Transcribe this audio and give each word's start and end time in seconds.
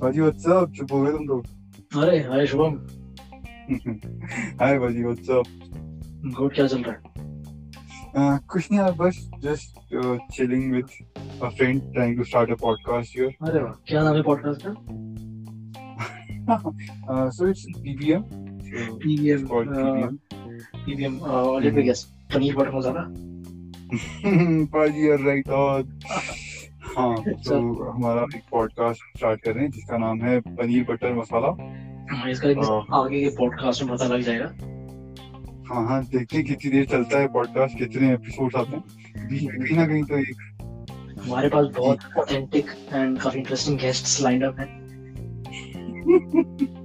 भाजी 0.00 0.20
व्हाट्सअप 0.20 0.72
चुप 0.72 0.92
हो 0.92 1.00
गए 1.02 1.12
तुम 1.12 1.26
तो 1.26 2.00
अरे 2.00 2.18
हाय 2.22 2.46
शुभम 2.46 2.74
हाय 4.60 4.78
भाजी 4.78 5.02
व्हाट्सअप 5.02 5.44
गुड 6.36 6.54
क्या 6.54 6.66
चल 6.66 6.82
रहा 6.82 6.94
है 6.94 8.38
कुछ 8.48 8.70
नहीं 8.70 8.80
यार 8.80 8.92
बस 8.98 9.18
just 9.40 9.66
chilling 10.36 10.72
with 10.74 10.86
a 11.42 11.48
friend 11.48 11.80
trying 11.92 12.16
to 12.18 12.24
start 12.24 12.50
a 12.50 12.54
podcast 12.62 13.16
here 13.16 13.30
अरे 13.42 13.62
वाह 13.62 13.72
क्या 13.88 14.02
नाम 14.02 14.16
है 14.16 14.22
पॉडकास्ट 14.22 14.66
का 14.66 14.72
so 17.30 17.48
it's 17.48 17.64
PBM 17.78 18.22
PVM 18.70 19.46
called 19.46 19.68
PBM. 19.68 20.16
PVM 20.76 21.14
let 21.62 21.74
me 21.74 21.82
guess 21.82 22.02
paneer 22.34 22.56
butter 22.56 22.70
masala 22.70 23.02
bhaji 24.72 25.08
यार 25.08 25.20
राइट 25.20 25.48
ऑन 25.50 25.82
हाँ 26.98 27.16
तो 27.22 27.84
हमारा 27.90 28.22
एक 28.22 28.42
पॉडकास्ट 28.50 29.18
स्टार्ट 29.18 29.40
कर 29.40 29.52
रहे 29.52 29.64
हैं 29.64 29.70
जिसका 29.70 29.98
नाम 29.98 30.20
है 30.20 30.40
पनीर 30.40 30.84
बटर 30.84 31.14
मसाला। 31.14 31.48
हाँ, 32.14 32.30
इसका। 32.30 32.48
आगे 33.00 33.20
के 33.20 33.28
पॉडकास्ट 33.28 33.82
में 33.82 33.96
पता 33.96 34.04
लग 34.06 34.20
जाएगा। 34.20 34.44
हाँ 35.68 35.88
हाँ 35.88 36.04
देखते 36.04 36.36
हैं 36.36 36.46
कितनी 36.46 36.70
देर 36.70 36.86
चलता 36.86 37.18
है 37.18 37.28
पॉडकास्ट 37.28 37.78
कितने 37.78 38.14
एपिसोड 38.14 38.56
आते 38.56 38.76
हैं। 38.76 39.28
बीच 39.28 39.42
में 39.42 39.60
कहीं 39.60 39.76
ना 39.76 39.86
कहीं 39.86 40.02
तो 40.04 40.18
एक 40.18 40.36
हमारे 41.26 41.48
पास 41.48 41.66
बहुत 41.76 41.98
ऑथेंटिक 42.18 42.66
एंड 42.92 43.18
काफ़ी 43.18 43.38
इंटरेस्टिंग 43.38 43.78
गेस्ट्स 43.78 44.22
लाइंड 44.22 44.44
अप 44.44 44.60
हैं। 44.60 44.88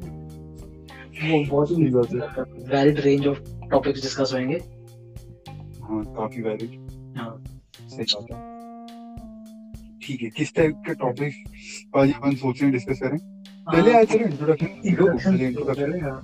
वो 1.24 1.46
बहुत 1.50 1.72
है 1.72 2.44
valid 2.76 3.00
range 3.00 3.28
of 3.28 3.40
topics 3.72 4.02
discuss 4.02 4.32
होंगे। 4.34 4.58
हाँ 5.84 6.04
काफ़ी 6.16 6.42
वैलिड 6.42 6.92
हाँ। 7.18 7.44
सही 7.88 8.04
बात 8.04 8.32
है। 8.32 8.53
ठीक 10.06 10.22
है 10.24 10.30
किस 10.38 10.54
टाइप 10.56 10.84
के 10.88 10.94
टॉपिक 11.04 11.34
आज 11.98 12.14
अपन 12.14 12.36
सोच 12.36 12.62
रहे 12.62 12.70
हैं 12.70 12.72
डिस्कस 12.78 13.00
करें 13.04 13.18
पहले 13.72 13.94
आए 13.94 14.06
चलो 14.06 14.26
इंट्रोडक्शन 14.26 14.82
इंट्रोडक्शन 14.86 15.32
पहले 15.32 15.48
introduction 15.48 16.22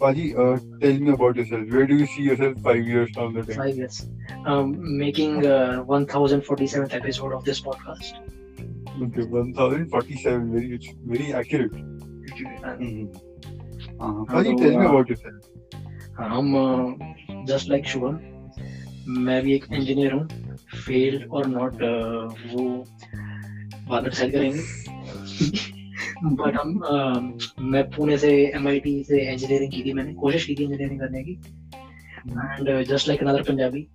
Paji, 0.00 0.22
uh, 0.34 0.58
tell 0.80 0.98
me 0.98 1.10
about 1.10 1.36
yourself. 1.36 1.68
Where 1.70 1.86
do 1.86 1.96
you 1.96 2.06
see 2.06 2.22
yourself 2.22 2.58
five 2.60 2.86
years 2.86 3.10
down 3.12 3.34
the 3.34 3.42
line? 3.42 3.56
five 3.56 3.76
years 3.76 3.98
um, 4.46 4.72
making 4.98 5.46
uh, 5.46 5.84
1047th 5.86 6.94
episode 6.94 7.32
of 7.32 7.44
this 7.44 7.60
podcast 7.60 8.18
Okay, 8.98 9.24
1047. 9.24 10.52
Very, 10.52 10.74
it's 10.74 10.88
very 11.04 11.32
accurate. 11.32 11.72
and 11.72 12.80
Mm-hmm. 12.80 14.00
Uh, 14.00 14.24
Paji, 14.24 14.56
tell 14.58 14.78
me 14.78 14.86
uh, 14.86 14.88
about 14.88 15.08
yourself. 15.08 15.52
हम 16.18 17.44
just 17.46 17.68
like 17.68 17.86
Shubham 17.86 18.18
मैं 19.24 19.42
भी 19.42 19.54
एक 19.54 19.64
engineer 19.72 20.12
हूँ 20.12 20.45
failed 20.76 21.30
और 21.30 21.46
not 21.46 21.74
वो 22.54 22.84
में 23.90 24.04
decide 24.04 24.32
करेंगे 24.32 24.60
but 26.24 26.56
हम 26.56 26.78
uh, 26.78 27.60
मैं 27.60 27.90
पुणे 27.90 28.18
से 28.18 28.52
एमआईटी 28.54 29.04
से 29.04 29.32
इंजीनियरिंग 29.32 29.72
की 29.72 29.82
थी 29.82 29.92
मैंने 29.92 30.14
कोशिश 30.14 30.46
की 30.46 30.54
थी 30.54 30.64
इंजीनियरिंग 30.64 31.00
करने 31.00 31.22
की 31.22 31.32
and 32.30 32.84
just 32.84 33.08
like 33.08 33.22
another 33.22 33.42
Punjabi 33.42 33.88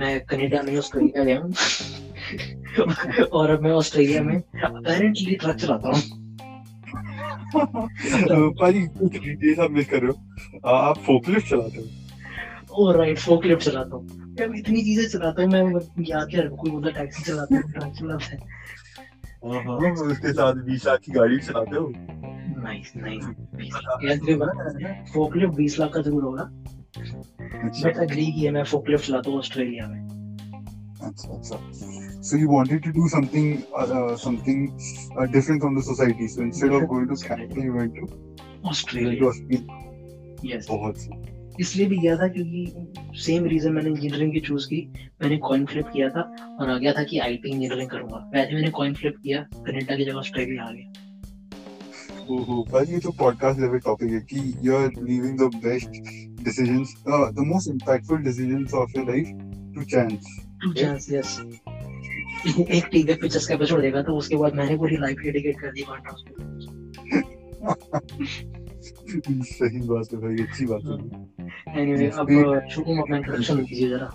मैं 0.00 0.20
कनाडा 0.20 0.62
में 0.62 0.78
ऑस्ट्रेलिया 0.78 1.24
गया 1.24 1.40
हूँ 1.40 1.54
और 3.32 3.50
अब 3.50 3.62
मैं 3.62 3.70
ऑस्ट्रेलिया 3.70 4.22
में 4.22 4.36
अपेरेंटली 4.36 5.34
ट्रक 5.34 5.56
चलाता 5.56 5.88
हूँ 5.88 6.28
कुछ 7.54 9.12
डिटेल्स 9.12 9.58
आप 9.58 9.70
मिस 9.70 9.88
कर 9.88 10.02
रहे 10.02 10.10
हो. 10.10 10.68
आप 10.68 10.98
फोकलिफ्ट 10.98 11.48
चलाते 11.48 11.78
हो. 11.78 11.97
ओ 12.70 12.90
राइट 12.92 13.18
फोकलिफ्ट 13.18 13.62
चलाता 13.62 13.96
हूँ 13.96 14.06
मैं 14.40 14.58
इतनी 14.58 14.82
चीज़ें 14.82 15.06
चलाता 15.08 15.42
हूँ 15.42 15.50
मैं 15.50 16.04
याद 16.08 16.28
क्या 16.30 16.48
कोई 16.48 16.70
बोलता 16.70 16.90
टैक्सी 16.98 17.22
चलाता 17.22 17.56
है 17.56 17.62
ट्रक 17.72 17.92
चलाता 17.98 18.32
है 18.32 18.38
हाँ, 19.44 19.90
उसके 19.90 20.32
साथ 20.32 20.54
20 20.66 20.86
लाख 20.86 21.00
की 21.00 21.12
गाड़ी 21.12 21.38
चलाते 21.38 21.76
हो. 21.76 21.92
नाइस 22.62 22.92
नाइस 22.96 23.24
फोकलिफ्ट 25.12 25.54
20 25.56 25.78
लाख 25.78 25.92
का 25.94 26.00
ज़रूर 26.00 26.24
होगा 26.24 26.42
अच्छा, 26.42 27.88
बट 27.88 27.98
एग्री 28.02 28.26
किया 28.32 28.52
मैं 28.52 28.64
फोकलिफ्ट 28.64 29.06
चलाता 29.06 29.30
हूँ 29.30 29.38
ऑस्ट्रेलिया 29.38 29.86
में 29.88 30.00
अच्छा, 31.02 31.28
अच्छा. 31.28 31.56
So 32.20 32.36
you 32.36 32.48
wanted 32.48 32.82
to 32.82 32.92
do 32.92 33.08
something, 33.08 33.64
uh, 33.72 34.16
something 34.16 34.64
uh, 35.16 35.26
different 35.26 35.62
from 35.62 35.76
the 35.76 35.82
society. 35.82 36.26
So 36.26 36.42
instead 36.42 36.72
of 36.72 36.88
going 36.88 37.06
to 37.08 37.16
Canada, 37.16 37.60
you 37.60 37.72
went 37.72 37.94
to 37.94 38.06
to 38.06 38.68
Australia. 38.68 39.30
Yes 40.44 40.66
बहुत. 40.70 41.37
इसलिए 41.60 41.86
भी 41.86 41.98
गया 41.98 42.16
था 42.16 42.28
क्योंकि 42.28 43.20
सेम 43.20 43.44
रीजन 43.44 43.72
मैंने 43.72 43.90
इंजीनियरिंग 43.90 44.32
की 44.32 44.40
चूज़ 44.40 44.66
की। 44.66 44.80
मैंने 45.22 45.36
कॉइन 45.38 45.64
फ्लिप 45.66 45.86
किया 45.92 46.08
था 46.08 46.20
और 46.60 46.70
आ 46.70 46.78
गया 46.78 46.92
था 46.92 47.02
कि 47.02 47.18
आईटी 47.18 47.48
इंजीनियरिंग 47.48 47.88
करूँगा। 47.90 48.30
वैसे 48.34 48.54
मैंने 48.54 48.70
कॉइन 48.70 48.94
फ्लिप 48.94 49.16
किया 49.22 49.42
कनाडा 49.56 49.96
की 49.96 50.04
जगह 50.04 50.18
ऑस्ट्रेलिया 50.18 50.64
आ 50.64 50.70
गया। 50.70 50.92
भाई 52.72 52.92
ये 52.92 52.98
तो 52.98 53.10
पॉडकास्ट 53.18 53.60
लेवल 53.60 53.78
टॉपिक 53.78 54.10
है 54.12 54.20
कि 54.32 54.40
you 54.62 54.74
are 54.76 54.88
leaving 55.02 55.38
the 55.38 55.42
best 55.64 55.88
decisions 56.44 56.94
the 57.08 57.44
most 57.46 57.70
impactful 57.70 58.18
decisions 58.24 58.74
of 58.74 58.98
your 58.98 59.06
life 59.10 59.26
to 59.74 59.84
chance 59.84 60.40
to 60.62 60.72
chance 60.72 61.08
yes 61.12 61.38
एक 62.46 62.88
टीवी 62.92 63.14
पिक्चर्स 63.14 63.46
का 63.46 63.54
एपिसोड 63.54 63.80
देखा 63.82 64.02
तो 64.02 64.16
उसके 64.16 64.36
बाद 64.36 64.54
मैंने 64.54 64.76
पूरी 64.76 64.96
लाइफ 64.96 65.18
डेडिकेट 65.18 65.60
कर 65.60 65.72
दी 65.72 65.82
कॉन्ट्रास्ट 65.82 66.26
सही 68.82 69.80
बात 69.80 70.14
है 70.14 70.20
भाई 70.20 70.36
अच्छी 70.36 70.66
बात 70.66 70.82
है। 70.84 71.82
एनीवे 71.82 72.06
अब 72.08 72.28
शुभम 72.70 72.98
अपना 72.98 73.16
इंट्रोडक्शन 73.16 73.64
कीजिए 73.64 73.88
जरा। 73.88 74.10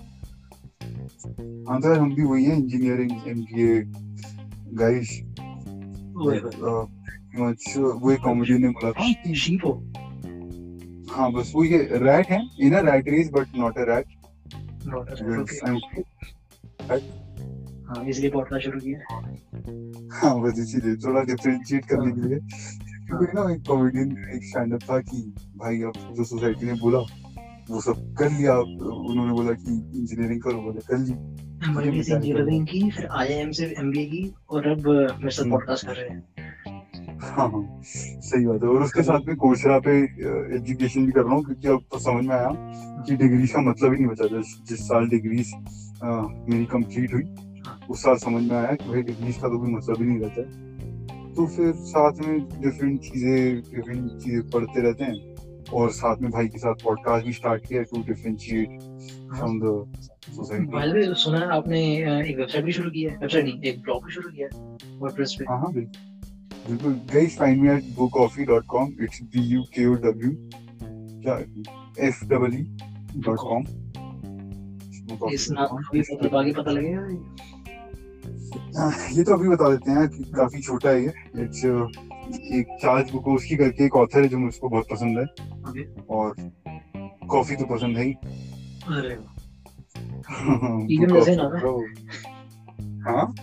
हाँ 1.69 1.79
यार 1.79 1.99
हम 1.99 2.15
भी 2.15 2.23
वही 2.23 2.45
हैं 2.45 2.55
इंजीनियरिंग 2.57 3.11
एमबीए 3.27 3.81
गाइस 4.73 5.09
ओए 6.17 6.39
मच 7.39 7.73
वो 7.77 8.15
कॉमेडी 8.23 8.53
ने 8.53 8.69
बोला 8.69 8.91
शीप 9.33 9.65
हो? 9.65 9.71
हाँ 11.11 11.31
बस 11.31 11.51
वो 11.55 11.63
ये 11.63 11.77
रैट 11.91 12.27
है 12.27 12.41
in 12.61 12.73
a 12.73 12.81
rat 12.91 13.09
race 13.09 13.29
but 13.33 13.47
not 13.57 13.77
a 13.77 13.83
rat 13.83 14.05
not 14.87 15.11
okay 15.39 15.55
हाँ 17.87 18.05
इसलिए 18.05 18.29
पॉडकास्ट 18.29 18.65
शुरू 18.65 18.79
किया। 18.79 18.99
हाँ 20.17 20.41
बस 20.41 20.59
इसीलिए 20.59 20.95
थोड़ा 20.95 21.21
डिफरेंशिएट 21.23 21.85
करने 21.85 22.11
के 22.11 22.27
लिए। 22.27 22.39
क्योंकि 23.13 23.37
ना 23.37 23.51
एक 23.53 23.61
कॉमेडियन 23.67 24.11
एक 24.35 24.43
स्टैंड 24.43 24.73
अप 24.73 24.83
था 24.83 24.99
कि 25.01 25.21
भाई 25.57 25.81
अब 25.81 25.93
जो 26.17 26.23
सोसाइटी 26.23 26.65
ने 26.65 26.73
बोला 26.81 26.99
वो 27.69 27.81
सब 27.81 28.13
कर 28.19 28.29
लिया। 28.31 28.57
उन्होंने 28.57 29.33
बोला 29.33 29.51
कि 29.53 29.73
इंजीनियरिंग 29.99 30.41
करो 30.41 30.61
बोले 30.61 30.79
कर 30.87 30.97
ली। 30.97 31.13
इंजीनियरिंग 31.89 32.65
की 32.67 32.89
फिर 32.91 33.07
आईआईएम 33.11 33.51
से 33.51 33.65
एमबीए 33.79 34.05
की 34.05 34.23
और 34.49 34.67
अब 34.67 34.87
मेरे 34.87 35.29
साथ 35.29 35.43
हम्म। 35.43 35.51
पॉडकास्ट 35.51 35.87
कर 35.87 35.95
रहे 35.95 36.09
हैं। 36.09 36.21
हाँ 37.23 37.47
हाँ 37.51 37.63
सही 37.83 38.45
बात 38.45 38.63
है। 38.63 38.69
और 38.69 38.83
उसके 38.83 39.03
साथ 39.03 39.27
में 39.27 39.35
कोर्सेरा 39.35 39.77
पे 39.79 39.91
एजुकेशन 40.55 41.05
भी 41.05 41.11
कर 41.11 41.21
रहा 41.21 41.35
हूँ 41.35 41.43
क्योंकि 41.45 41.67
अब 41.67 41.85
तो 41.93 41.99
समझ 41.99 42.25
में 42.25 42.35
आया 42.35 42.49
कि 43.07 43.15
डिग्री 43.15 43.47
का 43.47 43.61
मतलब 43.61 43.93
ही 43.93 43.99
नहीं 43.99 44.07
बचा। 44.07 44.27
जिस 44.35 44.57
जिस 44.69 44.87
साल 44.87 45.07
डिग्री 45.09 45.43
मेरी 46.03 46.65
कंप्लीट 46.73 47.13
हुई 47.13 47.23
उस 47.89 48.03
साल 48.03 48.15
समझ 48.17 48.43
में 48.43 48.55
आया 48.57 48.73
कि 48.73 48.89
भाई 48.89 49.01
डिग्रीज 49.03 49.35
का 49.35 49.47
तो 49.47 49.59
कोई 49.59 49.73
मतलब 49.73 50.01
ही 50.01 50.07
नहीं 50.07 50.19
रहता 50.19 50.41
है। 50.41 50.72
तो 51.35 51.45
फिर 51.47 51.71
साथ 51.91 52.19
में 52.25 52.39
डिफरेंट 52.61 52.99
चीज़ें 53.01 53.61
डिफरेंट 53.61 54.11
चीज़ें 54.23 54.49
पढ़ते 54.49 54.81
रहते 54.81 55.03
हैं। 55.03 55.17
और 55.73 55.89
साथ 55.91 56.21
में 56.21 56.29
भाई 56.31 56.47
के 56.47 56.59
साथ 56.59 56.83
पॉडकास्ट 56.83 57.25
भी 57.25 57.33
स्टार्ट 57.33 57.65
किया 57.67 57.81
to 57.91 58.01
differentiate 58.07 58.79
from 59.35 59.59
the 59.59 59.71
society 60.35 60.65
by 60.73 60.87
the 60.87 60.93
way 60.93 61.13
सुना 61.23 61.39
आपने 61.55 61.81
एक 62.29 62.37
वेबसाइट 62.37 62.65
भी 62.65 62.71
शुरू 62.71 62.89
की 62.91 63.03
है। 63.03 63.17
वेबसाइट 63.17 63.45
नहीं 63.45 63.61
एक 63.71 63.81
ब्लॉग 63.81 64.05
भी 64.05 64.11
शुरू 64.11 64.29
किया 64.29 64.47
है 64.53 64.97
वर्डप्रेस 64.99 65.35
पे। 65.39 65.45
हाँ 65.49 65.59
हाँ 65.59 65.71
बिल्कुल। 65.73 66.11
बिल्कुल। 66.67 66.93
Guys 67.13 67.37
find 67.37 67.61
me 67.61 67.69
at 67.69 67.83
bookcoffee.com 67.95 68.91
it's 69.03 69.21
b 69.33 69.45
u 69.53 69.63
k 69.73 69.87
o 69.87 69.95
w 70.05 70.33
क्या? 71.23 71.37
F 72.09 72.17
w 72.33 72.63
कॉम 73.37 73.63
इस 75.33 75.47
नाम 75.51 75.67
का 75.67 76.41
भी 76.43 76.51
पता 76.51 76.71
लगेगा। 76.71 77.01
ये 78.55 79.23
तो 79.23 79.33
अभी 79.33 79.49
बता 79.49 79.69
देते 79.69 79.91
हैं 79.91 80.07
कि 80.07 80.23
काफ़ी 80.23 80.61
छोटा 80.61 80.89
है 80.89 81.03
ये। 81.03 81.13
इट्स 81.43 81.65
एक 82.53 82.77
चार्ल्स 82.81 83.11
बुकोस्की 83.11 83.55
करके 83.55 83.85
एक 83.85 83.95
ऑथर 83.95 84.21
है 84.21 84.27
जो 84.27 84.37
मुझको 84.37 84.69
बहुत 84.69 84.85
पसंद 84.91 85.19
है। 85.19 85.25
और 86.09 86.35
कॉफ़ी 87.27 87.55
तो 87.55 87.65
पसंद 87.65 87.97
है 87.97 88.03
ही। 88.03 88.13
जैसे 91.07 91.35
नाम 91.35 91.55
है। 91.55 91.61
हाँ? 93.01 93.33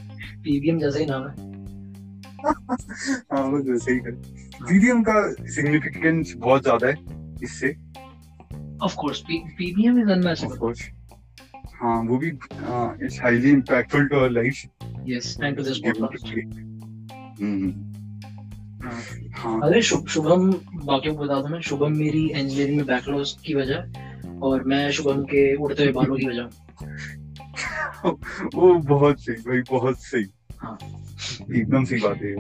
जैसा 0.79 0.99
ही 0.99 1.07
नाम 1.07 1.27
है। 1.27 1.51
हाँ 3.33 3.53
बस 3.53 3.69
वैसे 3.71 3.93
ही 3.93 3.99
है। 3.99 4.13
पीवीएम 4.65 5.03
का 5.03 5.33
सिग्निफिकेंस 5.33 6.35
बहुत 6.37 6.63
ज़्यादा 6.63 6.87
है 6.87 6.95
इससे। 7.43 7.77
Of 8.83 8.97
course 8.97 9.25
is 9.31 10.45
of 10.45 10.59
course 10.59 10.91
हाँ 11.75 12.03
वो 12.03 12.19
भी 12.19 12.29
it's 12.29 13.21
highly 13.23 13.51
impactful 13.51 14.07
to 14.07 14.17
our 14.17 14.31
life 14.31 14.63
yes 15.09 15.39
and 15.43 15.57
to 15.57 15.63
this 15.63 15.79
podcast 15.79 16.27
हाँ। 19.39 19.61
अरे 19.63 19.83
शुभ 19.83 20.07
शुभम 20.07 20.53
बाकियों 20.85 21.15
को 21.15 21.25
बता 21.25 21.41
दूँ 21.41 21.51
मैं 21.51 21.61
शुभम 21.61 21.93
मेरी 21.93 22.31
इंजीनियरिंग 22.31 22.77
में 22.77 22.87
बैकलॉग्स 22.87 23.33
की 23.47 23.55
वजह 23.55 24.39
और 24.43 24.65
मैं 24.65 24.91
शुभम 24.91 25.23
के 25.23 25.57
उड़ते 25.57 25.83
हुए 25.83 25.93
बालों 25.93 26.17
की 26.17 26.27
वजह। 26.27 26.49
वो 28.55 28.75
बहुत 28.75 29.21
सही 29.21 29.35
भाई 29.35 29.61
बहुत 29.71 29.99
सही। 29.99 30.23
एकदम 31.61 31.85
सही 31.85 32.01
बात 32.01 32.17
है। 32.17 32.35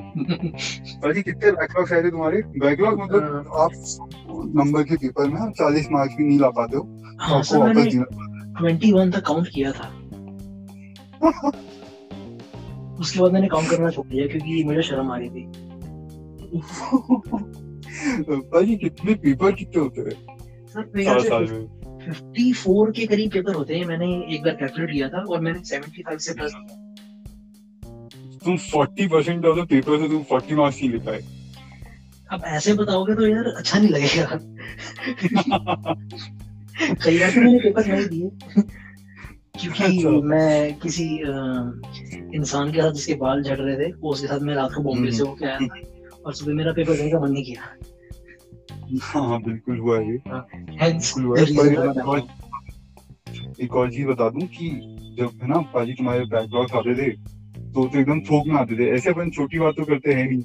भाजी 0.98 1.22
कितने 1.22 1.52
बैकलॉग्स 1.52 1.92
आए 1.92 2.02
थे 2.02 2.10
तुम्हारे? 2.10 2.42
बैकलॉग 2.42 3.00
मतलब 3.00 3.48
आप 3.56 3.70
नंबर 4.56 4.82
के 4.82 4.96
पेपर 4.96 5.28
में 5.28 5.50
चालीस 5.50 5.88
मार्क्स 5.90 6.14
भी 6.14 6.24
नहीं 6.24 6.38
ला 6.38 6.50
पाते 6.50 6.76
हो। 6.76 6.82
तो 6.82 7.16
हाँ 7.20 7.38
आपको 7.38 7.58
वापस 7.58 7.92
देना 7.92 8.04
ट्वेंटी 8.60 8.92
वन 8.92 9.10
तक 9.10 9.26
काउंट 9.26 9.48
किया 9.48 9.72
था। 9.72 9.92
उसके 13.00 13.20
बाद 13.20 13.32
मैंने 13.32 13.48
काउंट 13.48 13.70
करना 13.70 13.90
छोड़ 13.90 14.06
दिया 14.06 14.26
क्योंकि 14.26 14.64
मुझे 14.64 14.82
शर्म 14.82 15.10
आ 15.12 15.16
रही 15.18 15.28
थी। 15.30 15.44
भाजी 18.50 18.76
कितने 18.76 19.14
पेपर 19.24 19.52
कितने 19.52 19.82
होते 19.82 20.00
हैं? 20.00 20.16
सर 20.68 20.82
फिफ्टी 22.04 22.52
फोर 22.52 22.90
के 22.90 23.06
करीब 23.06 23.30
पेपर 23.30 23.54
होते 23.54 23.76
हैं 23.76 23.86
मैंने 23.86 24.06
एक 24.34 24.42
बार 24.42 24.54
कैलकुलेट 24.54 24.90
किया 24.92 25.08
था 25.08 25.24
और 25.24 25.40
मैंने 25.40 25.64
सेवेंटी 25.64 26.02
फाइव 26.02 26.18
से 26.18 26.32
प्लस 26.34 26.52
तुम 28.44 28.56
forty 28.56 29.06
percent 29.08 29.44
of 29.46 29.58
the 29.60 29.66
paper 29.68 29.98
से 30.00 30.08
तुम 30.08 30.22
फोर्टी 30.28 30.54
मार्क्स 30.54 30.78
नहीं 30.78 30.90
ले 30.90 30.98
पाए। 30.98 31.20
अब 32.32 32.42
ऐसे 32.46 32.74
बताओगे 32.74 33.14
तो 33.14 33.26
यार 33.26 33.46
अच्छा 33.56 33.78
नहीं 33.78 33.88
लगेगा। 33.88 34.38
कई 37.04 37.18
बार 37.18 37.30
तो 37.30 37.40
मैंने 37.40 37.58
पेपर 37.58 37.86
नहीं 37.86 38.06
दिए। 38.08 38.28
क्योंकि 39.60 39.84
अच्छा। 39.84 40.10
मैं 40.10 40.74
किसी 40.74 41.16
इंसान 42.36 42.72
के 42.72 42.82
साथ 42.82 42.92
जिसके 42.92 43.14
बाल 43.14 43.42
झड़ 43.42 43.58
रहे 43.58 43.76
थे 43.76 43.92
वो 43.92 44.10
उसके 44.10 44.26
साथ 44.26 44.40
मैं 44.40 44.54
रात 44.54 44.70
को 44.76 44.82
बॉम्बे 44.82 45.10
से 45.10 45.22
होके 45.22 45.46
आया 45.46 45.58
था 45.58 45.80
और 46.26 46.34
सुबह 46.34 46.54
मेरा 46.54 46.72
पेपर 46.72 46.92
देने 46.92 47.10
का 47.10 47.20
मन 47.20 47.32
नहीं 47.32 47.44
किया। 47.44 47.76
हाँ 49.02 49.42
बिल्कुल 49.42 49.78
हुआ 49.78 49.98
है 49.98 50.04
है। 50.04 50.18
for 50.18 50.42
एक 53.60 53.74
और- 53.74 53.92
चीज़ 53.92 54.06
बता 54.06 54.28
दूँ 54.28 54.40
कि 54.40 54.96
जब 55.18 55.30
है 55.42 55.48
ना 55.48 55.58
पाजी 55.58 55.92
तुम्हारे 55.92 56.20
बैकलॉग 56.20 56.72
आते 56.72 56.94
थे 56.94 57.10
तो 57.72 57.86
तो 57.86 57.98
एकदम 57.98 58.20
थोक 58.20 58.46
में 58.46 58.56
आते 58.56 58.78
थे। 58.78 58.90
ऐसे 58.90 59.10
अपन 59.10 59.30
छोटी 59.30 59.58
बात 59.58 59.74
तो 59.76 59.84
करते 59.84 60.12
हैं 60.12 60.30
नहीं 60.30 60.42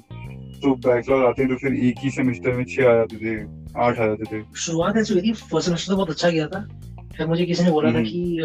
तो 0.60 0.74
बैकलॉग 0.74 1.24
आते 1.24 1.42
हैं 1.42 1.52
तो 1.52 1.56
फिर 1.56 1.74
एक 1.74 1.94
ही 1.98 2.10
सेमेस्टर 2.10 2.52
में 2.52 2.64
छह 2.64 2.82
आ 2.82 2.94
जाते 2.94 3.16
थे 3.16 3.42
आठ 3.80 4.00
आ 4.00 4.06
जाते 4.06 4.24
थे। 4.24 4.42
शुरुआत 4.56 4.96
ऐसी 4.96 5.14
हुई 5.14 5.22
थी 5.22 5.32
फ़र्स्ट 5.32 5.66
सेमेस्टर 5.66 5.92
तो 5.92 5.96
बहुत 5.96 6.10
अच्छा 6.10 6.30
गया 6.30 6.46
था। 6.46 6.68
फिर 7.16 7.26
मुझे 7.26 7.46
किसी 7.46 7.64
ने 7.64 7.70
बोला 7.70 7.92
था 7.92 7.94
हम्म। 7.94 8.06
कि 8.08 8.38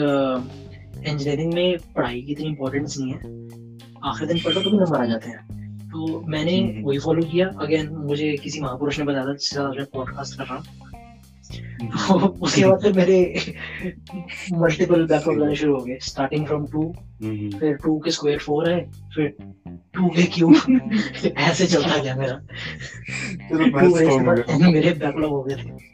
इंजीनियरिंग 1.07 1.53
में 1.53 1.77
पढ़ाई 1.95 2.21
की 2.21 2.31
इतनी 2.31 2.45
इम्पोर्टेंस 2.45 2.97
नहीं 2.99 3.11
है। 3.11 3.19
आखिरी 4.03 4.33
दिन 4.33 4.37
पढ़ो 4.37 4.61
तो 4.61 4.71
भी 4.71 4.77
नंबर 4.77 5.01
आ 5.01 5.05
जाते 5.05 5.29
हैं। 5.29 5.61
तो 5.77 6.21
मैंने। 6.21 6.81
वही 6.85 6.99
फॉलो 6.99 7.23
किया। 7.23 7.47
अगेन 7.47 7.89
मुझे 7.89 8.37
किसी 8.43 8.61
महापुरुष 8.61 8.99
ने 8.99 9.05
बताया 9.05 9.25
था 9.25 9.33
जिसके 9.33 9.55
साथ 9.55 9.75
मैं 9.75 9.85
पॉडकास्ट 9.85 10.37
कर 10.37 10.43
रहा 10.43 10.55
हूँ। 10.55 10.63
तो 12.07 12.13
उसके 12.41 12.65
बाद 12.65 12.81
फिर 12.81 12.93
मेरे 12.93 13.41
मल्टीपल 14.53 15.05
बैकअप 15.05 15.41
आने 15.43 15.55
शुरू 15.55 15.79
हो 15.79 15.85
गए। 15.85 15.97
स्टार्टिंग 16.01 16.45
फ्रॉम 16.47 16.67
टू 16.67 16.93
फिर 17.59 17.73
टू 17.73 17.99
के 17.99 18.11
स्क्वायर 18.11 18.39
फोर 18.39 18.71
है 18.71 18.91
फिर 18.91 19.35
टू 19.95 20.09
के 20.09 20.23
क्यूब 20.23 20.55
ऐसे 21.37 21.67
चलता 21.67 21.97
गया 21.97 22.15
मेरा। 22.15 22.41
गया। 23.53 24.57
मेरे 24.71 24.91
बैकलॉग 24.91 25.31
हो 25.31 25.43
गए 25.43 25.55
थे। 25.55 25.91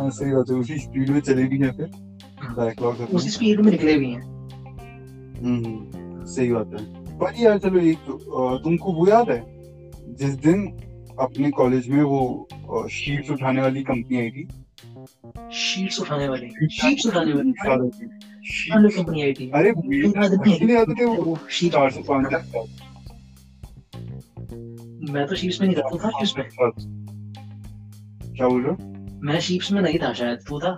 हाँ 0.00 0.10
सही 0.10 0.32
बात 0.32 0.50
है 0.50 0.56
उसी 0.56 0.78
स्पीड 0.78 1.10
में 1.10 1.20
चले 1.20 1.44
भी 1.44 1.58
हैं 1.58 1.72
फिर। 1.72 1.86
बैकलॉग 2.50 3.00
उसी 3.14 3.30
स्पीड 3.30 3.60
में 3.60 3.72
निकले 3.72 3.98
भी 3.98 4.10
हैं। 4.10 4.22
हम्म 5.44 6.24
सही 6.24 6.52
बात 6.52 6.66
है। 6.66 7.18
पर 7.18 7.34
यार 7.40 7.58
चलो 7.58 7.80
एक 7.80 7.98
तुमको 8.64 8.92
वो 8.92 9.08
याद 9.08 9.30
है? 9.30 9.40
जिस 10.14 10.34
दिन 10.34 10.66
अपने 11.20 11.50
कॉलेज 11.50 11.88
में 11.88 12.02
वो 12.02 12.48
शीट्स 12.90 13.30
उठाने 13.30 13.62
वाली 13.62 13.82
कंपनी 13.82 14.16
आई 14.16 14.30
थी। 14.30 14.48
शीट्स 15.52 16.00
उठाने 16.00 16.28
वाली। 16.28 16.68
शीट्स 16.68 17.06
उठाने 17.06 17.32
वाली। 17.32 17.52
कंपनी 18.88 19.22
आई 19.22 19.32
थी। 19.32 19.50
अरे 19.50 19.72
शीट 21.50 21.72
चार 21.72 21.90
से 21.90 22.02
पाँच 22.02 22.26
मैं 25.10 25.26
तो 25.26 25.34
शीट्स 25.34 25.60
में 25.60 25.68
नहीं 25.68 25.98
था 25.98 26.10
शीट्स 26.10 26.34
में। 26.38 26.46
क्या 28.36 28.48
बोल 28.48 28.62
रहे 28.62 28.72
हो? 28.72 28.90
मैं 29.24 29.40
शीट्स 29.40 29.72
में 29.72 29.82
नहीं 29.82 29.98
था 29.98 30.12
शायद 30.12 30.38
तू 30.48 30.60
था? 30.60 30.76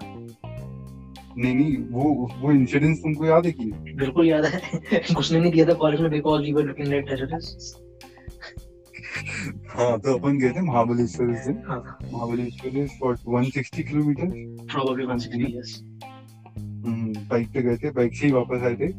नहीं 1.38 1.54
नहीं 1.54 1.76
वो 1.90 2.30
वो 2.40 2.52
इंसिडेंस 2.52 2.98
तुमको 2.98 3.26
याद 3.26 3.46
है 3.46 3.52
कि 3.52 3.64
बिल्कुल 3.94 4.26
याद 4.28 4.44
है। 4.44 4.60
घुसने 5.14 5.40
नहीं 5.40 5.52
दिया 5.52 5.66
था 5.68 5.74
कॉलेज 5.74 6.00
में 6.00 6.10
because 6.10 6.42
we 6.42 6.52
were 6.52 6.64
looking 6.64 6.92
at 6.94 7.08
terrorist 7.08 7.80
हाँ 9.76 9.98
तो 10.00 10.18
अपन 10.18 10.38
गए 10.38 10.50
थे 10.50 10.60
महाबलेश्वर 10.60 11.26
उस 11.26 11.46
दिन 11.46 11.62
हाँ। 11.68 11.98
Mahabaleshwar 12.12 12.76
is 12.78 12.90
for 13.00 13.16
160 13.16 13.82
kilometre 13.82 14.26
probably 14.72 15.06
160 15.06 15.48
years 15.50 15.80
bike 17.30 17.48
पे 17.48 17.62
गए 17.62 17.76
थे 17.76 17.90
बाइक 17.90 18.14
से 18.16 18.26
ही 18.26 18.32
वापस 18.32 18.62
आए 18.62 18.74
थे। 18.74 18.92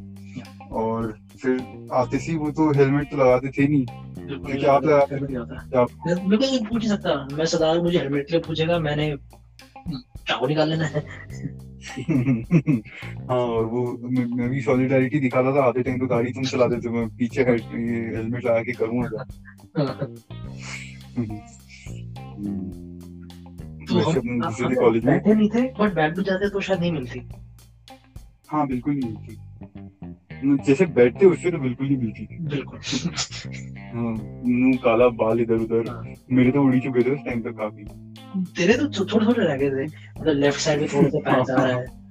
और 0.71 1.17
फिर 1.43 1.87
आते 1.91 2.19
सी 2.19 2.35
वो 2.35 2.51
तो 2.51 2.71
हेलमेट 2.71 3.11
तो 3.11 3.17
लगाते 3.17 3.47
थे 3.47 3.67
नहीं। 3.67 3.85
बिल्कुल 4.27 4.47
क्योंकि 4.47 4.65
आप 4.65 4.85
लगाते 4.85 5.17
थे 5.17 5.25
तो 5.25 6.65
पूछ 6.65 6.83
ही 6.83 6.89
सकता 6.89 7.27
मैं 7.31 7.81
मुझे 7.81 7.97
हेलमेट 7.99 8.27
के 8.27 8.31
लिए 8.31 8.41
पूछेगा 8.41 8.79
मैंने 8.79 9.17
चाकू 10.27 10.47
निकाल 10.47 10.69
लेना 10.69 10.85
है। 10.85 11.23
हाँ 13.29 13.37
और 13.37 13.65
वो 13.65 13.99
मैं, 14.03 14.25
मैं 14.25 14.49
भी 14.49 14.61
सॉलिडारिटी 14.61 15.19
दिखाता 15.19 15.55
था 15.55 15.63
आधे 15.63 15.83
टाइम 15.83 15.99
तो 15.99 16.05
गाड़ी 16.05 16.31
तुम 16.31 16.43
चलाते 16.43 16.79
थे 16.79 16.89
मैं 16.89 17.09
पीछे 17.09 17.41
हेलमेट 17.41 18.45
लगा 18.45 18.61
के 18.61 18.71
करूँगा 18.71 19.23
तो 23.87 23.99
हम 23.99 24.41
दूसरे 24.41 24.75
कॉलेज 24.75 25.05
में? 25.05 25.13
बैठे 25.13 25.33
नहीं 25.33 25.49
थे 25.49 25.61
बट 25.61 25.93
बैठ 25.93 26.15
भी 26.15 26.23
जाते 26.23 26.49
तो 26.49 26.59
शायद 26.59 26.79
नहीं 26.79 26.91
मिलती। 26.91 27.29
हाँ 28.49 28.67
बिल्कुल 28.67 28.93
नहीं 28.93 29.13
मिलती। 29.13 29.37
जैसे 30.45 30.85
बैठते 30.85 31.25
उससे 31.25 31.51
तो 31.51 31.57
बिल्कुल 31.57 31.87
नहीं 31.87 31.97
मिलती 31.97 32.25
थी। 32.25 32.37
बिल्कुल। 32.39 32.79
हाँ, 33.77 34.11
मुँह 34.45 34.77
काला 34.77 35.07
बाल 35.07 35.41
इधर 35.41 35.53
उधर। 35.53 35.89
हाँ। 35.89 36.07
मेरे 36.31 36.51
तो 36.51 36.63
उड़ी 36.63 36.79
चुके 36.79 37.03
थे 37.03 37.13
उस 37.13 37.19
टाइम 37.25 37.41
तक 37.41 37.49
काफ़ी। 37.49 37.83
तेरे 38.45 38.73
तो 38.73 39.05
थोड़े 39.05 39.25
थोड़े 39.25 39.47
रह 39.47 39.57
गए 39.57 39.69
थे। 39.69 39.83
मतलब 40.21 40.35
लेफ़्ट 40.35 40.59
साइड 40.59 40.79
में 40.79 40.89
थोड़ा 40.93 41.09
सा 41.09 41.19
पैच 41.19 41.49
आ 41.49 41.65
रहा 41.65 41.77
है। 41.77 42.03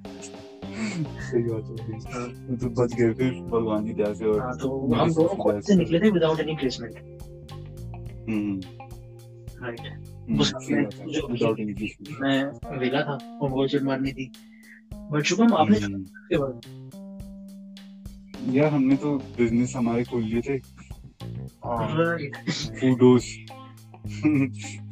सही 1.19 1.43
बात 1.43 1.81
है। 1.81 2.57
तो 2.57 2.69
बच 2.69 2.95
गए 2.95 3.13
फिर 3.13 3.31
भगवान 3.31 3.85
की 3.85 3.93
दया 3.93 4.13
से 4.13 4.25
और 4.25 4.41
हाँ 4.41 4.57
तो 4.57 4.93
हम 4.93 5.13
दोनों 5.13 5.35
कॉलेज 5.35 5.63
से 5.63 5.75
निकले 5.75 5.99
थे 5.99 6.09
without 6.09 6.39
any 6.39 6.55
placement 6.55 6.95
hmm, 8.29 8.61
right 9.63 9.79
hmm, 9.79 10.43
है, 10.75 10.85
जो- 10.85 11.31
without 11.31 11.55
any 11.55 11.69
discussion। 11.69 12.21
मैं 12.21 12.43
वेला 12.77 13.01
था 13.01 13.37
और 13.37 13.69
चेट 13.69 13.83
मारनी 13.83 14.11
थी। 14.11 14.31
बट 14.93 15.21
शुभम 15.21 15.53
आपने 15.53 15.77
हम्म, 15.77 16.03
के 16.03 16.37
बाद 16.37 16.61
यार 18.51 18.71
हमने 18.71 18.95
तो 18.95 19.15
बिज़नेस 19.37 19.73
हमारे 19.75 20.03
खोल 20.03 20.23
लिए 20.23 20.41
थे। 20.41 20.57
फूडोस 22.79 23.25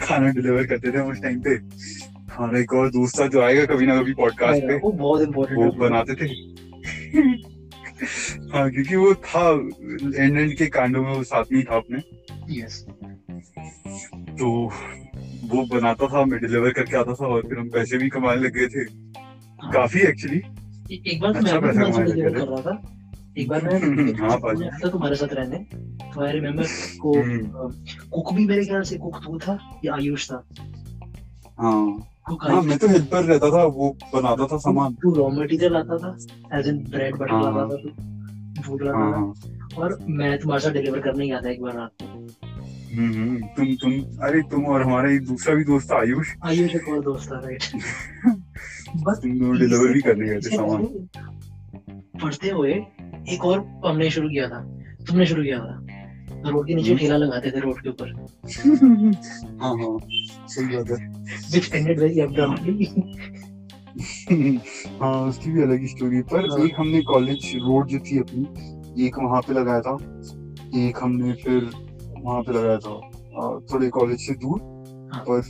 खाना 0.02 0.30
डिलीवर 0.30 0.66
करते 0.68 0.92
थे 0.92 0.98
हम 0.98 1.12
उस 1.12 1.22
टाइम 1.22 1.40
पे। 1.42 1.56
हमारा 2.34 2.60
एक 2.60 2.74
और 2.74 2.90
दोस्त 2.92 3.20
था 3.20 3.28
जो 3.28 3.42
आएगा 3.42 3.66
कभी 3.66 3.86
ना 3.86 4.00
कभी 4.02 4.14
पॉडकास्ट 4.14 4.64
पे। 4.64 4.78
वो 4.78 4.92
बहुत 4.92 5.20
वो 5.20 5.26
इम्पोर्टेंट 5.26 5.74
बनाते 5.78 6.16
थे। 6.16 6.28
हाँ 8.54 8.70
क्योंकि 8.72 8.96
वो 8.96 9.14
था 9.16 9.50
एंड 10.16 10.38
एंड 10.38 10.56
के 10.58 10.66
कांडों 10.68 11.04
में 11.04 11.12
वो 11.12 11.24
साथ 11.24 11.52
में 11.52 11.64
था 11.66 11.76
अपने। 11.76 12.00
यस 12.60 12.86
तो 14.40 14.48
वो 15.52 15.66
बनाता 15.74 16.08
था 16.08 16.24
मैं 16.26 16.40
डिलीवर 16.42 16.72
करके 16.74 16.98
आता 16.98 17.14
था 17.14 17.28
और 17.28 17.42
फिर 17.50 17.60
हम 17.60 17.70
पैसे 17.70 17.98
भी 17.98 18.10
कमाने 18.10 18.42
लग 18.42 18.54
गए 18.54 18.68
थे। 18.68 18.86
काफ़ी 19.74 20.00
एक्चुअली 20.00 20.42
एक 21.12 21.20
बार 21.22 21.34
तो 21.34 21.40
अच्छा 21.40 21.60
मैं 21.60 21.62
पैसा 21.62 21.82
कमाने 21.82 22.06
लगे 22.06 22.22
कर 22.30 22.48
रहा 22.48 22.62
था। 22.62 22.74
एक 23.38 23.48
बार 23.50 23.62
मैं 23.64 24.14
हाँ, 24.20 24.38
पाजी। 24.38 24.66
था 24.84 24.90
तुम्हारे 24.90 25.16
साथ 25.16 25.34
रहने। 25.34 25.58
तो 26.14 26.22
आई 26.26 26.32
रिमेम्बर 26.32 26.66
को 27.02 27.14
हम्म। 27.22 27.70
कुक 28.12 28.34
भी 28.34 28.46
मेरे 28.46 28.66
ख्याल 28.66 28.82
से 28.84 28.98
कुक 28.98 29.18
तू 29.26 29.38
था 29.40 29.58
या 29.86 29.94
आयुष 29.96 30.30
था? 30.32 30.44
हाँ। 31.60 32.08
हाँ 32.42 32.62
मैं 32.62 32.78
तो 32.78 32.88
हेल्पर 32.88 33.24
रहता 33.24 33.50
था 33.52 33.64
वो 33.66 33.90
बनाता 34.14 34.48
था 34.48 34.58
सामान। 34.58 34.94
तू 34.94 35.14
रॉ 35.14 35.30
मटेरियल 35.30 35.74
लाता 35.74 35.98
था 35.98 36.16
एज 36.60 36.68
इन 36.68 36.78
ब्रेड 36.90 37.16
बटर 37.16 37.32
हाँ, 37.32 37.42
लाता 37.44 37.68
था 37.68 37.78
तू 37.78 38.62
फ़ूड 38.62 38.84
हाँ 38.88 38.94
लाता 38.94 39.18
हाँ 39.18 39.34
था 39.34 39.82
और 39.82 39.98
मैं 40.10 40.38
तुम्हारे 40.40 40.64
साथ 40.64 40.72
डिलीवर 40.72 41.00
करने 41.00 41.28
गया 41.28 41.42
था 41.42 41.50
एक 41.50 41.62
बार 41.62 41.74
रात 41.76 42.04
हम्म, 42.94 43.14
हम्म, 43.14 43.38
तुम 43.48 43.74
तुम 43.76 43.92
अरे 44.28 44.42
तुम 44.42 44.66
और 44.66 44.82
हमारा 44.84 45.12
एक 45.12 45.26
दूसरा 45.26 45.54
भी 45.56 45.64
दोस्त 45.64 45.92
था 45.92 46.00
आयुष। 46.00 46.34
आयुष 46.46 46.76
एक 46.76 46.88
और 46.90 47.02
दोस्त 47.02 47.32
था 47.32 47.40
राइट 47.40 47.64
बस 48.98 49.20
तुम 49.24 49.38
दोनों 49.40 49.58
डिलीवर 49.60 49.94
भी 49.94 50.02
करने 50.02 50.28
गए 50.28 50.40
थे 50.40 50.56
सामान। 50.56 50.86
पढ़ते 52.24 52.50
हुए 52.50 52.74
एक 53.30 53.46
और 53.46 53.82
हमने 53.86 54.10
शुरू 54.10 54.30
किया 54.30 54.48
था। 54.50 54.60
तुमने 55.08 55.26
शुरू 55.26 55.44
किया 55.44 55.60
था। 55.60 56.50
रोड 56.50 56.68
के 56.68 56.76
नीचे। 56.76 56.96
ठेला 56.96 57.18
लगाते 57.18 57.52
थे 57.52 57.60
रोड 57.60 57.82
के 57.82 57.90
ऊपर। 57.90 58.12
हाँ 59.62 59.76
हाँ 59.78 59.98
सही 60.48 60.78
बात 60.78 60.90
है। 60.92 61.10
Which 61.52 61.70
ended 61.74 62.00
very 62.00 62.22
abruptly 62.26 62.88
हाँ 65.02 65.28
उसकी 65.28 65.52
भी 65.52 65.62
अलग 65.62 65.80
ही 65.80 65.88
स्टोरी 65.88 66.22
पर 66.22 66.50
हाँ। 66.50 66.60
एक 66.66 66.74
हमने 66.78 67.02
कॉलेज 67.02 67.52
रोड 67.56 67.88
जो 67.88 68.00
थी 68.00 68.20
अपनी 68.20 69.06
एक 69.06 69.18
वहाँ 69.20 69.42
पे 69.42 69.54
लगाया 69.54 69.82
था। 69.82 69.96
एक 70.88 70.98
हमने 71.02 71.34
फिर 71.34 71.70
वहाँ 72.18 72.42
पे 72.42 72.54
लगाया 72.54 72.78
था। 72.78 73.00
थोड़े 73.74 73.90
कॉलेज 73.90 74.20
से 74.20 74.34
दूर। 74.34 74.60
हाँ। 75.14 75.24
पर 75.30 75.42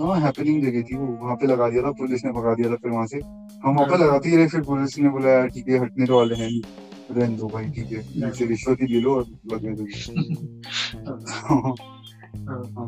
हाँ 0.00 0.20
हैपनिंग 0.20 0.62
जगह 0.62 0.82
थी 0.82 0.96
वो। 0.96 1.06
वहाँ 1.24 1.36
पे 1.36 1.46
लगा 1.46 1.68
दिया 1.70 1.82
था 1.82 1.90
पुलिस 1.90 2.24
ने 2.24 2.32
भगा 2.32 2.54
दिया 2.54 2.70
था 2.70 2.76
फिर 2.76 2.90
वहाँ 2.90 3.06
से। 3.06 3.18
हम 3.64 3.74
वहाँ 3.74 3.88
पे 3.88 3.94
हाँ। 3.96 4.06
लगाते 4.06 4.28
ही 4.28 4.36
रहे 4.36 4.46
फिर 4.46 4.60
पुलिस 4.60 4.98
ने 4.98 5.08
बोला 5.08 5.28
यार 5.30 5.48
ठीक 5.48 5.68
है 5.68 5.78
हटने 5.78 6.06
तो 6.06 6.16
वाले 6.16 6.34
हैं 6.34 6.60
रहने 7.10 7.36
दो 7.36 7.46
भाई 7.48 7.68
ठीक 7.76 7.92
है 7.92 8.00
इनसे 8.16 8.46
रिश्वत 8.46 8.80
ही 8.82 8.86
ले 8.86 9.00
लो 9.00 9.14
और 9.16 9.24
लगने 9.52 9.74
दो 9.74 9.84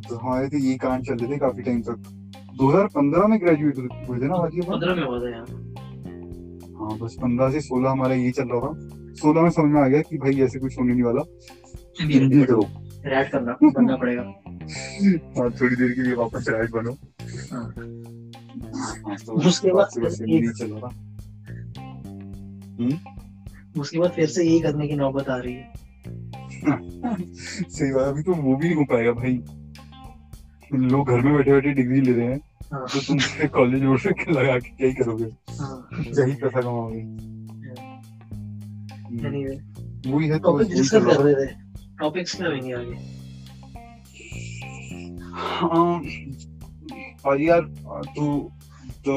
तो 0.09 0.17
हमारे 0.17 0.49
तो 0.49 0.57
ये 0.59 0.77
कांड 0.79 1.05
चल 1.07 1.15
रहे 1.15 1.33
थे 1.33 1.39
काफ़ी 1.39 1.63
टाइम 1.63 1.81
तक 1.83 2.17
2015 2.61 3.29
में 3.31 3.39
ग्रेजुएट 3.41 3.79
हुए 4.09 4.19
थे 4.21 4.27
ना 4.29 4.37
बाकी 4.37 4.61
अपन? 4.61 4.71
पंद्रह 4.73 4.95
में 4.95 5.03
हुआ 5.05 5.19
था 5.21 5.31
यार 5.31 5.47
हाँ 6.81 6.99
बस 6.99 7.17
15 7.23 7.53
से 7.53 7.61
16 7.69 7.91
हमारा 7.91 8.15
ये 8.15 8.31
चल 8.39 8.49
रहा 8.49 8.61
था 8.61 8.73
16 9.23 9.43
में 9.43 9.51
समझ 9.51 9.73
में 9.73 9.81
आ 9.81 9.87
गया 9.89 10.03
कि 10.11 10.19
भाई 10.19 10.41
ऐसे 10.43 10.59
कुछ 10.59 10.79
होने 10.79 10.93
नहीं 10.93 11.03
वाला 11.03 11.23
एमबीए 12.03 12.45
करो 12.45 12.67
रैट 13.07 13.31
करना 13.33 13.53
करना 13.63 13.97
पड़ेगा 13.97 14.23
हाँ 15.39 15.51
थोड़ी 15.61 15.77
देर 15.77 15.93
के 15.93 16.03
लिए 16.03 16.15
वापस 16.15 16.49
रैट 16.49 16.71
बनो 16.71 16.93
उसके 19.47 19.73
बाद 19.73 19.89
चल 19.91 20.67
रहा 20.67 20.89
था 20.89 20.91
उसके 23.79 23.99
बाद 23.99 24.11
फिर 24.11 24.27
से 24.27 24.45
यही 24.45 24.61
करने 24.61 24.89
की 24.89 24.95
नौबत 24.95 25.29
आ 25.29 25.37
रही 25.37 25.55
है। 25.55 25.73
सही 27.69 27.93
बात 27.93 28.07
अभी 28.07 28.23
तो 28.23 28.35
वो 28.35 28.57
भी 28.57 28.67
नहीं 28.67 28.77
हो 28.77 28.85
पाएगा 28.85 29.13
भाई। 29.13 29.43
लोग 30.73 31.09
घर 31.09 31.21
में 31.21 31.37
बैठे 31.37 31.53
बैठे 31.53 31.73
डिग्री 31.73 32.01
ले 32.01 32.13
रहे 32.13 32.27
हैं 32.27 32.41
हाँ, 32.73 32.87
तो 32.87 33.01
तुम 33.01 33.19
कॉलेज 33.49 34.01
से 34.01 34.33
लगा 34.33 34.59
के 34.59 34.69
क्या 34.69 34.87
ही 34.89 34.95
करोगे? 34.95 35.25
हाँ, 35.61 35.89
क्या 35.93 36.25
ही 36.25 36.35
पैसा 36.35 36.61
कमाओगे। 36.61 37.01
हम्म, 39.11 40.13
वही 40.13 40.29
है 40.29 40.39
तो 40.39 40.53
टॉपिक 40.53 40.69
डिस्कस 40.69 41.05
कर 41.05 41.23
रहे 41.23 41.35
थे 41.35 41.53
टॉपिक्स 42.01 42.37
क्या 42.37 42.49
होंगे 42.49 42.73
आगे। 42.73 42.95
हाँ 45.33 46.03
और 47.27 47.41
यार 47.41 47.61
तो 48.17 48.51
the 49.07 49.17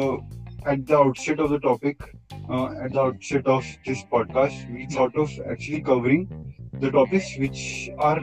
at 0.72 0.86
the 0.88 0.96
outset 0.96 1.40
of 1.40 1.50
the 1.52 1.60
topic 1.60 2.04
uh, 2.50 2.68
at 2.86 2.92
the 2.94 3.02
outset 3.02 3.48
of 3.48 3.66
this 3.86 4.04
podcast 4.12 4.70
we 4.78 4.86
thought 4.96 5.16
of 5.16 5.32
actually 5.50 5.82
covering 5.82 6.28
the 6.80 6.92
topics 6.92 7.30
which 7.40 7.90
are 8.00 8.20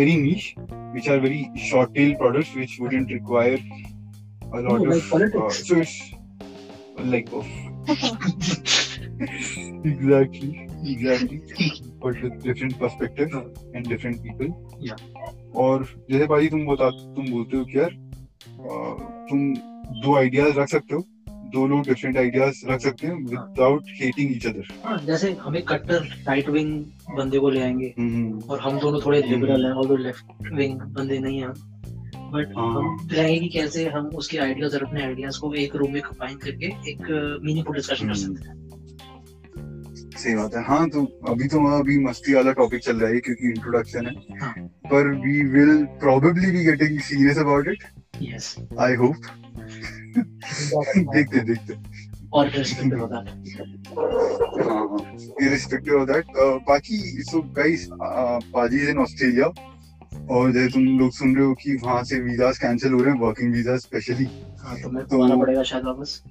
very 0.00 0.16
niche 0.16 0.54
which 0.94 1.08
are 1.08 1.18
very 1.20 1.50
short 1.56 1.94
tail 1.94 2.16
products 2.16 2.54
which 2.54 2.78
wouldn't 2.80 3.10
require 3.10 3.58
a 4.52 4.60
lot 4.60 4.80
Oh, 4.80 4.82
like 4.82 5.02
of 5.02 5.10
politics. 5.10 5.36
uh, 5.36 5.64
so 5.64 5.76
it's 5.80 5.96
like 7.14 7.32
of 7.32 7.46
exactly 9.84 10.68
exactly 10.84 11.42
but 12.02 12.20
with 12.22 12.42
different 12.42 12.78
perspectives 12.78 13.34
and 13.74 13.88
different 13.94 14.22
people 14.26 14.52
Yeah. 14.88 15.00
और 15.62 15.82
जैसे 16.10 16.26
भाई 16.26 16.48
तुम 16.48 16.64
बता 16.66 16.88
तुम 17.16 17.26
बोलते 17.30 17.56
हो 17.56 17.64
कि 17.70 17.78
यार 17.78 17.90
अ, 17.90 19.26
तुम 19.30 19.40
दो 20.04 20.14
आइडियाज़ 20.16 20.58
रख 20.58 20.68
सकते 20.68 20.94
हो 20.94 21.00
दो 21.54 21.66
लोग 21.66 21.82
डिफरेंट 21.84 22.16
आइडियाज़ 22.16 22.60
रख 22.66 22.80
सकते 22.80 23.06
हैं 23.06 23.14
विदाउट 23.24 23.90
हेटिंग 24.00 24.30
ईच 24.36 24.46
अदर 24.46 24.68
हाँ 24.84 24.98
जैसे 25.06 25.32
हम 25.40 25.56
एक 25.56 25.68
कट्टर 25.68 26.04
राइट 26.28 26.48
विंग 26.48 26.72
बंदे 27.16 27.38
को 27.38 27.50
ले 27.50 27.60
आएँगे 27.62 27.94
हम्म 27.98 28.38
और 28.50 28.60
हम 28.60 28.78
दोनों 28.78 29.00
थोड़े 29.00 29.22
लिबरल 29.22 29.66
हैं 29.66 29.72
और 29.72 29.98
लेफ़्ट 30.00 30.52
विंग 30.52 30.80
बंदे 30.98 31.18
नहीं 31.18 31.40
हैं। 31.40 31.52
बट 32.32 32.52
हाँ। 32.56 32.66
हम 32.74 33.08
चाहेंगे 33.14 33.38
कि 33.38 33.48
कैसे 33.48 33.88
हम 33.90 34.06
उसके 34.16 34.38
आइडियाज़ 34.38 34.76
और 34.76 34.82
अपने 34.84 35.02
आइडियाज़ 35.04 35.38
को 35.40 35.52
एक 35.54 35.76
रूम 35.76 35.92
में 35.92 36.00
कंबाइन 36.02 36.36
करके 36.36 36.66
एक 36.90 37.40
मीनिंगफुल 37.44 37.76
डिस्कशन 37.76 38.08
कर 38.08 38.14
हम्म। 38.14 38.34
सकते 38.34 38.48
हैं। 38.48 38.58
सही 40.18 40.34
बात 40.34 40.54
है। 40.54 40.62
हाँ 40.64 40.88
तो 40.90 41.04
अभी 41.28 41.48
तो 41.48 41.60
वहाँ 41.60 41.78
अभी 41.80 41.98
मस्ती 42.04 42.34
वाला 42.34 42.52
टॉपिक 42.52 42.80
चल 42.80 42.96
रहा 42.96 43.10
है 43.10 43.20
क्योंकि 43.20 43.48
इंट्रोडक्शन 43.48 44.06
है। 44.06 44.38
हाँ। 44.40 44.52
पर 44.92 45.08
we 45.20 45.42
will 45.50 45.84
probably 46.00 46.50
be 46.50 46.64
getting 46.64 46.98
serious 47.00 47.38
about 47.38 47.68
it 47.68 47.84
yes 48.22 48.54
I 48.80 48.94
hope 48.94 49.26
देखते 50.18 51.40
देखते 51.40 51.74
और 52.32 52.46
है। 52.46 52.98
हाँ 52.98 53.08
हाँ। 53.08 53.24
Irrespective 55.42 55.98
of 55.98 56.06
that 56.06 56.18
uh, 56.18 56.68
बाकी 56.68 57.24
so 57.24 57.34
guys 57.34 57.92
uh, 57.92 58.52
पाजी 58.52 58.90
इन 58.90 58.98
ऑस्ट्रेलिया 58.98 59.52
और 60.30 60.52
जैसे 60.52 60.68
तुम 60.68 60.98
लोग 60.98 61.12
सुन 61.12 61.36
रहे 61.36 61.44
हो 61.44 61.54
कि 61.54 61.74
वहाँ 61.74 62.04
से 62.04 62.20
वीजास 62.20 62.58
कैंसिल 62.58 62.92
हो 62.92 63.02
रहे 63.02 63.14
हैं 63.14 63.20
वर्किंग 63.20 63.54
वीज़ा 63.54 63.76
स्पेशली 63.76 64.28
हाँ 64.60 64.80
तो 64.80 64.90
मैं 64.90 65.04
तो- 65.04 65.24
आना 65.24 65.36
पड़ेगा 65.36 65.62
शायद 65.62 65.84
वापस। 65.84 66.22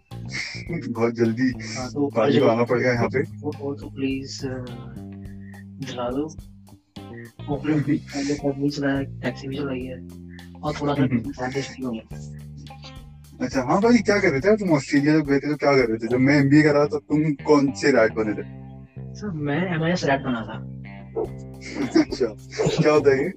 बहुत 0.89 1.13
जल्दी 1.13 1.77
हाँ 1.77 1.91
तो 1.91 2.07
पाजी 2.07 2.39
आना 2.39 2.63
पड़ेगा 2.63 2.91
यहाँ 2.91 3.07
पे। 3.07 3.19
वो 3.19 3.51
वो 3.59 3.75
तो 3.75 3.89
प्लीज़ 3.89 4.41
दिला 4.45 6.09
दो। 6.09 6.36
ओपनिंग 7.53 7.83
भी 7.83 7.98
पहले 7.98 8.33
तक 8.33 8.41
नहीं 8.45 9.19
टैक्सी 9.19 9.48
भी 9.48 9.57
चलाई 9.57 9.79
है। 9.79 10.07
और 10.63 10.74
थोड़ा 10.81 10.93
सा 10.93 11.05
अच्छा 13.41 13.62
हाँ 13.63 13.79
भाई 13.81 13.98
क्या 14.08 14.17
कर 14.19 14.29
रहे 14.31 14.39
थे? 14.41 14.55
तुम 14.58 14.72
ऑस्ट्रेलिया 14.75 15.13
जब 15.17 15.25
गए 15.27 15.39
थे 15.39 15.50
तो 15.50 15.55
क्या 15.58 15.72
कर 15.75 15.88
रहे 15.89 15.98
थे? 15.98 16.08
जब 16.08 16.19
मैं 16.19 16.36
एमबीए 16.36 16.62
कर 16.63 16.74
रहा 16.74 16.86
था 16.86 16.98
तुम 17.00 17.31
कौन 17.48 17.72
से 17.81 17.91
रैट 17.91 18.13
बने 18.13 18.34
थे? 18.34 18.43
सर 19.19 19.31
मैं 19.48 19.60
एम 19.75 19.84
आई 19.84 19.91
एस 19.91 20.03
रैट 20.05 20.22
बना 20.24 20.41
था। 20.41 20.58
अच्छा 22.01 22.25
क्या 22.81 22.91
होता 22.93 23.12
है 23.12 23.17
ये? 23.17 23.29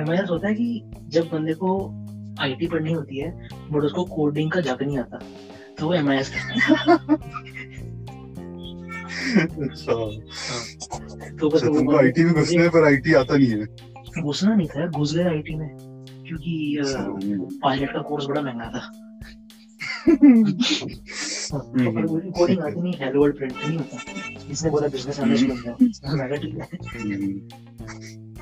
एम 0.00 0.10
आई 0.10 0.16
एस 0.16 0.30
होता 0.30 0.48
है 0.48 0.54
कि 0.54 0.90
जब 1.08 1.28
बंदे 1.32 1.52
को 1.54 1.70
आईटी 2.40 2.66
पढ़नी 2.68 2.92
होती 2.92 3.18
है 3.18 3.30
बट 3.70 3.82
उसको 3.82 4.04
कोडिंग 4.04 4.50
का 4.52 4.60
जग 4.60 4.82
नहीं 4.82 4.98
आता 4.98 5.18
तो 5.78 5.86
वो 5.86 5.94
एम 5.94 6.08
आई 6.10 6.16
एस 6.16 6.32
अच्छा। 9.36 9.94
तो 11.40 11.48
बस 11.50 11.54
अच्छा 11.54 11.66
तुमको 11.66 11.96
आईटी 11.96 12.24
में 12.24 12.32
घुसना 12.34 12.62
है 12.62 12.68
पर 12.68 12.84
आईटी 12.86 13.14
आता 13.14 13.36
नहीं 13.36 13.48
है? 13.48 13.66
घुसना 14.22 14.54
नहीं 14.54 14.68
था 14.68 14.86
घुस 14.88 15.14
गया 15.14 15.28
आईटी 15.30 15.54
में 15.54 15.68
क्योंकि 16.26 16.78
पायलट 17.62 17.92
का 17.92 18.02
कोर्स 18.02 18.26
बड़ा 18.26 18.42
महँगा 18.42 18.70
था। 18.74 18.90
कोडिंग 22.36 22.60
आती 22.60 22.80
नहीं 22.80 22.92
हेलो 23.00 23.20
वर्ल्ड 23.20 23.36
प्रिंट 23.36 23.52
नहीं 23.56 23.76
होता 23.78 23.96
इसने 24.50 24.70
बोला 24.70 24.88
बिज़नेस 24.88 25.18
एनालिस्ट 25.20 25.46
बन 25.48 25.56
जाओ 25.64 25.76
मैं 26.16 26.40
ठीक 26.40 26.54
है 26.54 26.64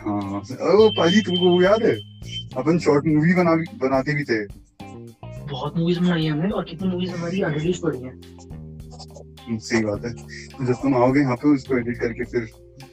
हाँ 0.04 0.20
हाँ 0.22 0.40
ओ 0.72 0.88
पाजी 0.96 1.20
तुमको 1.26 1.50
वो 1.50 1.62
याद 1.62 1.82
है? 1.82 1.94
अपन 2.56 2.78
शॉर्ट 2.86 3.06
मूवी 3.06 3.34
बना 3.34 3.54
बनाते 3.82 4.14
भी 4.14 4.24
थे। 4.24 4.38
बहुत 5.50 5.76
मूवीज़ 5.76 6.00
बनाई 6.00 6.26
हमने 6.26 6.50
और 6.50 6.64
कितनी 6.64 6.88
मूवीज़ 6.88 7.10
हमारी 7.10 7.40
अनरिलीज 7.42 7.80
पड़ी 7.82 8.00
हैं। 8.02 8.14
सही 9.58 9.82
बात 9.84 10.04
है। 10.04 10.12
तो 10.12 10.64
जब 10.66 10.74
तुम 10.82 10.94
आओगे 10.96 11.20
यहाँ 11.20 11.36
पे 11.36 11.54
उसको 11.54 11.78
एडिट 11.78 11.98
करके 12.00 12.24
फिर 12.24 12.48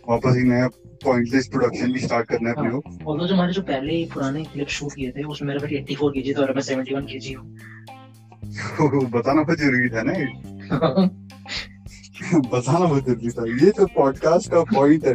वापस 0.09 0.35
ही 0.37 0.43
नया 0.43 0.67
पॉइंटलेस 1.03 1.47
प्रोडक्शन 1.47 1.91
भी 1.93 1.99
स्टार्ट 1.99 2.27
करना 2.29 2.49
है 2.49 2.55
अपने 2.55 2.69
को। 2.71 3.11
और 3.11 3.27
जो 3.27 3.33
हमारे 3.33 3.53
जो 3.53 3.61
पहले 3.71 4.03
पुराने 4.13 4.43
क्लिप 4.53 4.67
शूट 4.77 4.93
किए 4.93 5.11
थे 5.11 5.23
उसमें 5.35 5.47
मेरा 5.47 5.59
वेट 5.65 5.71
84 5.89 6.09
केजी 6.13 6.33
था 6.33 6.41
और 6.41 6.53
मैं 6.55 6.63
71 6.63 7.05
केजी 7.11 7.33
हूँ। 7.33 7.45
बताना 9.12 9.41
बहुत 9.41 9.58
ज़रूरी 9.58 9.89
था 9.89 10.01
ना 10.05 10.13
बताना 12.22 12.86
बहुत 12.86 13.05
ज़रूरी 13.05 13.29
था। 13.29 13.46
ये 13.65 13.72
तो 13.72 13.86
पॉडकास्ट 13.96 14.50
का 14.51 14.62
पॉइंट 14.63 15.05
है। 15.05 15.13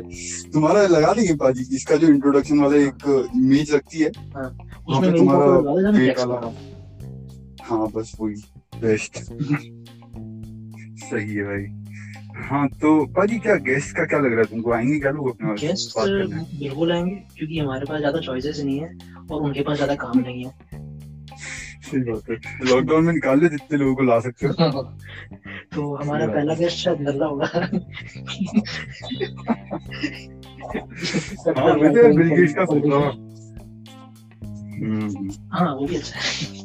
तुम्हारा 0.53 0.87
लगा 0.87 1.13
देंगे 1.13 1.35
पाजी 1.35 1.63
इसका 1.77 1.97
जो 1.97 2.09
इंट्रोडक्शन 2.09 2.59
वाला 2.61 2.77
एक 2.79 3.05
इमेज 3.37 3.75
रखती 3.75 3.99
है 3.99 4.09
उसमें 4.09 5.01
मेरी 5.01 5.19
तुम्हारा 5.19 5.91
पेट 5.91 6.19
वाला। 6.19 6.53
हाँ 7.65 7.91
बस 7.93 8.13
वही 8.21 8.35
बेस्ट 8.81 9.19
सही 11.05 11.35
है 11.35 11.45
भाई। 11.45 11.65
हाँ 12.49 12.67
तो 12.81 13.05
पाजी 13.17 13.39
क्या 13.39 13.55
गेस्ट 13.67 13.97
का 13.97 14.05
क्या 14.05 14.19
लग 14.19 14.33
रहा 14.33 14.41
है 14.41 14.47
तुमको? 14.47 14.71
आएँगे 14.73 14.99
क्या 15.01 15.11
लोग 15.11 15.29
अपने 15.31 15.55
गेस्ट 15.61 15.99
बिल्कुल 15.99 16.93
आएँगे 16.93 17.15
क्योंकि 17.37 17.59
हमारे 17.59 17.87
पास 17.87 17.99
ज़्यादा 17.99 18.21
चॉइसेस 18.21 18.61
नहीं 18.61 18.79
है 18.81 18.89
और 19.31 19.43
उनके 19.43 19.63
पास 19.63 19.77
ज़्यादा 19.77 19.95
काम 19.95 20.19
नहीं 20.19 20.45
है। 20.45 20.85
सही 21.87 22.01
बात 22.01 22.31
है। 22.31 22.37
लॉकडाउन 22.67 23.05
में 23.05 23.13
निकाल 23.13 23.41
ले 23.41 23.49
जितने 23.49 23.79
लोगों 23.79 23.95
को 23.95 24.03
ला 24.03 24.19
सकते 24.21 24.47
हो। 24.47 24.53
तो 25.75 25.95
हमारा 25.95 26.27
पहला 26.27 26.55
गेस्ट 26.55 26.79
शायद 26.79 27.01
नल्ला 27.01 27.27
होगा। 27.27 27.47
हाँ 31.59 31.75
वैसे 31.75 32.13
बिल 32.17 32.29
गेट्स 32.29 32.55
का 32.55 32.65
सोच 32.65 32.83
रहा 32.87 32.99
हूँ 32.99 33.25
हाँ 35.53 35.75
वो 35.75 35.87
भी 35.87 35.97
अच्छा 35.97 36.21
है। 36.21 36.65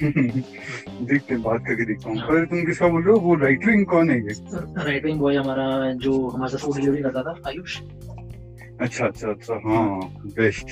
देखते 0.00 1.34
हैं 1.34 1.42
बात 1.42 1.60
करके 1.66 1.84
देखता 1.84 2.10
हूँ। 2.10 2.18
पर 2.18 2.44
तुम 2.44 2.64
किसका 2.64 2.88
बोल 2.88 3.02
रहे 3.02 3.12
हो? 3.12 3.20
वो 3.20 3.34
राइट 3.34 3.66
विंग 3.66 3.86
कौन 3.86 4.10
है 4.10 4.16
ये? 4.16 4.34
राइट 4.84 5.04
विंग 5.04 5.20
बॉय 5.20 5.36
हमारा 5.36 5.92
जो 5.92 6.28
हमारे 6.28 6.50
साथ 6.52 6.58
फ़ूड 6.58 6.76
डिलीवरी 6.76 7.02
करता 7.02 7.22
था 7.22 7.34
आयुष। 7.46 7.80
अच्छा 8.80 9.06
अच्छा 9.06 9.30
अच्छा। 9.30 9.54
हाँ 9.54 10.00
बेस्ट 10.36 10.66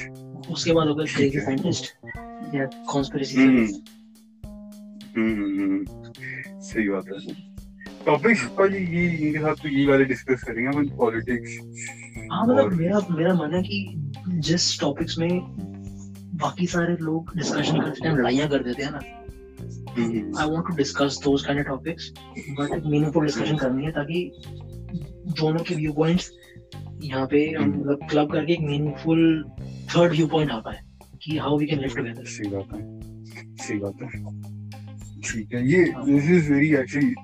उसके 0.51 0.73
बाद 0.73 0.89
हो 0.89 0.95
गया 0.95 1.15
क्रेजी 1.15 1.41
साइंटिस्ट 1.41 1.93
या 2.55 2.65
कॉन्स्पिरेसी 2.91 3.37
हम्म। 3.37 3.67
हम्म, 5.17 5.45
हम्म, 5.61 6.61
सही 6.61 6.89
बात 6.89 7.05
है। 7.09 7.35
टॉपिक्स 8.07 8.45
पर 8.59 8.75
ये 8.75 9.07
इनके 9.09 9.39
साथ 9.39 9.63
तो 9.63 9.69
ये 9.69 9.87
वाले 9.87 10.05
डिस्कस 10.05 10.43
करेंगे 10.43 10.69
अपन 10.69 10.89
पॉलिटिक्स 10.97 11.57
हाँ 12.33 12.47
मतलब 12.47 12.73
मेरा 12.73 13.01
मेरा 13.11 13.35
मन 13.35 13.55
है 13.55 13.63
कि 13.63 13.85
जिस 14.49 14.79
टॉपिक्स 14.81 15.19
में 15.19 15.29
बाकी 16.43 16.67
सारे 16.67 16.97
लोग 17.01 17.35
डिस्कशन 17.37 17.81
करते 17.81 18.05
टाइम 18.05 18.17
लड़ाइयाँ 18.17 18.49
कर 18.49 18.63
देते 18.63 18.83
हैं 18.83 18.91
ना 18.91 19.01
हम्म, 19.99 20.37
I 20.39 20.51
want 20.51 20.67
to 20.69 20.77
discuss 20.77 21.21
those 21.25 21.47
kind 21.47 21.61
of 21.61 21.67
topics 21.69 22.13
but 22.51 22.77
एक 22.77 22.85
मीनिंगफुल 22.87 23.25
डिस्कशन 23.27 23.57
करनी 23.57 23.85
है 23.85 23.91
ताकि 23.93 24.31
दोनों 25.41 25.65
के 25.65 25.75
व्यू 25.75 25.93
पॉइंट्स 25.93 26.31
यहाँ 27.03 27.27
पे 27.27 27.45
हम 27.51 27.69
मतलब 27.71 28.07
क्लब 28.11 28.33
करके 28.33 28.53
एक 28.53 28.61
मीनिंगफुल 28.61 29.45
थर्ड 29.95 30.13
व्यू 30.13 30.27
पॉइंट 30.27 30.51
आ 30.51 30.59
पाए 30.59 30.79
कि 31.23 31.37
how 31.39 31.59
we 31.59 31.67
can 31.67 31.81
live 31.81 31.95
together 31.97 32.25
सही 32.25 32.49
बात 32.51 32.75
है 32.75 33.57
सही 33.57 33.79
बात 33.79 34.03
है। 34.03 34.09
ठीक 35.23 35.55
है 35.55 35.67
ये 35.71 35.85
this 36.07 36.31
is 36.31 36.53
very 36.53 36.75
actually 36.75 37.15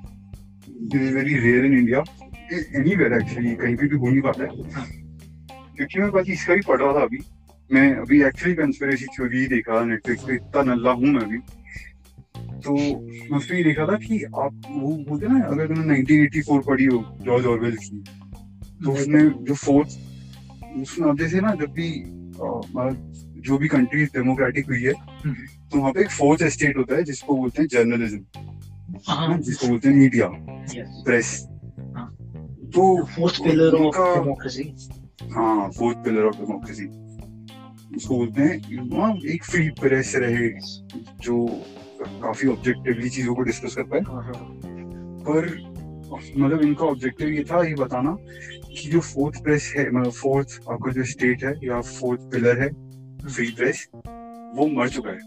this 0.92 1.00
is 1.00 1.14
very 1.14 1.34
rare 1.38 1.64
in 1.64 1.78
India 1.78 2.04
anywhere 2.52 3.12
actually 3.12 3.54
कहीं 3.56 3.76
पे 3.76 3.86
भी 3.86 3.96
हो 3.96 4.10
नहीं 4.10 4.20
पाता 4.20 4.44
है। 4.44 4.72
हाँ। 4.72 4.86
क्योंकि 5.76 5.98
मैं 6.00 6.10
बाकी 6.10 6.32
इसका 6.32 6.54
भी 6.54 6.60
पढ़ 6.60 6.80
रहा 6.80 6.92
था 6.92 7.02
अभी। 7.02 7.18
मैं 7.70 7.94
अभी 7.96 8.22
एक्चुअली 8.22 8.54
कंस्पिरेसी 8.54 9.06
थ्योरी 9.06 9.46
देख 9.46 9.68
नेटफ्लिक्स 9.68 10.24
पे 10.24 10.34
इतना 10.34 10.62
नल्ला 10.62 10.90
हूँ 10.92 11.12
मैं 11.12 11.28
भी 11.28 11.38
तो 12.64 12.72
मैं 12.72 13.36
उसमें 13.36 13.56
ये 13.58 13.62
देखा 13.64 13.86
था 13.86 13.96
कि 13.96 14.22
आप 14.24 14.60
वो 14.70 14.90
बोलते 15.08 15.26
ना 15.26 15.40
अगर 15.44 15.66
तुमने 15.66 15.96
1984 16.02 16.60
पढ़ी 16.66 16.84
हो 16.84 16.98
जॉर्ज 17.22 17.46
ऑरवेल 17.46 17.76
की 17.76 18.02
तो 18.84 18.92
उसमें 18.92 19.44
जो 19.44 19.54
फोर्थ 19.54 19.96
उसमें 20.82 21.14
जैसे 21.16 21.40
ना 21.40 21.54
जब 21.54 21.72
भी 21.72 21.88
जो 22.38 23.58
भी 23.58 23.68
कंट्रीज़ 23.68 24.08
डेमोक्रेटिक 24.08 24.66
हुई 24.66 24.82
है 24.82 24.92
हम्म। 25.24 25.34
तो 25.72 25.78
वहाँ 25.78 25.92
पे 25.92 26.00
एक 26.00 26.10
फोर्थ 26.10 26.42
स्टेट 26.44 26.76
होता 26.76 26.94
है 26.94 27.02
जिसको 27.02 27.34
बोलते 27.34 27.62
हैं 27.62 27.68
जर्नलिज्म 27.68 28.24
हाँ। 29.08 29.38
जिसको 29.38 29.68
बोलते 29.68 29.88
हैं 29.88 29.96
मीडिया 29.96 30.28
प्रेस 31.04 31.46
हाँ। 31.96 32.16
तो 32.74 32.84
fourth 33.14 33.40
pillar 33.40 33.70
of 33.70 33.80
उनका- 33.80 34.16
democracy 34.16 34.66
हाँ 35.32 35.70
फोर्थ 35.70 35.96
पिलर 35.96 36.24
ऑफ़ 36.24 36.36
डेमोक्रेसी 36.36 36.86
उसको 37.96 38.16
बोलते 38.16 38.42
हैं 38.42 38.88
वहाँ 38.90 39.14
एक 39.26 39.44
फ्री 39.44 39.68
प्रेस 39.80 40.12
रहे 40.16 40.48
जो 41.20 41.46
काफ़ी 42.00 42.48
ऑब्जेक्टिवली 42.48 43.10
चीज़ों 43.10 43.34
को 43.34 43.42
डिस्कस 43.42 43.74
कर 43.74 43.82
पाए। 43.82 44.00
हाँ, 44.00 44.32
पर 45.28 45.46
मतलब 46.38 46.62
इनका 46.62 46.84
ऑब्जेक्टिव 46.86 47.28
ये 47.28 47.44
था 47.44 47.62
ये 47.66 47.74
बताना 47.74 48.10
कि 48.78 48.90
जो 48.90 49.00
फोर्थ 49.00 49.42
प्रेस 49.42 49.72
है 49.76 49.90
मतलब 49.90 50.12
फोर्थ 50.12 50.60
आपका 50.70 50.92
जो 50.92 51.04
स्टेट 51.04 51.44
है 51.44 51.54
या 51.64 51.80
फोर्थ 51.80 52.20
पिलर 52.20 52.60
है 52.62 52.68
फ्री 53.28 53.50
प्रेस 53.50 53.86
वो 54.56 54.66
मर 54.66 54.88
चुका 54.88 55.10
है. 55.10 55.18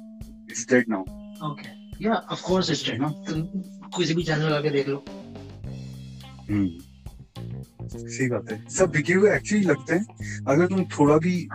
It's 0.49 0.67
dead 0.69 0.85
now 0.89 1.03
okay. 1.51 1.71
Yeah 2.01 2.19
of 2.33 2.41
course 2.41 2.69
it's 2.69 2.83
dead. 2.87 2.99
ना? 2.99 3.07
तुम 3.29 3.41
किसी 3.97 4.13
भी 4.13 4.23
चैनल 4.23 4.53
आके 4.53 4.69
देख 4.69 4.87
लो. 4.89 5.03
हम्म. 6.49 6.67
सही 7.87 8.27
बात 8.29 8.51
है. 8.51 8.69
सब 8.69 8.89
बिके 8.91 9.13
हुए 9.13 9.35
एक्चुअली 9.35 9.65
लगते 9.65 9.95
हैं. 9.95 10.43
अगर 10.47 10.67
तुम 10.67 10.83
थोड़ा 10.83 11.17
भी 11.17 11.47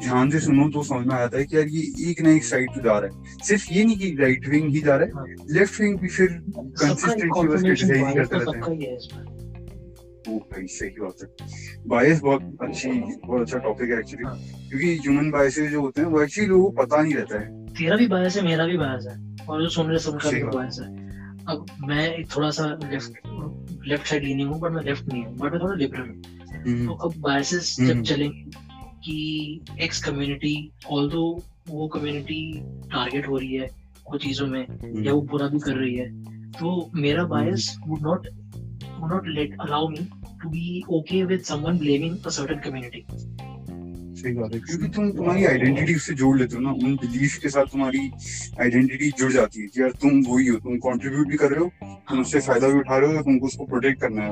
ध्यान 0.00 0.30
से 0.30 0.40
सुनो 0.40 0.68
तो 0.68 0.82
समझ 0.82 1.06
में 1.06 1.14
आता 1.14 1.38
है 1.38 1.44
कि 1.44 1.56
यार 1.56 1.66
ये 1.66 2.10
एक 2.10 2.20
ना 2.20 2.30
एक 2.30 2.44
साइड 2.44 2.70
पे 2.70 2.82
जा 2.82 2.98
रहा 2.98 3.18
है. 3.18 3.38
सिर्फ़ 3.44 3.72
ये 3.72 3.84
नहीं 3.84 3.96
कि 3.96 4.16
राइट 4.20 4.48
विंग 4.48 4.70
ही 4.70 4.80
जा 4.80 4.96
रहा 4.96 5.06
है. 5.06 5.36
लेफ़्ट 5.50 5.80
विंग 5.80 5.98
भी 5.98 6.08
फिर 6.08 6.28
कंसिस्टेंटली 6.56 7.30
क्रिटिसाइज 7.30 8.02
bias 8.02 8.14
करते 8.14 8.44
तो 8.44 8.52
रहते 8.52 8.58
हैं. 8.58 9.39
वो 10.28 10.38
भाई 10.38 10.66
सही 10.66 10.88
बात 10.90 11.22
है। 11.22 11.28
बायस 11.86 12.20
बहुत 12.20 12.56
अच्छी 12.62 12.90
बहुत 13.26 13.40
अच्छा 13.40 13.58
टॉपिक 13.58 13.90
है 13.90 13.98
एक्चुअली। 13.98 14.24
क्योंकि 14.68 14.96
ह्यूमन 14.96 15.30
बायसेस 15.30 15.70
जो 15.70 15.80
होते 15.80 16.00
हैं 16.00 16.08
वो 16.08 16.22
एक्चुअली 16.22 16.48
लोगों 16.48 16.70
को 16.70 16.82
पता 16.82 17.02
नहीं 17.02 17.14
रहता 17.14 17.40
है। 17.40 17.66
तेरा 17.66 17.96
भी 17.96 18.06
बायस 18.06 18.36
है 18.36 18.42
मेरा 18.42 18.66
भी 18.66 18.76
बायस 18.76 19.06
है। 19.06 19.46
और 19.46 19.62
जो 19.62 19.68
सुन 19.68 19.86
रहे 19.86 19.98
सबका 19.98 20.30
सही 20.30 20.42
भी 20.42 20.48
बायस 20.48 20.78
है। 20.80 20.88
अब 21.48 21.66
मैं 21.80 22.24
थोड़ा 22.24 22.50
सा 22.50 22.78
लेफ़्ट 22.84 23.12
लेफ़्ट 23.86 24.06
साइड 24.06 24.24
लीनिंग 24.24 24.50
हूँ 24.50 24.60
बट 24.60 24.70
मैं 24.70 24.82
लेफ़्ट 24.82 25.12
नहीं 25.12 25.24
हूँ। 25.24 25.36
बट 25.36 25.52
मैं 25.52 25.60
थोड़ा 25.60 25.74
लिबरल 25.74 26.00
हूँ। 26.00 26.86
तो 26.86 26.94
अब 26.94 27.14
बायसेस 27.18 27.76
जब 27.80 27.90
हम्म। 27.90 28.02
चलेंगे 28.02 28.50
कि 29.04 29.60
एक्स 29.80 30.04
कम्युनिटी 30.04 30.72
ऑल्दो 30.90 31.42
वो 31.68 31.88
कम्युनिटी 31.88 32.60
टारगेट 32.64 33.28
हो 33.28 33.36
रही 33.36 33.54
है 33.54 33.70
कुछ 34.10 34.22
चीज़ों 34.22 34.46
में 34.46 34.66
या 35.04 35.12
वो 35.12 35.20
बुरा 35.20 35.46
भी 35.46 35.58
कर 35.58 35.74
रही 35.74 35.94
है 35.94 36.22
तो 36.52 36.90
मेरा 36.94 37.24
bias 37.24 37.76
would 37.86 38.00
not 38.02 38.26
allow 39.04 39.88
me 39.88 39.96
to 40.42 40.48
be 40.48 40.82
okay 40.90 41.22
with 41.24 41.40
someone 41.40 41.78
blaming 41.78 42.16
a 42.26 42.28
certain 42.28 42.58
community 42.58 43.04
सही 44.20 44.32
बात 44.34 44.54
है 44.54 44.60
क्योंकि 44.60 44.88
तुम 44.88 45.10
तुम्हारी 45.10 45.44
आइडेंटिटी 45.44 45.94
उससे 45.94 46.14
जोड़ 46.14 46.38
लेते 46.38 46.56
हो 46.56 46.60
ना 46.62 46.70
उन 46.70 46.96
बिलीफ 46.96 47.36
के 47.38 47.48
साथ 47.48 47.64
तुम्हारी 47.64 48.10
आइडेंटिटी 48.60 49.10
जुड़ 49.10 49.32
जाती 49.32 49.60
है 49.60 49.66
कि 49.66 49.82
यार 49.82 49.90
तुम 49.90 50.22
वही 50.28 50.46
हो 50.46 50.56
तुम 50.56 50.76
कंट्रीब्यूट 50.76 51.28
भी 51.28 51.36
कर 51.36 51.50
रहे 51.50 51.60
हो 51.60 51.70
तुम 52.10 52.20
उससे 52.20 52.40
फ़ायदा 52.40 52.68
भी 52.68 52.78
उठा 52.78 52.98
रहे 52.98 53.16
हो 53.16 53.22
तुमको 53.22 53.46
उसको 53.46 53.66
प्रोटेक्ट 53.66 54.00
करना 54.00 54.22
है। 54.22 54.30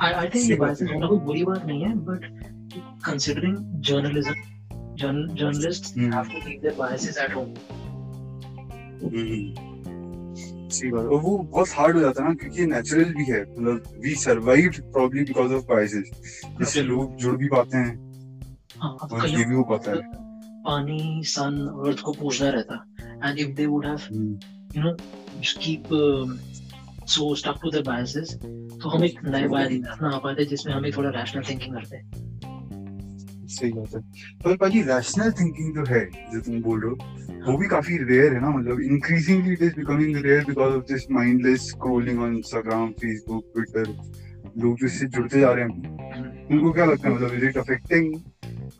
आई 0.00 0.12
आई 0.12 0.28
थिंक 0.28 0.50
ये 0.50 0.56
बात 0.56 0.82
है। 0.82 0.86
कोई 0.86 1.18
बुरी 1.18 1.44
बात 1.44 1.66
नहीं 1.66 1.82
है 1.82 1.94
but 1.94 2.20
considering 3.04 3.56
journalism 3.80 4.34
have 4.96 6.28
to 6.28 6.40
keep 6.40 6.62
their 6.62 6.72
biases 6.72 7.16
at 7.16 7.30
home. 7.30 7.56
हम्म। 9.02 9.71
सही 10.72 10.90
बात। 10.90 11.06
और 11.06 11.20
वो 11.20 11.38
बहुत 11.38 11.68
हार्ड 11.68 11.96
हो 11.96 12.00
जाता 12.00 12.22
है 12.22 12.28
ना 12.28 12.34
क्योंकि 12.34 12.66
नेचुरल 12.66 13.12
भी 13.14 13.24
है। 13.24 13.40
मतलब 13.42 14.00
we 14.04 14.14
survived 14.14 14.80
probably 14.82 15.24
because 15.24 15.52
of 15.52 15.62
biases 15.62 16.10
जिससे 16.58 16.82
लोग 16.82 17.16
जुड़ 17.16 17.36
भी 17.36 17.46
पाते 17.46 17.76
हैं। 17.76 18.12
हाँ 18.78 18.96
और 19.12 19.28
ये 19.28 19.44
भी 19.44 19.54
हो 19.54 19.62
पाता 19.62 19.90
है। 19.90 20.00
पानी 20.64 21.22
सन 21.24 21.82
अर्थ 21.86 22.00
को 22.00 22.12
पूछना 22.12 22.50
रहता। 22.50 22.84
And 23.28 23.38
if 23.38 23.50
they 23.50 23.66
would 23.66 23.86
have 23.86 24.00
you 24.76 24.82
know 24.82 24.96
keep 25.58 25.88
so 27.06 27.34
stuck 27.34 27.54
to 27.62 27.70
their 27.70 27.82
biases 27.82 28.34
तो 28.82 28.88
हम 28.88 29.04
एक 29.04 29.20
नए 29.24 29.44
आ 30.04 30.18
पाते 30.18 30.44
जिसमें 30.44 30.74
हमें 30.74 30.90
थोड़ा 30.92 31.10
रैशनल 31.10 31.42
थिंकिंग 31.42 31.74
करते 31.74 31.96
हैं। 31.96 32.31
सही 33.52 33.72
बात 33.72 33.94
है। 33.94 34.00
पर 34.44 34.56
पाजी 34.56 34.82
रैशनल 34.84 35.30
थिंकिंग 35.40 35.74
जो 35.74 35.84
है 35.88 36.04
जो 36.32 36.40
तुम 36.40 36.60
बोल 36.62 36.80
रहे 36.80 36.90
हो 36.90 37.22
वो 37.44 37.56
भी 37.58 37.66
काफ़ी 37.68 37.96
रेयर 38.04 38.34
है 38.34 38.40
ना 38.40 38.50
मतलब 38.50 38.80
increasingly 38.82 39.52
it 39.52 39.62
is 39.62 39.74
becoming 39.76 40.16
rare 40.24 40.44
because 40.44 40.74
of 40.74 40.84
this 40.92 41.10
mindless 41.10 41.68
scrolling 41.68 42.20
on 42.22 42.36
Instagram 42.36 42.90
Facebook 43.00 43.44
Twitter 43.54 43.86
लोग 44.58 44.76
जो 44.78 44.86
इससे 44.86 45.06
जुड़ते 45.08 45.40
जा 45.40 45.52
रहे 45.52 45.64
हैं 45.64 46.46
उनको 46.48 46.72
क्या 46.72 46.84
लगता 46.84 47.08
है 47.08 47.14
मतलब 47.14 47.34
is 47.34 47.44
it 47.44 47.56
affecting 47.58 48.14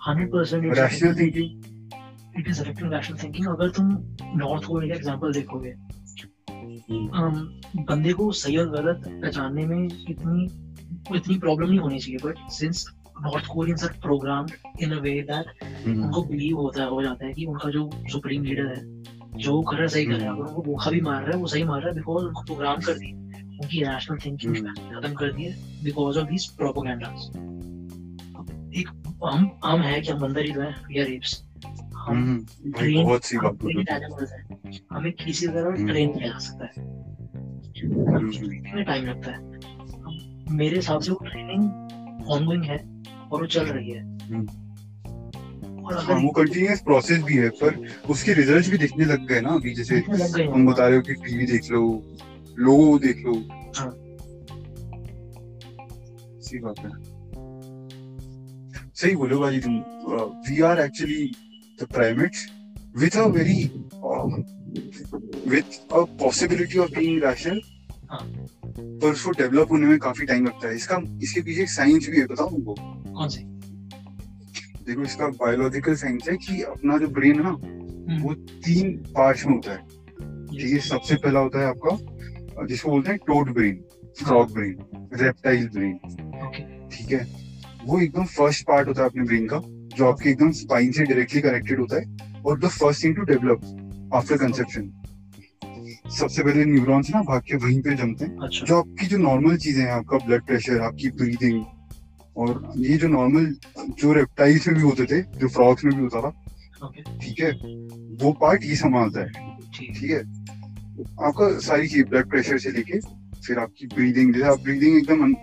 100% 0.09 0.79
rational 0.79 1.15
thinking 1.19 2.39
it 2.39 2.49
is 2.49 2.61
affecting 2.61 2.93
rational 2.93 3.19
thinking 3.23 3.49
अगर 3.49 3.71
तुम 3.71 3.91
नॉर्थ 4.37 4.65
कोरिया 4.65 4.95
का 4.95 4.99
एग्जांपल 4.99 5.33
देखोगे 5.33 5.75
um, 7.13 7.37
बंदे 7.89 8.13
को 8.13 8.31
सही 8.33 8.57
और 8.57 8.69
गलत 8.71 9.03
पहचानने 9.07 9.67
में 9.67 9.85
इतनी 9.85 10.45
इतनी 11.17 11.39
प्रॉब्लम 11.39 11.69
नहीं 11.69 11.79
होनी 11.79 11.99
चाहिए 11.99 12.19
but 12.25 12.51
since 12.51 12.85
North 13.17 13.47
Koreans 13.47 13.85
are 13.85 13.93
programmed 14.03 14.51
in 14.83 14.93
a 14.93 15.01
way 15.01 15.21
that 15.23 15.87
उनको 15.87 16.23
बिलीव 16.23 16.57
होता 16.57 16.83
है 16.83 16.89
हो 16.89 17.03
जाता 17.03 17.27
है 17.27 17.33
कि 17.33 17.45
उनका 17.45 17.71
जो 17.71 17.91
सुप्रीम 18.13 18.45
लीडर 18.45 18.67
है 18.67 18.81
जो 19.37 19.61
कर 19.61 19.77
रहा 19.77 19.83
है 19.83 19.89
सही 19.89 20.05
कर 20.07 20.13
रहा 20.13 20.23
है 20.23 20.31
अगर 20.31 20.43
उनको 20.43 20.63
भूखा 20.63 20.91
भी 20.91 21.01
मार 21.01 21.23
रहा 21.23 21.33
है 21.33 21.41
वो 21.41 21.47
सही 21.47 21.65
मार 21.65 21.81
रहा 21.81 21.89
है 21.89 21.95
बिकॉज़ 21.95 22.25
उनको 22.25 22.43
प्रोग्राम 22.43 22.81
कर 22.81 22.99
दी 22.99 23.13
उनकी 23.13 23.83
रैशनल 23.85 24.19
थिंकिंग 24.19 24.57
हम्म। 24.57 25.01
खत्म 25.01 25.15
कर 25.15 25.33
दी 25.33 25.45
है 25.45 25.83
बिकॉज़ 25.85 26.19
ऑफ़ 26.19 26.29
दिस 26.29 26.47
प्रोपोगंडास 26.55 27.31
एक 28.77 28.89
हम 29.25 29.51
हम 29.65 29.81
है 29.81 30.01
कि 30.01 30.11
हम 30.13 30.21
बंदर 30.21 30.45
ही 30.45 30.53
तो 30.53 30.61
हैं 30.61 30.75
वी 30.87 31.01
आर 31.01 31.07
रेप्स 31.07 31.43
हम 31.97 32.47
सी 33.23 33.37
हम 33.37 35.11
किसी 35.25 35.47
तरह 35.47 35.69
हम्म। 35.69 35.87
ट्रेन 35.87 36.13
किया 36.13 36.29
जा 36.29 36.39
सकता 36.39 36.65
है। 36.65 36.73
हम्म। 37.83 38.77
में 38.77 38.85
टाइम 38.85 39.05
लगता 39.05 39.33
है। 39.33 40.57
मेरे 40.57 40.77
हिसाब 40.77 41.01
से 41.01 41.13
वो 41.13 41.19
ट्रेनिंग 41.25 41.63
ऑनगोइंग 42.31 42.65
है 42.65 42.77
और 43.33 43.41
वो 43.41 43.47
चल 43.47 43.67
रही 43.67 43.91
है। 43.91 44.03
हम्म। 44.03 44.47
और 45.85 45.95
हाँ 45.99 46.17
वो 46.23 46.31
कंटिन्यूस 46.31 46.81
प्रोसेस 46.81 47.23
भी 47.23 47.35
है 47.35 47.49
पर 47.49 47.87
उसके 48.11 48.33
रिजल्ट्स 48.33 48.69
भी 48.71 48.79
दिखने 48.79 49.05
लग 49.05 49.27
गए 49.29 49.41
ना 49.41 49.51
अभी 49.51 49.75
जैसे 49.75 50.01
तुम 50.01 50.67
बता 50.67 50.87
रहे 50.87 50.97
हो 50.97 51.03
कि 51.03 51.15
टीवी 51.15 51.47
देख 51.47 51.71
लो 51.71 51.81
लोगो 52.59 52.99
देख 52.99 53.25
लो। 53.27 53.35
हाँ। 53.79 53.91
सही 56.43 56.59
बात 56.59 56.79
है। 56.79 56.91
सही 58.95 59.17
बोलो 59.17 59.39
भाई 59.41 59.61
तुम। 59.61 59.79
We 60.49 60.61
are 60.61 60.81
actually 60.81 61.33
the 61.83 61.87
primates 61.93 62.47
with 62.97 63.17
a 63.17 63.27
very 63.27 63.63
with 65.51 65.93
a 65.93 66.05
possibility 66.21 66.79
of 66.79 66.91
being 66.91 67.23
rational 67.25 67.61
हाँ। 68.11 68.21
पर 68.79 69.11
उसको 69.11 69.31
डेवलप 69.33 69.71
होने 69.73 69.87
में 69.87 69.99
काफ़ी 69.99 70.27
टाइम 70.27 70.47
लगता 70.47 70.69
है। 70.69 70.75
इसका 70.77 71.01
इसके 71.23 71.41
पीछे 71.41 71.67
साइंस 71.69 72.09
भी 72.11 72.19
है 72.21 72.27
बताओ 72.27 72.51
तुमको 72.51 72.75
कौन 73.13 73.29
सी? 73.29 73.45
देखो 74.87 75.03
इसका 75.03 75.29
बायोलॉजिकल 75.41 75.95
साइंस 75.97 76.29
है 76.29 76.37
कि 76.37 76.63
अपना 76.65 76.99
जो 76.99 77.09
ब्रेन 77.09 77.35
है 77.35 77.43
ना 77.43 77.51
हम्म। 77.51 78.23
वो 78.23 78.35
तीन 78.35 78.97
पार्ट्स 79.17 79.47
में 79.47 79.55
होता 79.55 79.73
है। 79.73 79.79
ठीक 80.49 80.73
है 80.73 80.79
सबसे 80.89 81.15
पहला 81.17 81.41
होता 81.41 81.61
है 81.61 81.67
आपका 81.67 82.67
जिसको 82.67 82.91
बोलते 82.91 83.11
हैं 83.11 83.19
toad 83.27 83.53
brain 83.55 83.83
frog 84.19 84.53
brain 84.55 85.09
reptile 85.23 85.69
brain 85.69 85.99
ठीक 86.93 87.13
है? 87.13 87.27
वो 87.85 88.01
एकदम 88.01 88.25
फ़र्स्ट 88.27 88.67
पार्ट 88.67 88.89
होता 88.89 89.03
है 89.03 89.09
अपने 89.09 89.23
ब्रेन 89.25 89.47
का 89.49 89.61
जो 89.97 90.07
आपके 90.07 90.31
एकदम 90.31 90.51
स्पाइन 90.59 90.93
से 90.93 91.05
डायरेक्टली 91.05 91.41
कनेक्टेड 91.43 91.81
होता 91.81 91.97
है 91.97 92.41
और 92.47 92.59
the 92.61 92.69
first 92.71 93.05
thing 93.05 93.17
to 93.17 93.23
develop 93.25 94.11
after 94.15 94.37
conception 94.37 94.91
सबसे 96.13 96.43
पहले 96.43 96.65
न्यूरॉन्स 96.65 97.11
ना 97.11 97.21
भाग 97.23 97.43
के 97.43 97.57
वहीं 97.57 97.81
पे 97.83 97.95
जमते 97.97 98.25
हैं। 98.25 98.39
अच्छा। 98.39 98.67
जो 98.67 98.79
आपकी 98.79 99.07
जो 99.07 99.19
नॉर्मल 99.19 99.57
चीज़ें 99.57 99.83
हैं 99.85 99.91
आपका 99.93 100.19
ब्लड 100.27 100.43
प्रेशर 100.47 100.81
आपकी 100.83 101.09
ब्रीदिंग 101.21 101.65
और 102.37 102.73
ये 102.79 102.97
जो 102.99 103.09
नॉर्मल 103.09 103.47
जो 104.01 104.13
रेप्टाइल्स 104.13 104.67
में 104.69 104.77
भी 104.77 104.83
होते 104.83 105.05
थे 105.07 105.21
जो 105.39 105.49
फ्रॉग्स 105.49 105.85
में 105.85 105.95
भी 105.95 106.03
होता 106.03 106.21
था 106.21 106.31
ठीक 107.19 107.41
है 107.41 107.51
वो 108.23 108.33
पार्ट 108.41 108.65
ये 108.65 108.77
संभालता 108.77 109.21
है। 109.21 109.29
ठीक 109.73 110.11
है? 110.11 110.21
आपका 111.23 111.49
सारी 111.61 111.89
चीज़ 111.89 112.05
ब्लड 112.07 112.29
प्रेशर 112.31 112.59
से 112.59 112.71
लेके 112.71 112.99
फिर 113.47 113.59
आपकी 113.59 113.87
ब्रीदिंग 113.95 114.35
जैसे 114.35 114.47
आप 114.47 114.61
ब्रीदिंग 114.63 114.97
एकदम 114.97 115.35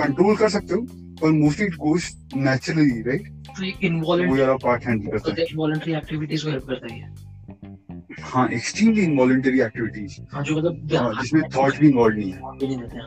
कंट्रोल 0.00 0.36
कर 0.36 0.48
सकते 0.48 0.74
हो 0.74 0.80
पर 1.22 1.30
mostly 1.32 1.66
it 1.66 1.74
goes 1.80 2.10
naturally 2.36 3.00
right 3.02 3.28
तो 3.48 3.62
वो 3.62 3.86
इनवॉलेंटरी 3.86 4.56
पार्ट 4.64 4.86
हैंडल 4.86 5.06
करता 5.10 5.32
तो 5.32 5.42
इनवॉलेंटरी 5.42 5.94
एक्टिविटीज़ 5.94 6.44
को 6.44 6.50
हेल्प 6.50 6.66
करता 6.68 6.94
है 6.94 7.14
है 8.26 8.32
हाँ 8.32 8.48
एक्सट्रीमली 8.48 9.02
इनवॉलेंटरी 9.02 9.60
एक्टिविटीज़ 9.60 10.20
हाँ 10.32 10.42
जो 10.44 10.56
मतलब 10.56 11.20
जिसमें 11.22 11.42
थॉट 11.56 11.78
भी 11.78 11.88
इन्वॉल्व 11.88 12.16
नहीं 12.16 12.32
है। 12.32 12.38
हैं। 12.88 13.04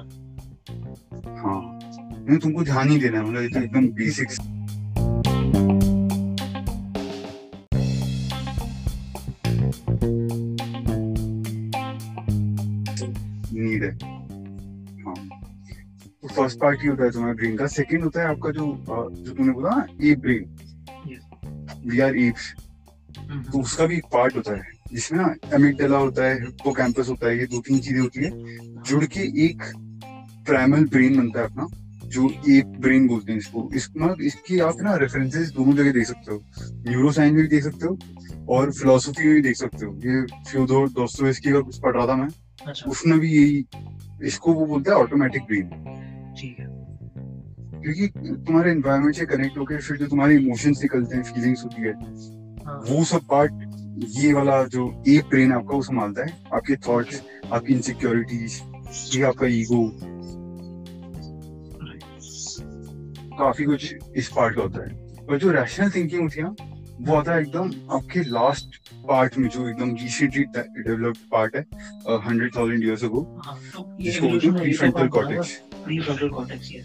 हाँ 1.38 1.80
नहीं 2.30 2.38
तुमको 2.38 2.64
ध्यान 2.64 2.90
ही 2.90 2.98
देना 3.00 3.20
है 3.20 3.26
मतलब 3.26 3.42
ये 3.42 3.50
तो 3.50 3.60
एकदम 3.60 3.88
बेसिक्स 3.88 4.40
नीड 12.52 13.84
है। 13.84 13.90
हाँ। 15.06 15.16
तो 16.22 16.28
फ़र्स्ट 16.28 16.60
पार्ट 16.60 16.84
ये 16.84 16.90
होता 16.90 17.04
है 17.04 17.12
तुम्हारे 17.12 17.36
ब्रेन 17.36 17.56
का। 17.58 17.68
सेकंड 17.68 18.04
होता 18.04 18.22
है 18.22 18.28
आपका 18.28 18.50
जो 18.50 18.66
जो 18.88 19.34
तुमने 19.34 19.54
बोला 19.54 19.70
ना 19.70 19.86
ape 20.10 20.20
brain 20.20 20.46
we 21.86 22.00
are 22.00 22.16
apes 22.16 22.54
तो 23.52 23.60
उसका 23.62 23.86
भी 23.86 23.98
एक 23.98 24.06
पार्ट 24.14 24.36
होता 24.36 24.56
है। 24.56 24.79
जिसमें 24.92 25.20
ना 25.20 25.34
एमिगडाला 25.56 25.98
होता 25.98 26.26
है 26.26 26.40
हिप्पोकैम्पस 26.42 27.10
होता 27.10 27.28
है 27.28 27.38
ये 27.40 27.46
दो 27.46 27.60
तीन 27.60 27.80
चीज़ें 27.80 28.00
होती 28.00 28.24
है 28.24 28.32
जुड़ 28.84 29.06
के 29.06 29.22
एक 29.46 29.64
प्राइमल 30.46 30.86
ब्रेन 30.86 31.18
बनता 31.18 31.40
है 31.40 31.46
अपना 31.46 31.68
जो 32.06 32.30
एक 32.50 32.66
ब्रेन 32.82 33.08
बोलते 33.08 33.32
हैं 33.32 33.40
इसको। 33.40 33.70
इस 33.76 33.90
मतलब 33.98 34.22
इसकी 34.22 34.60
आप 34.60 34.82
ना 34.82 34.96
रेफरेंसेस 34.96 35.52
दोनों 35.52 35.74
जगह 35.74 35.92
देख 35.92 36.08
सकते 36.08 36.32
हो। 36.32 36.42
न्यूरो 36.88 37.12
साइंस 37.12 37.34
में 37.34 37.42
भी 37.42 37.48
देख 37.48 37.64
सकते 37.64 37.88
हो 37.88 37.98
और 38.56 38.72
फिलोसफी 38.72 39.26
में 39.26 39.34
भी 39.34 39.42
देख 39.42 39.56
सकते 39.56 39.86
हो। 39.86 39.94
ये 40.06 40.26
फ्योदोर 40.52 41.30
इसकी 41.30 41.50
अगर 41.50 41.62
कुछ 41.62 41.80
पढ़ 41.80 41.96
रहा 41.96 42.08
था 42.08 42.16
मैं। 42.16 42.28
अच्छा। 42.62 42.90
उसने 42.92 43.18
भी 43.20 43.32
यही 43.32 43.66
इसको 44.28 44.54
वो 44.54 44.66
बोलता 44.66 44.92
है 44.92 44.98
ऑटोमेटिक 44.98 45.44
ब्रेन 45.44 45.68
ठीक 46.40 46.60
है। 46.60 46.68
क्योंकि 47.82 48.08
तुम्हारे 48.46 48.72
एनवायरनमेंट 48.72 49.16
से 49.16 49.26
कनेक्ट 49.26 49.58
होकर 49.58 49.82
फिर 49.82 49.98
जो 49.98 50.08
तुम्हारे 50.08 50.36
इमोशंस 50.36 50.82
निकलते 50.82 51.16
हैं 51.16 51.24
फीलिंग्स 51.26 51.64
होती 51.64 51.82
है 51.82 51.94
हाँ। 52.66 52.80
वो 52.90 53.04
सब 53.04 53.28
पार्ट 53.30 53.52
ये 54.02 54.32
वाला 54.34 54.64
जो 54.64 54.88
एक 55.08 55.26
ब्रेन 55.30 55.52
आपका 55.54 55.76
वो 55.76 55.82
संभालता 55.84 56.26
है 56.26 56.38
आपके 56.54 56.76
थॉट्स 56.88 57.22
आपकी 57.54 57.74
इनसिक्योरिटीज 57.74 58.62
ये 59.16 59.24
आपका 59.24 59.48
ईगो 59.48 59.84
काफ़ी 63.40 63.66
कुछ 63.66 63.94
इस 64.18 64.28
पार्ट 64.36 64.56
का 64.56 64.62
होता 64.62 64.84
है। 64.84 65.26
और 65.30 65.38
जो 65.38 65.52
रैशनल 65.52 65.90
थिंकिंग 65.90 66.22
होती 66.22 66.40
है 66.40 66.44
ना 66.46 66.56
वो 67.02 67.16
आता 67.16 67.34
है 67.34 67.42
एकदम 67.42 67.72
आपके 67.96 68.24
लास्ट 68.30 68.78
पार्ट 69.08 69.38
में 69.38 69.48
जो 69.50 69.68
एकदम 69.70 69.96
रिसेंटली 69.96 70.44
डेवलप्ड 70.56 71.18
पार्ट 71.32 71.56
है 71.56 71.62
हंड्रेड 72.28 72.56
थाउज़ेंड 72.56 72.84
ईयर्स 72.84 73.04
अगो 73.04 73.22
जिसको 74.02 74.28
बोलते 74.28 74.48
हैं 74.48 74.56
प्रीफ्रंटल 74.62 75.08
कॉर्टेक्स 75.18 75.60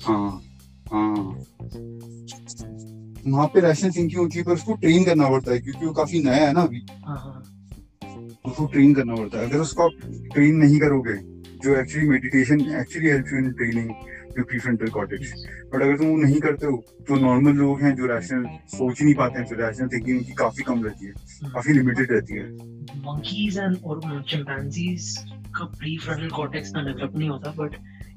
हाँ 0.06 0.42
हाँ। 0.92 1.44
वहाँ 3.26 3.46
पे 3.46 3.60
रैशनल 3.60 3.90
थिंकिंग 3.90 4.20
होती 4.20 4.38
है 4.38 4.44
पर 4.44 4.52
उसको 4.52 4.74
ट्रेन 4.74 5.04
करना 5.04 5.28
पड़ता 5.28 5.52
है 5.52 5.58
क्योंकि 5.58 5.86
वो 5.86 5.92
काफ़ी 5.92 6.22
नया 6.22 6.46
है 6.46 6.52
ना 6.52 6.60
अभी। 6.60 6.86
हाँ 7.06 7.16
हाँ। 7.16 7.42
उसको 8.46 8.66
ट्रेन 8.66 8.94
करना 8.94 9.14
पड़ता 9.14 9.38
है। 9.38 9.48
अगर 9.48 9.58
उसको 9.58 9.82
आप 9.82 9.90
ट्रेन 10.34 10.56
नहीं 10.56 10.80
करोगे 10.80 11.14
जो 11.58 11.76
actually 11.80 12.08
meditation 12.08 12.60
actually 12.60 13.08
help 13.08 13.26
you 13.32 13.38
in 13.38 13.52
training 13.52 13.90
your 14.38 14.42
prefrontal 14.42 14.88
cortex 14.88 15.32
but 15.74 15.82
अगर 15.82 15.96
तुम 15.96 16.06
वो 16.06 16.16
नहीं 16.16 16.40
करते 16.40 16.66
हो 16.66 16.84
तो 17.08 17.16
नॉर्मल 17.16 17.52
लोग 17.52 17.80
हैं 17.80 17.94
जो 17.96 18.06
रैशनल 18.06 18.46
सोच 18.66 18.98
ही 18.98 19.04
नहीं 19.04 19.14
पाते 19.14 19.38
हैं 19.38 19.48
तो 19.48 19.54
रैशनल 19.54 19.88
थिंकिंग 19.88 20.18
उनकी 20.18 20.32
काफ़ी 20.32 20.62
कम 20.62 20.84
रहती 20.84 21.06
है 21.06 21.12
काफ़ी 21.44 21.72
लिमिटेड 21.72 22.12
रहती 22.12 22.34
है। 22.34 22.56
Monkeys 23.04 23.56
and 23.64 23.84
और 23.84 24.00
chimpanzees 24.30 25.08
का 25.56 25.64
प्रीफ्रंटल 25.64 26.28
कॉर्टेक्स 26.28 26.72
ना 26.72 26.82
डेवलप 26.82 27.16
नहीं 27.16 27.28
होता 27.28 27.50
बट 27.50 27.76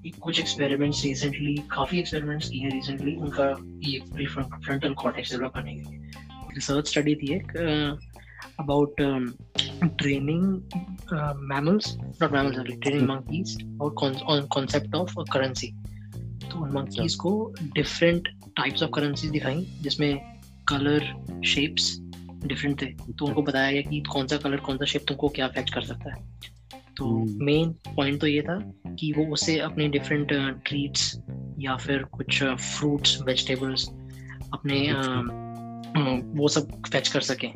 कुछ 0.10 0.40
एक्सपेरिमेंट्स 0.40 1.04
रिसेंटली 1.06 1.56
काफ़ी 1.72 2.00
एक्सपेरिमेंट्स 2.00 2.50
किए 2.50 2.70
रिसेंटली 2.70 3.16
उनका 3.16 3.46
ये 3.90 4.00
प्रीफ्रंटल 4.14 4.94
कॉर्टेक्स 4.94 5.32
डेवलप 5.32 5.52
करने 5.56 5.76
के 5.76 5.82
लिए। 5.82 6.12
रिसर्च 6.56 6.88
स्टडी 6.88 7.16
थी 7.16 7.34
एक 7.36 7.52
about 8.60 8.96
training 9.98 10.44
mammals 11.52 11.86
not 12.22 12.32
mammals 12.32 12.56
sorry 12.58 12.76
training 12.86 13.06
monkeys 13.10 13.52
और 13.82 13.90
on 14.32 14.48
concept 14.56 14.96
of 14.96 15.14
currency. 15.34 15.70
तो 16.50 16.60
उन 16.64 16.72
monkeys 16.72 17.16
को 17.16 17.32
different 17.78 18.24
types 18.60 18.82
of 18.82 18.90
currencies 18.98 19.32
दिखाई 19.32 19.66
जिसमें 19.82 20.18
कलर 20.68 21.02
शेप्स 21.46 21.98
डिफरेंट 22.46 22.82
थे। 22.82 22.86
तो 22.86 23.26
उनको 23.26 23.42
बताया 23.42 23.72
गया 23.72 23.82
कि 23.82 24.02
कौन 24.12 24.28
सा 24.28 24.38
कलर 24.38 24.58
कौन 24.58 24.78
सा 24.78 24.86
शेप 24.86 25.06
तुमको 25.08 25.30
क्या 25.30 25.48
अफेक्ट 25.48 25.74
कर 25.74 25.82
सकता 25.82 26.14
है। 26.14 26.22
तो 26.98 27.06
हम्म। 27.06 27.46
मेन 27.46 27.70
पॉइंट 27.96 28.22
तो 28.22 28.28
ये 28.28 28.42
था 28.42 28.74
कि 29.00 29.14
वो 29.18 29.26
उसे 29.26 29.60
अपने 29.60 29.88
डिफरेंट 29.88 30.34
ट्रीट्स 30.66 31.22
या 31.60 31.76
फिर 31.76 32.04
कुछ 32.04 32.44
फ्रूट्स 32.44 33.22
वेजिटेबल्स 33.22 33.90
अपने 34.54 34.94
वो 36.42 36.48
सब 36.48 36.82
फेच 36.92 37.08
कर 37.08 37.22
सके 37.22 37.48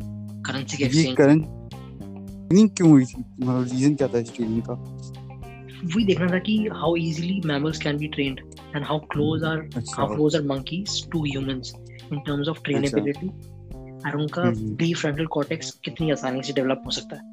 करेंसी 0.43 0.77
के 0.77 0.83
एक्सचेंज 0.83 2.69
क्यों 2.69 2.89
हुई 2.89 3.05
थी 3.05 3.19
मतलब 3.19 3.63
रीजन 3.63 3.95
क्या 3.95 4.07
था 4.07 4.19
इस 4.19 4.35
ट्रेनिंग 4.35 4.61
का? 4.61 4.73
वही 5.95 6.05
देखना 6.05 6.27
था 6.27 6.39
कि 6.39 6.69
how 6.73 6.95
easily 6.95 7.41
mammals 7.45 7.79
can 7.79 7.97
be 7.97 8.07
trained 8.07 8.39
and 8.75 8.85
how 8.85 8.99
close 8.99 9.43
are 9.43 9.69
how 9.97 10.07
close 10.15 10.35
are 10.39 10.43
monkeys 10.43 11.01
to 11.13 11.23
humans 11.23 11.73
in 12.11 12.21
terms 12.29 12.47
of 12.47 12.57
trainability. 12.57 13.29
और 14.07 14.15
उनका 14.15 14.41
हम्म। 14.41 14.75
प्रीफ्रंटल 14.75 15.25
कॉर्टेक्स 15.25 15.71
कितनी 15.71 16.11
आसानी 16.11 16.43
से 16.43 16.53
डेवलप 16.53 16.83
हो 16.85 16.91
सकता 16.91 17.15
है। 17.15 17.30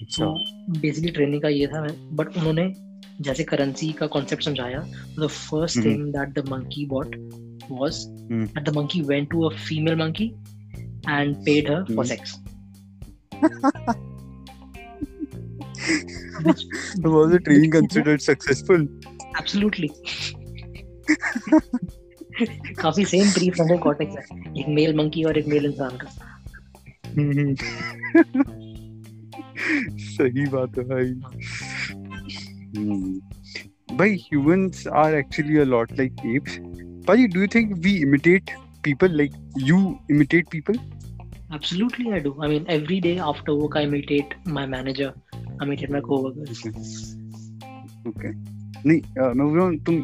तो 0.00 0.32
बेसिकली 0.80 1.10
ट्रेनिंग 1.10 1.42
का 1.42 1.48
ये 1.48 1.66
था 1.66 1.86
बट 2.12 2.36
उन्होंने 2.36 2.72
जैसे 3.20 3.44
करेंसी 3.44 3.92
का 3.92 4.06
कॉन्सेप्ट 4.06 4.44
समझाया 4.44 4.78
the 5.18 5.26
first 5.26 5.84
thing 5.84 6.04
that 6.12 6.28
the 6.38 6.48
monkey 6.48 6.86
bought 6.86 7.16
was 7.70 8.04
that 8.06 8.68
the 8.68 8.76
monkey 8.76 9.00
went 9.00 9.30
to 9.30 9.42
a 9.42 9.54
female 9.56 9.96
monkey 9.96 10.26
and 11.08 11.36
paid 11.36 11.70
her 11.70 11.84
for 11.94 12.06
sex 12.06 12.34
was 17.06 17.32
the 17.32 17.40
training 17.44 17.72
considered 17.72 18.20
successful 18.20 18.88
absolutely 19.40 19.88
काफ़ी 22.74 23.04
same 23.04 23.30
prefrontal 23.30 23.78
cortex 23.78 24.16
एक 24.58 24.68
male 24.68 24.96
monkey 24.96 25.24
और 25.24 25.38
एक 25.38 25.46
mail 25.48 25.64
इंसान 25.66 25.96
का। 25.96 26.06
सही 30.16 30.46
बात 30.54 30.78
है 30.78 30.84
भाई 30.88 31.12
हम्म। 32.76 33.96
भाई 33.96 34.16
humans 34.24 34.86
are 35.02 35.10
actually 35.20 35.60
a 35.62 35.68
lot 35.74 35.98
like 36.00 36.24
apes 36.32 36.58
Paji, 37.06 37.28
do 37.34 37.40
you 37.40 37.46
think 37.46 37.70
we 37.84 37.92
imitate 38.02 38.50
people 38.84 39.20
like 39.20 39.36
you 39.70 39.98
imitate 40.10 40.50
people 40.50 40.80
Absolutely, 41.52 42.12
I 42.12 42.20
do. 42.20 42.30
I 42.40 42.46
mean, 42.46 42.66
every 42.68 43.00
day 43.00 43.18
after 43.18 43.54
work, 43.56 43.76
I 43.78 43.82
imitate 43.82 44.34
my 44.46 44.66
manager, 44.66 45.12
I 45.60 45.64
imitate 45.64 45.90
my 45.90 46.00
coworkers. 46.00 46.60
Okay 48.08 48.30
नहीं 48.88 49.00
मैं 49.34 49.46
बोल 49.46 49.56
रहा 49.56 49.66
हूँ 49.66 49.76
तुम 49.88 49.96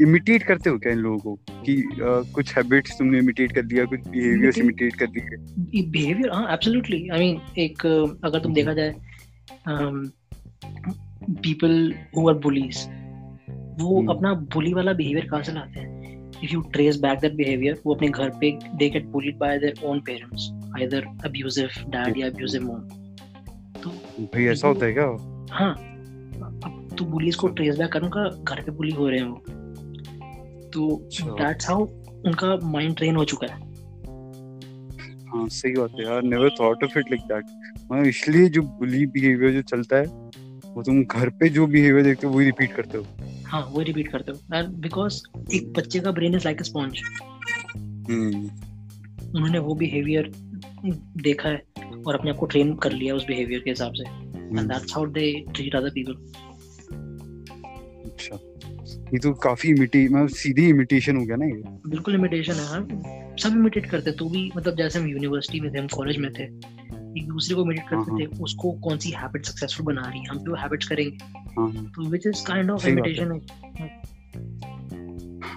imitate 0.00 0.42
करते 0.42 0.70
हो 0.70 0.78
क्या 0.78 0.92
इन 0.92 0.98
लोगों 0.98 1.18
को? 1.18 1.34
कि 1.64 1.74
आ, 1.82 2.20
कुछ 2.34 2.56
हैबिट्स 2.56 2.98
तुमने 2.98 3.18
इमिटेट 3.18 3.52
कर 3.54 3.62
दिया 3.62 3.84
कुछ 3.84 4.06
बिहेवियर्स 4.08 4.58
इमिटेट 4.58 4.96
कर 4.96 5.06
दिए? 5.06 5.82
बिहेवियर 5.90 6.30
हाँ 6.32 6.52
एब्सोल्युटली 6.52 7.08
आई 7.08 7.18
मीन 7.20 7.40
एक 7.58 7.86
अगर 8.24 8.40
तुम 8.40 8.54
देखा 8.54 8.72
जाए 8.72 8.94
पीपल 11.42 11.94
हु 12.16 12.28
आर 12.28 12.34
बुलीज 12.38 12.86
वो 13.80 13.98
हम्म। 13.98 14.12
अपना 14.12 14.32
बुली 14.54 14.72
वाला 14.74 14.92
बिहेवियर 14.92 15.26
कहाँ 15.26 15.42
से 15.42 15.52
लाते 15.52 15.80
हैं? 15.80 15.98
If 16.44 16.52
you 16.52 16.60
trace 16.72 16.98
back 17.00 17.18
that 17.20 17.34
behavior 17.34 17.80
वो 17.86 17.94
अपने 17.94 18.08
घर 18.08 18.30
पे 18.40 18.50
they 18.76 18.88
get 18.90 19.06
bullied 19.08 19.38
by 19.38 19.58
their 19.58 19.84
own 19.84 20.00
parents 20.00 20.50
either 20.80 21.04
abusive 21.24 21.68
dad 21.88 22.18
या 22.18 22.26
अब्यूसिव 22.26 22.62
मॉम 22.62 22.80
तो 23.82 23.90
भाई 24.20 24.44
ऐसा 24.46 24.68
होता 24.68 24.86
है 24.86 24.92
क्या? 24.92 25.06
हाँ 25.52 25.74
तो 26.98 27.04
बुलीज 27.04 27.34
को 27.36 27.48
ट्रेस 27.48 27.78
बैक 27.78 27.92
करूँगा 27.92 28.28
घर 28.44 28.60
पे 28.62 28.72
बुली 28.72 28.90
हो 28.92 29.08
रहे 29.08 29.18
हैं? 29.20 29.26
वो 29.26 29.58
तो 30.74 30.88
अच्छा। 30.96 31.26
दैट्स 31.34 31.68
हाउ 31.68 31.84
उनका 32.26 32.56
माइंड 32.70 32.96
ट्रेन 32.96 33.16
हो 33.16 33.24
चुका 33.24 33.46
है। 33.46 33.68
हाँ 35.28 35.48
सही 35.48 35.72
बात 35.72 35.90
है 35.90 36.04
यार 36.04 36.22
never 36.22 36.48
thought 36.60 36.84
of 36.84 36.98
it 36.98 37.10
like 37.10 37.20
that 37.22 37.44
मतलब 37.92 38.06
इसलिए 38.06 38.48
जो 38.48 38.62
बुली 38.62 39.04
बिहेवियर 39.06 39.52
जो 39.52 39.62
चलता 39.62 39.96
है 39.96 40.28
वो 40.74 40.82
तुम 40.82 41.02
घर 41.04 41.28
पे 41.30 41.48
जो 41.48 41.66
बिहेवियर 41.66 42.04
देखते 42.04 42.26
हो 42.26 42.32
वही 42.32 42.46
रिपीट 42.46 42.72
करते 42.72 42.98
हो। 42.98 43.04
हाँ 43.46 43.62
वो 43.70 43.80
रिपीट 43.82 44.08
करते 44.08 44.32
हो। 44.32 44.56
एंड 44.56 44.68
बिकॉज़ 44.82 45.20
एक 45.54 45.72
बच्चे 45.72 46.00
का 46.00 46.10
brain 46.10 46.34
is 46.34 46.44
like 46.44 46.60
a 46.60 46.62
sponge 46.62 47.00
हम्म। 47.76 48.44
उन्होंने 49.36 49.58
वो 49.58 49.74
बिहेवियर 49.74 50.30
देखा 51.22 51.48
है 51.48 51.62
और 52.06 52.14
अपने 52.14 52.30
आप 52.30 52.36
को 52.36 52.46
ट्रेन 52.46 52.74
कर 52.74 52.92
लिया 52.92 53.14
उस 53.14 53.26
बिहेवियर 53.26 53.60
के 53.60 53.70
हिसाब 53.70 53.92
से। 53.92 54.04
And 54.04 54.60
that's 54.60 54.94
how 54.94 55.06
they 55.06 55.32
treat 55.54 55.74
other 55.76 55.90
people 55.90 56.14
अच्छा। 58.10 58.36
ये 59.12 59.18
तो 59.18 59.32
काफ़ी 59.32 59.68
इमिटी 59.70 60.08
मतलब 60.08 60.28
सीधी 60.28 60.68
इमिटेशन 60.68 61.16
हो 61.16 61.24
गया 61.24 61.36
ना 61.36 61.46
ये। 61.46 61.62
बिल्कुल 61.90 62.14
इमिटेशन 62.14 62.52
है 62.52 62.66
हाँ। 62.66 63.36
सब 63.36 63.52
इमिटेट 63.52 63.90
करते 63.90 64.12
तो 64.12 64.28
भी 64.28 64.52
मतलब 64.56 64.76
जैसे 64.76 64.98
हम 64.98 65.06
यूनिवर्सिटी 65.06 65.60
में 65.60 65.74
थे 65.74 65.78
हम 65.78 65.86
कॉलेज 65.86 66.16
में 66.16 66.32
थे 66.32 66.42
एक 67.20 67.26
दूसरे 67.28 67.54
को 67.54 67.62
इमिटेट 67.62 67.84
हाँ, 67.92 68.04
करते 68.04 68.26
थे 68.26 68.42
उसको 68.42 68.72
कौन 68.72 68.98
सी 68.98 69.10
हैबिट 69.10 69.46
सक्सेसफुल 69.46 69.86
बना 69.86 70.08
रही 70.08 70.20
है 70.20 70.26
हम 70.26 70.38
तो 70.38 70.54
हैबिट्स 70.54 70.88
करेंगे। 70.88 71.16
हाँ 71.58 71.72
हाँ। 71.72 71.84
तो 71.84 72.08
व्हिच 72.08 72.26
इज़ 72.26 72.46
काइंड 72.46 72.70
ऑफ़ 72.70 72.86
है। 72.86 72.92
इमिटेशन 72.92 73.32
है। 73.32 73.40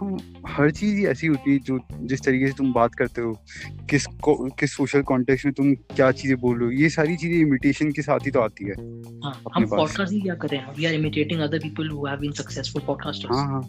हाँ, 0.03 0.43
हर 0.47 0.71
चीज़ 0.71 0.95
ही 0.97 1.05
ऐसी 1.07 1.27
होती 1.27 1.51
है 1.51 1.59
जो 1.59 1.79
जिस 2.03 2.23
तरीके 2.25 2.47
से 2.47 2.53
तुम 2.53 2.71
बात 2.73 2.95
करते 2.95 3.21
हो 3.21 3.33
किस 3.89 4.05
को, 4.21 4.35
किस 4.59 4.73
सोशल 4.75 5.01
कॉन्टेक्स्ट 5.03 5.45
में 5.45 5.53
तुम 5.53 5.73
क्या 5.95 6.11
चीज़ें 6.13 6.37
बोल 6.39 6.57
रहे 6.59 6.65
हो 6.65 6.81
ये 6.81 6.89
सारी 6.89 7.15
चीज़ें 7.17 7.39
इमिटेशन 7.39 7.91
के 7.91 8.01
साथ 8.01 8.25
ही 8.25 8.31
तो 8.31 8.39
आती 8.41 8.65
है 8.65 8.75
हाँ 9.23 9.33
हम 9.55 9.65
पॉडकास्ट 9.67 10.11
ही 10.11 10.21
क्या 10.21 10.35
कर? 10.35 10.47
रहे 10.47 10.59
हैं 10.59 10.75
we 10.77 10.85
are 10.85 10.93
imitating 10.93 11.41
other 11.41 11.59
people 11.59 11.89
who 11.89 12.05
have 12.07 12.19
been 12.19 12.31
successful 12.31 12.81
podcasters 12.87 13.31
हाँ 13.31 13.45
हाँ 13.47 13.61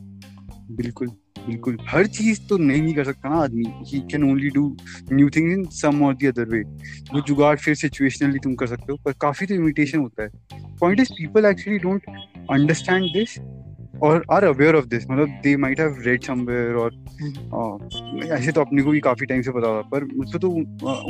बिल्कुल 0.73 1.09
बिल्कुल। 1.47 1.77
हर 1.88 2.07
चीज़ 2.09 2.40
तो 2.49 2.57
नहीं 2.59 2.94
कर 2.94 3.05
सकता 3.05 3.29
ना 3.29 3.37
आदमी। 3.37 3.64
He 3.88 3.99
can 4.11 4.23
only 4.25 4.49
do 4.51 4.64
new 5.12 5.29
thing 5.31 5.51
in 5.53 5.64
some 5.73 6.03
और 6.05 6.14
द 6.14 6.27
अदर 6.27 6.49
वे 6.51 6.61
वो 7.12 7.20
जुगाड़ 7.20 7.57
फिर 7.57 7.75
सिचुएशनली 7.75 8.38
तुम 8.38 8.55
कर 8.55 8.66
सकते 8.66 8.92
हो 8.92 8.99
पर 9.05 9.12
काफ़ी 9.20 9.47
तो 9.47 9.55
इमिटेशन 9.55 9.99
होता 9.99 10.23
है। 10.23 10.31
Point 10.79 11.01
is 11.01 11.12
people 11.12 11.44
actually 11.47 11.79
don't 11.79 12.07
understand 12.51 13.05
this 13.12 13.38
और 14.02 14.24
आर 14.33 14.44
अवेयर 14.44 14.74
ऑफ़ 14.74 14.87
दिस 14.87 15.11
मतलब 15.11 15.28
they 15.28 15.57
might 15.57 15.80
have 15.80 15.96
read 16.00 16.22
somewhere 16.22 16.74
और 16.74 16.90
uh, 18.20 18.30
ऐसे 18.30 18.52
तो 18.52 18.61
अपने 18.61 18.83
को 18.83 18.90
भी 18.90 19.00
काफ़ी 19.00 19.26
टाइम 19.26 19.42
से 19.42 19.50
पता 19.50 19.76
था 19.76 19.80
पर 19.80 20.04
मुझको 20.04 20.38
तो 20.38 20.50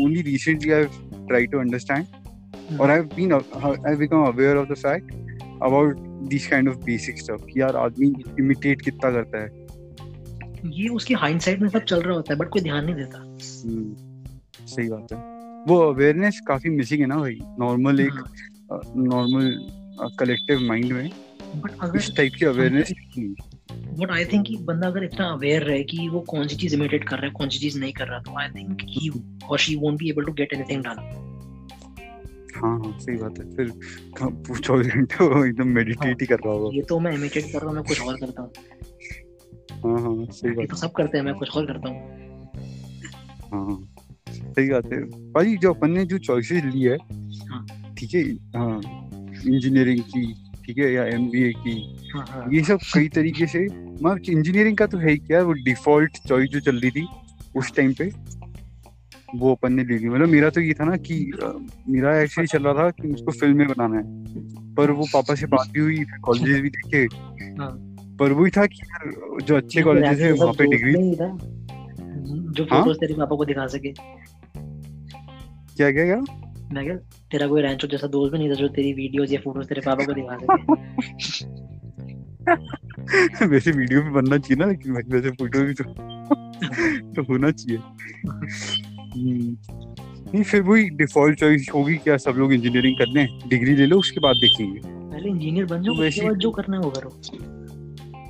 only 0.05 0.23
recently 0.23 0.70
I 0.70 0.85
try 0.85 1.47
to 1.47 1.59
understand 1.59 2.81
और 2.81 2.90
I 2.90 2.97
have 2.97 3.05
been 3.05 3.33
I 3.88 3.97
become 3.97 4.23
aware 4.23 4.57
of 4.57 4.68
the 4.68 4.75
fact 4.75 5.12
about 5.62 5.99
this 6.29 6.47
kind 6.47 6.68
of 6.68 6.77
basic 6.77 7.18
stuff 7.18 7.59
यार 7.59 7.77
आदमी 7.77 8.07
इमिटेट 8.40 8.83
कितना 8.83 9.11
करता 9.11 9.38
है। 9.38 9.64
ये 10.73 10.88
उसकी 10.88 11.14
हाइंडसाइट 11.14 11.61
में 11.61 11.68
सब 11.68 11.85
चल 11.85 12.03
रहा 12.03 12.14
होता 12.14 12.33
है 12.35 12.38
बट 12.38 12.49
कोई 12.49 12.62
ध्यान 12.62 12.85
नहीं 12.85 12.94
देता। 12.94 13.18
हम्म, 13.18 13.94
सही 14.66 14.88
बात 14.88 15.12
है। 15.12 15.18
वो 15.68 15.79
अवेयरनेस 15.92 16.40
काफ़ी 16.40 16.70
मिसिंग 16.70 17.01
है 17.01 17.07
ना 17.07 17.16
भाई 17.16 17.38
नॉर्मल 17.59 18.01
एक 18.01 18.25
नॉर्मल 18.97 19.59
कलेक्टिव 20.18 20.61
माइंड 20.61 20.92
में। 20.92 21.11
बट 21.55 21.77
अगर 21.81 21.99
इस 21.99 22.11
टाइप 22.17 22.33
की 22.38 22.45
अवेयरनेस 22.47 22.93
बट 23.99 24.11
आई 24.11 24.25
थिंक 24.25 24.47
कि 24.47 24.57
बंदा 24.57 24.87
अगर 24.87 25.05
इतना 25.05 25.27
अवेयर 25.27 25.62
रहे 25.62 25.83
कि 25.85 26.09
वो 26.09 26.21
कौन 26.21 26.49
सी 26.49 26.57
चीज़ 26.57 26.75
इमिटेट 26.75 27.09
कर 27.09 27.17
रहा 27.17 27.27
है 27.27 27.33
कौन 27.33 27.49
सी 27.49 27.59
चीज़ 27.59 27.79
नहीं 27.79 27.93
कर 27.93 28.09
रहा 28.09 28.19
तो 28.19 28.38
आई 28.40 28.49
थिंक 28.49 28.83
ही 28.88 29.11
और 29.49 29.59
she 29.59 29.77
won't 29.77 29.99
be 29.99 30.11
able 30.11 30.25
to 30.25 30.33
get 30.33 30.53
anything 30.53 30.83
done 30.85 31.23
हाँ 32.57 32.79
हाँ 32.81 32.93
सही 33.01 33.17
बात 33.17 33.38
है। 33.38 33.45
फिर 33.57 33.71
चौबीस 34.59 34.87
घंटे 34.87 35.25
एकदम 35.49 35.69
मेडिटेट 35.69 36.21
ही 36.21 36.27
कर 36.27 36.37
रहा 36.37 36.53
होगा। 36.53 36.71
ये 36.77 36.83
तो 36.83 36.99
मैं 37.01 37.12
इमिटेट 37.12 37.45
कर 37.45 37.59
रहा 37.59 37.67
हूँ 37.67 37.75
मैं 37.75 37.85
कुछ 37.85 38.01
और 38.01 38.17
करता 38.17 38.43
हूँ। 38.43 38.51
हाँ 39.85 40.01
हाँ 40.03 40.27
सही 40.33 40.51
बात 40.51 40.69
तो 40.71 40.77
सब 40.77 40.93
करते 40.93 41.19
हैं 41.19 41.25
मैं 41.25 41.35
कुछ 41.35 41.57
और 41.57 41.67
करता 41.67 41.88
हूँ। 41.88 41.99
हाँ 43.53 43.64
हाँ 43.67 43.79
सही 44.35 44.69
बात 44.71 44.87
है। 44.93 45.01
भाई 45.33 45.57
जो 45.57 45.73
अपन 45.75 45.90
ने 45.90 46.05
जो 46.05 46.19
चॉइसेस 46.19 46.64
ली 46.64 46.83
है 46.83 46.97
हाँ। 47.51 47.67
ठीक 47.99 48.14
है 48.14 48.23
हाँ 48.57 48.81
इंजीनियरिंग 49.47 50.01
की 50.05 50.25
ठीक 50.66 50.79
है 50.79 50.92
या 50.92 51.05
एमबीए 51.05 51.53
की। 51.53 51.72
हाँ 52.14 52.27
हाँ। 52.27 52.53
ये 52.53 52.62
सब 52.64 52.79
कई 52.94 53.09
तरीके 53.09 53.46
से 53.46 53.66
मतलब 53.66 54.18
इंजीनियरिंग 54.29 54.77
का 54.77 54.87
तो 54.87 54.98
है 54.98 55.11
ही 55.11 55.16
क्या 55.16 55.42
वो 55.42 55.53
डिफ़ॉल्ट 55.53 56.18
चॉइस 56.29 56.50
जो 56.50 56.61
चल 56.61 56.81
रही 56.81 56.90
थी 56.90 57.07
उस 57.57 57.72
टाइम 57.77 57.92
पे 57.92 58.11
वो 59.35 59.55
अपन 59.55 59.72
ने 59.72 59.85
ले 59.85 59.98
ली। 59.98 60.09
मतलब 60.09 60.29
मेरा 60.29 60.50
तो 60.50 60.61
ये 60.61 60.72
था 60.72 60.85
ना 60.85 60.96
कि 60.96 61.33
मेरा 61.88 62.20
एक्चुअली 62.20 62.46
चल 62.46 62.62
रहा 62.62 62.74
था 62.74 62.90
कि 62.90 63.09
मुझको 63.09 63.33
फ़िल्में 63.33 63.66
बनाना 63.68 63.96
है। 63.96 64.03
पर 64.74 64.90
वो 64.90 65.07
पापा 65.14 65.35
से 65.35 65.46
बात 65.46 65.68
भी 65.74 65.81
हुई 65.81 66.05
कॉलेजेस 66.22 66.61
भी 66.61 66.68
देखे। 66.68 67.03
हाँ। 67.62 67.70
पर 68.18 68.33
वही 68.33 68.50
था 68.50 68.66
कि 68.66 68.83
यार 68.83 69.12
जो 69.42 69.57
अच्छे 69.57 69.83
कॉलेजेस 69.83 70.20
है 70.20 70.33
वहाँ 70.33 70.53
पे 70.53 70.64
डिग्री 70.64 70.92
जो 72.53 72.64
हाँ? 72.64 72.81
फ़ोटोज़ 72.81 72.98
तेरे 72.98 73.14
पापा 73.14 73.37
को 73.37 73.44
दिखा 73.44 73.66
सके। 73.66 73.92
क्या 75.77 75.90
क्या 75.92 76.05
क्या? 76.05 76.20
मैं 76.72 76.85
क्या 76.85 76.96
तेरा 77.31 77.46
कोई 77.46 77.62
रैंचो 77.62 77.88
जैसा 77.88 78.07
दोस्त 78.07 78.33
भी 78.33 78.38
नहीं 78.38 78.50
था 78.50 78.55
जो 78.55 78.68
तेरी 78.68 78.92
वीडियोस 78.92 79.33
या 79.33 79.40
फ़ोटोज़ 79.40 79.66
तेरे 79.66 79.81
पापा 79.81 80.05
को 80.05 80.12
दिखा 80.12 80.37
सके? 80.37 80.94
वैसे 83.46 83.70
वीडियो 83.70 84.03
भी 84.03 84.11
बनना 84.11 84.38
चाहिए 84.38 84.64
ना 84.64 84.70
लेकिन 84.70 84.92
भाई 84.92 85.03
वैसे 85.09 85.31
फ़ोटो 85.31 85.61
भी 85.61 85.74
तो 85.74 85.85
तो 87.12 87.22
होना 87.22 87.50
चाहिए। 87.50 87.79
हम्म, 89.16 89.57
नहीं 90.35 90.42
फिर 90.42 90.62
वही 90.62 90.90
डिफ़ॉल्ट 90.90 91.40
चॉइस 91.40 91.70
होगी 91.74 91.96
क्या 91.96 92.16
सब 92.16 92.31
लोग 92.31 92.53
इंजीनियरिंग 92.53 92.96
करने 92.98 93.20
हैं? 93.20 93.48
डिग्री 93.48 93.77
ले 93.77 93.87
लो 93.87 93.98
उसके 93.98 94.20
बाद 94.20 94.37
देखेंगे। 94.37 94.81
पहले 94.85 95.29
इंजीनियर 95.29 95.66
बन 95.66 95.83
जाओ 95.83 95.94
तो 95.94 96.03
उसके 96.03 96.20
बाद 96.20 96.37
जो 96.37 96.50
करना 96.50 96.77
है 96.77 96.83
वो 96.83 96.90
करो। 96.90 97.12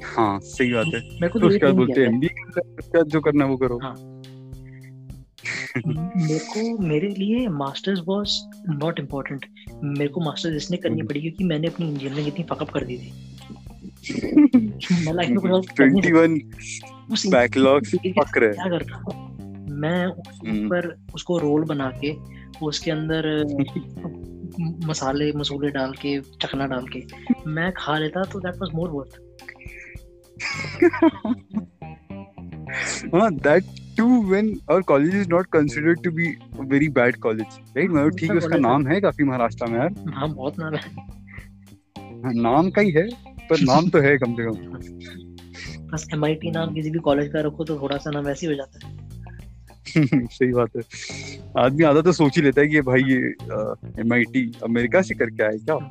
हाँ 0.05 0.41
सही 0.41 0.73
बात 0.73 0.87
है। 0.87 1.01
मेरे 1.01 1.29
को 1.29 1.39
तो 1.39 1.41
तो 1.41 1.49
उसके 1.49 1.67
बाद 1.67 1.75
बोलते 1.75 2.01
हैं 2.01 2.09
एमबीए 2.09 2.43
उसके 2.49 2.99
बाद 2.99 3.07
जो 3.07 3.21
करना 3.21 3.45
है 3.45 3.51
वो 3.51 3.57
करो। 3.57 3.79
हाँ। 3.79 4.14
मेरे 5.77 6.39
को 6.41 6.79
मेरे 6.79 7.09
लिए 7.09 7.47
मास्टर्स 7.51 8.01
वाज 8.09 8.33
नॉट 8.73 8.99
इम्पोर्टेंट 9.01 9.47
मेरे 9.85 10.09
को 10.09 10.21
मास्टर्स 10.21 10.57
इसलिए 10.57 10.81
करनी 10.83 11.01
हम्म। 11.01 11.09
पड़ी 11.09 11.21
क्योंकि 11.21 11.45
मैंने 11.45 11.69
अपनी 11.69 11.89
इंजीनियरिंग 11.89 12.29
इतनी 12.29 12.45
फकअप 12.51 12.71
कर 12.71 12.85
दी 12.85 12.99
थी 12.99 13.13
मैं 15.05 15.13
लाइफ 15.13 15.31
में 15.31 15.39
कुछ 15.39 15.51
और 15.51 15.65
ट्वेंटी 15.77 16.13
वन। 16.13 16.39
उस 17.13 17.27
बैकलॉग 17.27 17.87
से 17.87 18.13
पक 18.13 18.39
रहे 18.39 18.53
क्या 18.53 18.69
करता 18.69 19.21
मैं 19.75 20.07
हम्म। 20.07 20.69
पर 20.69 20.95
उसको 21.15 21.39
रोल 21.39 21.65
बना 21.65 21.91
के 22.05 22.15
उसके 22.63 22.91
अंदर 22.91 23.29
मसाले 24.89 25.33
मसूले 25.33 25.71
डाल 25.71 25.93
के 26.03 26.21
चखना 26.43 26.67
डाल 26.67 26.87
के 26.87 27.03
मैं 27.51 27.71
खा 27.77 27.99
लेता 27.99 28.23
तो 28.25 28.41
दैट 28.41 28.61
वाज 28.61 28.75
मोर 28.75 28.91
वर्थ 28.91 29.23
हाँ 33.15 33.31
that 33.33 33.65
too 33.97 34.23
when 34.23 34.61
our 34.71 34.81
college 34.83 35.15
is 35.15 35.29
not 35.29 35.47
considered 35.47 36.03
to 36.03 36.11
be 36.11 36.27
very 36.61 36.89
bad 36.89 37.17
college 37.17 37.47
right 37.77 37.91
मतलब 37.91 38.19
ठीक 38.19 38.31
है 38.31 38.37
उसका 38.37 38.57
नाम 38.57 38.87
है 38.87 39.01
काफ़ी 39.01 39.25
महाराष्ट्र 39.25 39.67
में 39.67 39.79
यार। 39.79 39.95
हाँ 40.15 40.29
बहुत 40.35 40.55
नाम 40.59 40.75
है। 40.75 40.83
नाम 42.43 42.71
का 42.71 42.81
ही 42.81 42.91
है 42.91 43.09
पर 43.51 43.61
नाम 43.61 43.89
तो 43.89 43.99
है 44.01 44.19
कम 44.19 44.35
से 44.35 44.45
कम। 44.45 44.53
बस 45.93 46.09
एम 46.15 46.25
नाम 46.53 46.75
किसी 46.75 46.91
भी 46.91 46.99
कॉलेज 46.99 47.33
का 47.33 47.41
रखो 47.41 47.65
तो 47.65 47.79
थोड़ा 47.81 47.97
सा 47.97 48.11
नाम 48.11 48.25
वैसे 48.25 48.47
ही 48.47 48.53
हो 48.53 48.57
जाता 48.59 48.87
है। 48.87 48.93
सही 50.27 50.53
बात 50.53 50.71
है। 50.77 50.83
आदमी 51.59 51.85
आधा 51.85 52.01
तो 52.01 52.13
सोच 52.13 52.37
ही 52.37 52.43
लेता 52.43 52.61
है 52.61 52.69
कि 52.69 52.81
भाई 52.81 53.03
ये 53.03 53.19
एम 54.01 54.13
आई 54.13 54.25
टी 54.25 54.53
अमेरिका 54.65 55.03
से 55.03 55.15
करके 55.15 55.43
आए 55.45 55.59
क्या? 55.59 55.75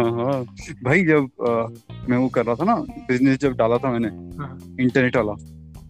हाँ 0.00 0.10
हाँ। 0.12 0.42
भाई 0.84 1.04
जब 1.04 1.28
मैं 2.08 2.16
वो 2.16 2.28
कर 2.28 2.44
रहा 2.44 2.54
था 2.54 2.64
ना 2.64 2.74
बिज़नेस 3.08 3.38
जब 3.38 3.56
डाला 3.56 3.78
था 3.78 3.92
मैंने 3.92 4.08
हाँ। 4.38 4.58
इंटरनेट 4.80 5.16
वाला 5.16 5.32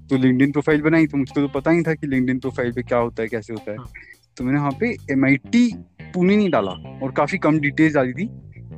तो 0.08 0.16
लिंक्डइन 0.16 0.52
प्रोफ़ाइल 0.52 0.82
बनाई 0.82 1.06
तो 1.06 1.18
मुझको 1.18 1.40
तो 1.40 1.48
पता 1.50 1.70
ही 1.70 1.82
था 1.82 1.94
कि 1.94 2.06
लिंक्डइन 2.06 2.38
प्रोफ़ाइल 2.38 2.72
पे 2.72 2.82
क्या 2.82 2.98
होता 2.98 3.22
है 3.22 3.28
कैसे 3.28 3.52
होता 3.52 3.70
है 3.70 3.76
हाँ। 3.76 3.90
तो 4.36 4.44
मैंने 4.44 4.58
वहाँ 4.58 4.72
पे 4.80 4.96
एम 5.12 5.24
आई 5.24 5.36
टी 5.46 5.70
पुणे 6.14 6.36
नहीं 6.36 6.50
डाला 6.50 6.70
और 7.02 7.12
काफ़ी 7.12 7.38
कम 7.38 7.58
डिटेल्स 7.58 7.94
डाली 7.94 8.12
थी 8.12 8.28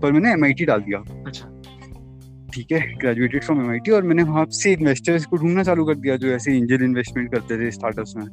पर 0.01 0.13
मैंने 0.13 0.33
एम 0.33 0.45
आई 0.45 0.53
टी 0.53 0.65
डाल 0.65 0.81
दिया 0.81 0.99
अच्छा 1.27 1.59
ठीक 2.55 2.73
है 2.73 2.81
ग्रेजुएटेड 2.95 3.45
फ्रॉम 3.45 3.61
एमआईटी 3.61 3.91
और 3.91 4.03
मैंने 4.03 4.23
वहाँ 4.23 4.45
से 4.53 4.73
इन्वेस्टर्स 4.73 5.25
को 5.27 5.37
ढूंढना 5.37 5.63
चालू 5.63 5.85
कर 5.85 5.95
दिया 5.95 6.17
जो 6.17 6.29
ऐसे 6.29 6.57
एंजल 6.57 6.83
इन्वेस्टमेंट 6.85 7.31
करते 7.33 7.59
थे 7.59 7.71
स्टार्टअप्स 7.71 8.15
में 8.17 8.25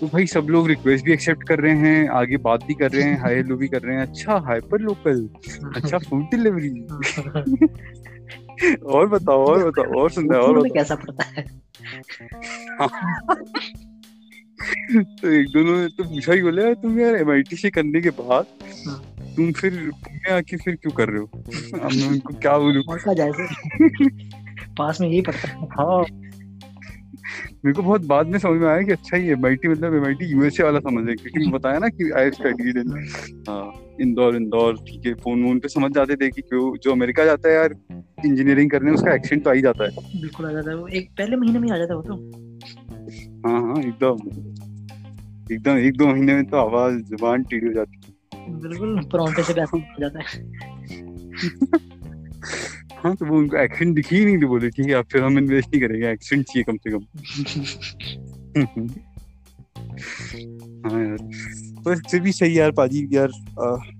तो 0.00 0.06
भाई 0.06 0.26
सब 0.26 0.46
लोग 0.50 0.68
रिक्वेस्ट 0.68 1.04
भी 1.04 1.12
एक्सेप्ट 1.12 1.48
कर 1.48 1.60
रहे 1.60 1.76
हैं 1.76 2.08
आगे 2.08 2.36
बात 2.36 2.64
भी 2.64 2.74
कर 2.74 2.90
रहे 2.90 3.02
हैं 3.02 3.20
हाई 3.20 3.42
लो 3.42 3.56
भी 3.56 3.68
कर 3.68 3.82
रहे 3.82 3.96
हैं। 3.96 4.02
अच्छा 4.02 4.38
हाइपर 4.38 4.80
लोकल 4.80 5.28
अच्छा 5.76 5.98
फ़ूड 5.98 6.22
डिलीवरी 6.22 6.70
और 8.86 9.08
बताओ 9.08 9.46
और 9.46 9.70
बताओ 9.70 10.00
और 10.00 10.10
सुनना 10.10 10.36
है 10.36 10.42
और 10.42 10.58
बताओ। 10.58 10.74
कैसा 10.74 10.94
पड़ता 10.94 11.24
है? 11.24 11.44
तो 15.04 15.32
एक 15.32 15.48
दोनों 15.48 15.76
ने 15.76 15.88
तो 15.88 16.04
पूछा 16.04 16.32
ही 16.32 16.42
बोले 16.42 16.62
यार 16.62 16.74
तुम 16.74 17.00
यार 17.00 17.14
एमआईटी 17.14 17.56
से 17.56 17.70
करने 17.70 18.00
के 18.00 18.10
बाद 18.10 18.46
हाँ। 18.86 19.02
तुम 19.36 19.52
फिर 19.52 19.90
पुणे 19.90 20.32
आके 20.32 20.56
फिर 20.56 20.74
क्यों 20.74 20.92
कर 20.92 21.08
रहे 21.08 21.18
हो? 21.18 21.26
अब 21.84 21.92
मैं 21.92 22.08
उनको 22.08 22.34
क्या 22.34 22.58
बोलूँ? 22.58 22.82
पास 24.78 25.00
में 25.00 25.08
यही 25.08 25.22
पड़ता 25.22 25.48
है। 25.48 25.66
हाँ। 25.66 26.04
मेरे 27.64 27.72
को 27.72 27.82
बहुत 27.82 28.00
बाद 28.00 28.26
में 28.26 28.38
समझ 28.38 28.60
में 28.60 28.68
आया 28.68 28.82
कि 28.82 28.92
अच्छा 28.92 29.16
ये 29.16 29.32
एमआईटी 29.32 29.68
मतलब 29.68 29.94
एमआईटी 29.94 30.24
यूएसए 30.24 30.62
वाला 30.62 30.78
समझ 30.78 31.08
है 31.08 31.14
क्योंकि 31.14 31.50
बताया 31.50 31.78
ना 31.78 31.88
कि 31.88 32.10
I 32.10 32.30
studied 32.30 32.76
in 32.78 32.94
Indore 34.00 34.36
Indore 34.36 34.74
ठीक 34.74 35.06
है 35.06 35.14
फ़ोन 35.14 35.44
वोन 35.44 35.58
पे 35.58 35.68
समझ 35.68 35.92
जाते 35.92 36.16
थे 36.16 36.28
कि 36.28 36.42
क्यों 36.42 36.76
जो 36.76 36.92
अमेरिका 36.92 37.24
जाता 37.24 37.48
है 37.48 37.54
यार 37.54 37.74
इंजीनियरिंग 38.26 38.70
करने 38.70 38.90
उसका 38.90 39.14
एक्सेंट 39.14 39.44
तो 39.44 39.50
आ 39.50 39.52
ही 39.52 39.60
जाता 39.60 39.84
है। 39.84 39.90
बिल्कुल 40.20 40.46
आ 40.46 40.52
जाता 40.52 40.70
है 40.70 40.76
वो 40.76 40.88
एक 40.88 41.10
पहले 41.18 41.36
महीने 41.36 41.58
में 41.58 41.70
आ 41.70 41.78
जाता 41.78 41.94
है 41.94 42.00
वो 42.00 42.02
तो। 42.02 42.14
हाँ 43.48 43.62
हाँ 43.62 43.82
एकदम। 43.82 44.18
एकदम 45.54 45.78
एक 45.78 45.96
दो 45.96 46.06
महीने 46.06 46.34
में 46.34 46.44
तो 46.44 46.56
आवाज़ 46.56 46.96
ज़ुबान 46.96 47.42
टीढ़ी 47.42 47.66
हो 47.66 47.72
जाती 47.72 48.00
है। 48.06 48.60
बिल्कुल 48.60 49.00
परौंठे 49.12 49.42
से 49.42 49.54
बैठ 49.54 49.68
आ 49.74 49.78
जाता 50.00 50.18
है। 50.18 50.44
है 53.04 53.14
तो 53.14 53.26
वो 53.26 53.36
उनको 53.38 53.56
एक्सेंट 53.56 53.94
दिखी 53.94 54.16
ही 54.16 54.24
नहीं 54.24 54.38
थी 54.38 54.46
बोले 54.46 54.70
ठीक 54.70 54.86
है 54.86 54.92
अब 54.92 55.04
फिर 55.12 55.22
हम 55.22 55.38
इन्वेस्ट 55.38 55.68
नहीं 55.68 55.80
करेंगे 55.82 56.10
एक्सेंट 56.10 56.44
चाहिए 56.44 56.62
कम 56.62 56.76
से 56.76 56.90
कम. 56.90 57.04
हाँ 60.86 61.00
यार। 61.00 61.18
पर 61.84 61.98
फिर 62.10 62.20
भी 62.20 62.32
सही 62.32 62.58
यार 62.58 62.70
पाजी 62.72 63.08
यार 63.12 63.28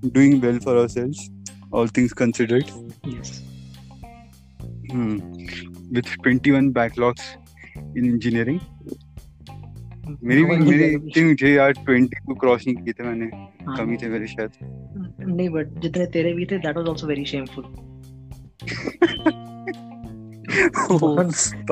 doing 0.06 0.42
well 0.42 0.58
for 0.58 0.76
ourselves 0.76 1.28
all 1.74 1.88
things 1.88 2.12
considered 2.12 2.64
yes 3.08 3.42
with 5.92 6.04
21 6.28 6.72
backlogs 6.72 7.34
in 7.78 8.04
engineering 8.04 8.60
मेरी 10.24 10.44
भी 10.44 10.56
मेरे 10.56 10.86
इतने 10.94 11.34
थे 11.34 11.52
यार 11.54 11.72
20 11.90 12.14
को 12.26 12.34
क्रॉस 12.34 12.66
नहीं 12.66 12.76
किए 12.76 12.92
थे 12.92 13.04
मैंने। 13.04 13.26
कम 13.76 13.90
ही 13.90 13.96
थे 13.96 14.08
मेरे 14.08 14.26
शायद। 14.26 14.50
नहीं 15.28 15.48
बट 15.48 15.78
जितने 15.80 16.06
तेरे 16.06 16.32
भी 16.32 16.44
थे 16.46 16.58
that 16.58 16.76
was 16.76 16.88
also 16.88 17.06
very 17.06 17.24
shameful 17.24 17.64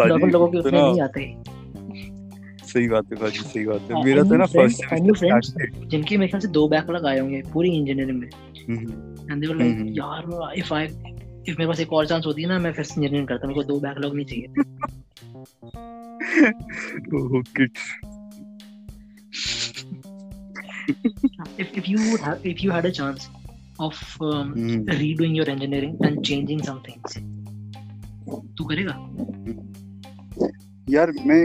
double 0.09 0.31
लोगों 0.31 0.49
के 0.49 0.71
ना, 0.71 0.83
नहीं 0.83 1.01
आते। 1.01 1.37
सही 2.67 2.89
बात 2.89 3.05
है 3.05 3.17
पाजी 3.17 3.39
सही 3.39 3.67
बात 3.67 3.81
है। 3.81 3.95
हाँ, 3.95 4.03
मेरा 4.03 4.23
तो 4.23 4.37
ना 4.37 4.47
फ़र्स्ट 4.47 4.85
सेमेस्टर 4.85 5.87
जिनके 5.87 6.17
मेरे 6.17 6.29
ख्याल 6.31 6.41
से 6.41 6.49
दो 6.49 6.69
बैकलॉग 6.69 7.07
आए 7.07 7.19
होंगे 7.19 7.43
पूरी 7.53 7.71
इंजीनियरिंग 7.71 8.19
में। 8.19 8.29
And 9.31 9.41
they 9.41 9.47
were 9.47 9.57
like. 9.57 9.75
यार 9.89 10.53
इफ़ 10.59 10.75
आई 10.75 10.85
इफ़ 11.49 11.59
मेरे 11.59 11.67
पास 11.67 11.81
एक 11.81 11.93
और 11.93 12.07
चांस 12.07 12.27
होती 12.27 12.43
है 12.43 12.49
ना 12.49 12.59
मैं 12.59 12.73
फिर 12.73 12.85
इंजीनियरिंग 12.85 13.29
करता 13.29 13.49
मेरे 13.49 13.61
को 13.61 13.67
दो 13.67 13.81
बैकलॉग 13.81 14.17
नहीं 14.17 14.27
चाहिए। 14.27 14.47
ओह 17.15 17.43
kids 17.43 17.95
if, 21.59 21.69
if 21.77 21.89
you 21.89 21.97
would 21.97 22.21
have 22.21 22.39
if 22.45 22.63
you 22.63 22.71
had 22.71 22.85
a 22.85 22.93
chance 22.93 23.29
of 23.81 23.95
um, 24.21 24.33
hmm, 24.33 24.85
redoing 24.85 25.35
your 25.37 25.49
engineering 25.51 25.95
and 26.07 26.23
changing 26.25 26.61
some 26.69 26.81
things. 26.87 27.17
तू 28.59 28.65
करेगा? 28.65 28.95
यार 30.91 31.13
मैं 31.27 31.45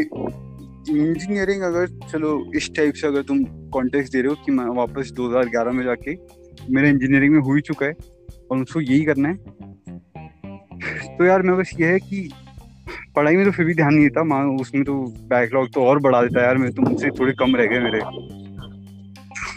इंजीनियरिंग 0.89 1.61
अगर 1.61 1.87
चलो 1.87 2.51
इस 2.55 2.69
टाइप 2.75 2.93
से 2.93 3.07
अगर 3.07 3.21
तुम 3.21 3.43
कॉन्टेक्स्ट 3.43 4.13
दे 4.13 4.21
रहे 4.21 4.29
हो 4.29 4.35
कि 4.35 4.51
मैं 4.51 4.65
वापस 4.65 5.11
2011 5.19 5.71
में 5.71 5.83
जाके 5.83 6.15
मेरा 6.69 6.89
इंजीनियरिंग 6.89 7.33
में 7.33 7.41
हो 7.41 7.55
ही 7.55 7.61
चुका 7.61 7.85
है 7.85 7.93
और 8.51 8.57
मुझको 8.57 8.81
यही 8.81 9.05
करना 9.05 9.29
है। 9.29 9.35
तो 11.17 11.25
यार 11.25 11.41
मैं 11.41 11.57
बस 11.57 11.71
ये 11.79 11.87
है 11.87 11.99
कि 11.99 12.29
पढ़ाई 13.15 13.35
में 13.35 13.45
तो 13.45 13.51
फिर 13.51 13.65
भी 13.65 13.73
ध्यान 13.73 13.93
नहीं 13.93 14.03
देता 14.03 14.23
माँ 14.23 14.45
उसमें 14.45 14.83
तो 14.83 14.93
बैकलॉग 15.03 15.73
तो 15.73 15.83
और 15.83 15.99
बढ़ा 15.99 16.21
देता 16.21 16.39
है 16.39 16.45
यार 16.45 16.57
मैं 16.57 16.71
तो 16.71 16.81
मुझसे 16.81 17.09
थोड़े 17.09 17.33
कम 17.33 17.55
रह 17.55 17.65
गए 17.65 17.79
मेरे। 17.79 17.99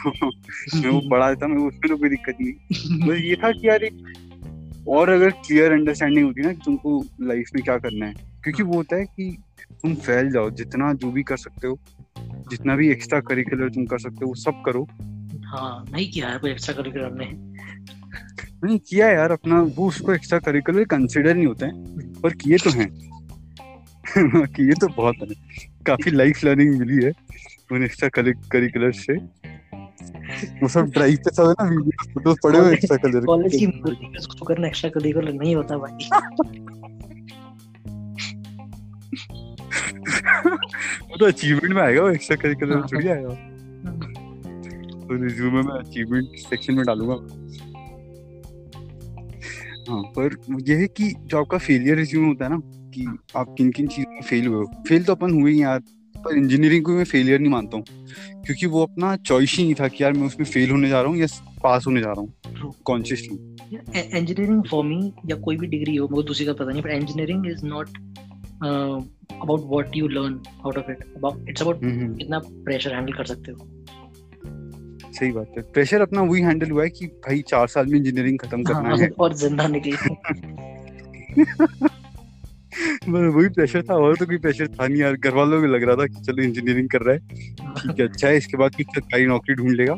मैं 0.06 0.90
वो 0.90 1.00
बढ़ा 1.08 1.28
देता 1.30 1.46
मैं 1.46 1.56
उसमें 1.56 1.88
तो 1.88 1.96
कोई 1.96 2.08
दिक्कत 2.08 2.36
नहीं। 2.40 2.52
बस 3.08 3.20
ये 3.20 3.36
था 3.36 3.52
कि 3.52 3.68
यार 3.68 3.84
एक 3.84 4.84
और 4.88 5.08
अगर 5.10 5.30
क्लियर 5.30 5.72
अंडरस्टैंडिंग 5.72 6.26
होती 6.26 6.42
ना 6.42 6.52
कि 6.52 6.60
तुमको 6.64 7.04
लाइफ 7.20 7.50
में 7.54 7.64
क्या 7.64 7.78
करना 7.78 8.06
है 8.06 8.14
क्योंकि 8.44 8.62
वो 8.62 8.74
होता 8.74 8.96
है 8.96 9.04
कि 9.04 9.36
तुम 9.82 9.94
फैल 9.94 10.30
जाओ 10.30 10.50
जितना 10.50 10.92
जो 10.92 11.10
भी 11.10 11.22
कर 11.22 11.36
सकते 11.36 11.66
हो 11.66 11.78
जितना 12.50 12.76
भी 12.76 12.90
एक्स्ट्रा 12.90 13.20
करिकुलर 13.20 13.68
तुम 13.68 13.86
कर 13.86 13.98
सकते 13.98 14.24
हो 14.24 14.26
वो 14.26 14.34
सब 14.34 14.62
करो। 14.66 14.88
हाँ 15.44 15.84
नहीं 15.92 16.10
किया 16.10 16.28
है 16.28 16.38
कोई 16.38 16.50
एक्स्ट्रा 16.50 16.74
करिकुलर 16.74 17.12
ने। 17.12 17.26
नहीं 18.64 18.78
किया 18.78 19.08
यार 19.08 19.30
अपना 19.30 19.60
वो 19.60 19.88
उसको 19.88 20.12
एक्स्ट्रा 20.14 20.38
करिकुलर 20.38 20.84
कंसिडर 20.84 21.34
नहीं 21.34 21.46
होते 21.46 21.66
हैं 21.66 22.12
पर 22.20 22.32
किए 22.32 22.56
तो 22.56 22.70
हैं। 22.70 22.88
किए 24.46 24.72
तो 24.72 24.88
बहुत 24.88 25.16
है। 25.22 25.26
काफ़ी 25.86 26.10
लाइफ 26.10 26.44
लर्निंग 26.44 26.78
मिली 26.78 27.04
है 27.04 27.12
उन 27.72 27.84
एक्स्ट्रा 27.84 28.08
करिकुलर 28.52 28.92
से। 28.92 29.16
वो 30.62 30.68
सब 30.68 30.90
ड्राइव 30.90 31.16
पे 31.16 31.30
सब 31.30 31.48
है 31.48 31.52
ना 31.52 31.64
वीडियो 31.70 32.04
फ़ोटोज़ 32.12 32.38
पड़े 32.42 32.58
हुए 32.58 32.72
एक्स्ट्रा 32.72 32.96
कॉलेज 33.20 33.56
की। 33.56 33.66
कलर 33.66 33.96
में 34.02 34.18
उसको 34.18 34.44
करना 34.44 34.66
एक्स्ट्रा 34.66 34.90
करिकुलर 34.90 35.32
नहीं 35.32 35.54
होता 35.56 35.78
भाई। 35.78 36.08
वो 41.00 41.16
तो 41.16 41.26
अचीवमेंट 41.26 41.74
में 41.74 41.82
आएगा 41.82 42.02
वो 42.02 42.10
एक्स्ट्रा 42.10 42.36
करिकुलर 42.36 42.76
हाँ। 42.76 42.86
थोड़ी 42.92 43.08
आएगा। 43.08 43.34
तो 45.02 45.22
रिज्यूमे 45.24 45.62
में 45.62 45.72
अचीवमेंट 45.74 46.28
सेक्शन 46.38 46.74
में 46.74 46.84
डालूँगा। 46.86 47.14
हाँ 49.90 50.02
पर 50.18 50.36
ये 50.68 50.76
है 50.76 50.86
कि 50.86 51.12
जो 51.20 51.40
आपका 51.40 51.58
फेलियर 51.58 51.96
रिज्यूम 51.96 52.26
होता 52.26 52.44
है 52.44 52.50
ना 52.50 52.60
कि 52.64 53.06
आप 53.36 53.54
किन 53.58 53.70
किन 53.70 53.86
चीज़ों 53.86 54.12
में 54.12 54.20
फेल 54.20 54.46
हुए 54.46 54.56
हो। 54.56 54.64
फेल 54.88 55.04
तो 55.04 55.12
अपन 55.14 55.40
हुए 55.40 55.52
ही 55.52 55.62
यार। 55.62 55.80
पर 56.24 56.36
इंजीनियरिंग 56.36 56.84
को 56.84 56.92
मैं 56.92 57.04
फेलियर 57.04 57.40
नहीं 57.40 57.50
मानता 57.50 57.76
हूँ। 57.76 57.84
क्योंकि 58.44 58.66
वो 58.66 58.82
अपना 58.82 59.16
चॉइस 59.16 59.54
ही 59.58 59.64
नहीं 59.64 59.74
था 59.74 59.88
कि 59.88 60.04
यार 60.04 60.12
मैं 60.12 60.26
उसमें 60.26 60.46
फेल 60.46 60.70
होने 60.70 60.88
जा 60.88 61.00
रहा 61.00 61.10
हूँ 61.10 61.18
या 61.18 61.26
पास 61.62 61.86
होने 61.86 62.00
जा 62.00 62.12
रहा 62.12 62.20
हूँ। 62.20 62.72
कॉन्शियसली 62.84 63.38
इंजीनियरिंग 64.18 64.62
फॉर 64.70 64.84
मी 64.84 65.12
या 65.26 65.36
कोई 65.36 65.56
भी 65.56 65.66
डिग्री 65.66 65.96
हो 65.96 66.08
मुझे 66.08 66.26
दूसरी 66.26 66.46
का 66.46 66.52
पता 66.52 66.70
नहीं 66.70 66.82
पर 66.82 66.90
engineering 66.90 67.46
is 67.46 67.64
not 67.66 67.88
about 69.42 69.60
what 69.64 69.96
you 69.96 70.08
learn 70.08 70.40
out 70.66 70.78
of 70.78 70.90
it 70.90 71.04
about 71.16 71.48
it's 71.48 71.62
about 71.62 71.80
कितना 72.18 72.38
प्रेशर 72.38 72.94
हैंडल 72.94 73.12
कर 73.12 73.24
सकते 73.24 73.52
हो। 73.52 73.58
सही 75.12 75.32
बात 75.32 75.54
है। 75.58 75.62
प्रेशर 75.62 76.00
अपना 76.00 76.22
वही 76.22 76.42
हैंडल 76.42 76.70
हुआ 76.70 76.82
है 76.82 76.90
कि 76.90 77.06
भाई 77.06 77.42
चार 77.48 77.66
साल 77.66 77.86
में 77.86 77.98
इंजीनियरिंग 77.98 78.38
खत्म 78.38 78.62
करना 78.62 78.88
हाँ, 78.88 78.96
है। 78.96 79.08
और 79.08 79.32
ज़िंदा 79.34 79.68
निकले। 79.68 79.96
वही 83.08 83.48
प्रेशर 83.48 83.82
था 83.82 83.94
और 83.94 84.16
तो 84.16 84.26
कोई 84.26 84.38
प्रेशर 84.38 84.68
था 84.68 84.86
नहीं 84.86 85.00
यार। 85.00 85.16
घर 85.16 85.34
वालों 85.34 85.60
को 85.60 85.66
लग 85.66 85.82
रहा 85.82 85.96
था 85.96 86.06
कि 86.06 86.22
चलो 86.24 86.42
इंजीनियरिंग 86.42 86.88
कर 86.88 87.02
रहा 87.02 87.14
है 87.14 87.20
ठीक 87.78 88.00
है 88.00 88.06
अच्छा 88.08 88.28
है 88.28 88.36
इसके 88.36 88.56
बाद 88.56 88.74
कुछ 88.76 88.86
सरकारी 88.86 89.26
नौकरी 89.26 89.54
ढूंढ 89.54 89.70
लेगा 89.70 89.94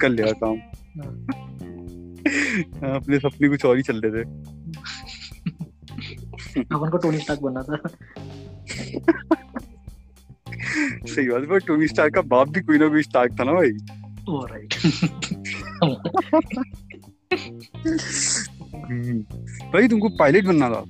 कर 0.00 0.08
लेगा 0.08 0.32
काम। 0.42 0.56
हाँ, 2.78 2.94
अपने 2.96 3.18
सपने 3.18 3.48
कुछ 3.48 3.64
और 3.64 3.76
ही 3.76 3.82
चल 3.82 4.00
रहे 4.04 4.12
थे। 4.12 4.26
अपन 6.60 6.90
को 6.90 6.98
टोनी 6.98 7.18
स्टार्क 7.18 7.40
बनना 7.40 7.62
था। 7.62 7.76
सही 11.06 11.28
बात 11.28 11.40
है 11.42 11.46
पर 11.48 11.58
टोनी 11.66 11.86
स्टार 11.86 12.10
का 12.10 12.22
बाप 12.32 12.48
भी 12.48 12.60
कोई 12.60 12.78
ना 12.78 12.88
कोई 12.88 13.02
स्टार्क 13.02 13.36
था 13.40 13.44
ना 13.44 13.52
भाई। 13.52 13.70
Oh 14.28 14.44
right 14.44 14.74
hmm. 18.74 19.20
भाई 19.72 19.88
तुमको 19.88 20.08
पायलट 20.18 20.44
बनना 20.44 20.68
था। 20.70 20.84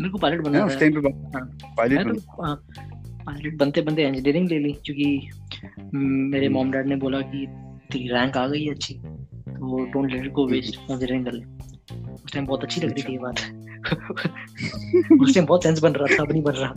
मेरे 0.00 0.10
को 0.10 0.18
पायलट 0.18 0.40
बनना 0.44 0.58
ना 0.58 0.64
उस 0.64 0.78
टाइम 0.80 1.00
पे 1.00 1.08
हाँ। 1.38 1.58
पायलट 1.76 2.06
बन 2.06 2.14
तो 2.14 2.54
पायलट 3.26 3.56
बनते 3.58 3.82
बनते 3.82 4.02
इंजीनियरिंग 4.02 4.48
ले 4.48 4.58
ली 4.58 4.72
क्योंकि 4.72 5.28
हम्म, 5.66 6.30
मेरे 6.30 6.48
मॉम 6.48 6.70
डैड 6.72 6.86
ने 6.86 6.96
बोला 6.96 7.20
कि 7.20 7.46
तेरी 7.92 8.08
रैंक 8.08 8.36
आ 8.36 8.46
गई 8.48 8.66
अच्छी 8.68 8.94
तो 8.94 9.84
don't 9.84 10.12
let 10.12 10.32
go 10.32 10.46
waste 10.48 10.78
engineering 10.90 11.24
कर 11.24 11.32
ले। 11.32 11.44
उस 12.14 12.32
टाइम 12.32 12.46
बहुत 12.46 12.64
अच्छी 12.64 12.80
लग 12.80 12.92
रही 12.92 13.02
थी 13.02 13.12
ये 13.12 13.18
बात। 13.18 13.36
उस 15.22 15.34
टाइम 15.34 15.46
बहुत 15.46 15.62
सेंस 15.62 15.80
बन 15.80 15.92
रहा 15.92 16.16
था 16.16 16.22
अब 16.22 16.32
नहीं 16.32 16.42
बन 16.42 16.52
रहा। 16.52 16.74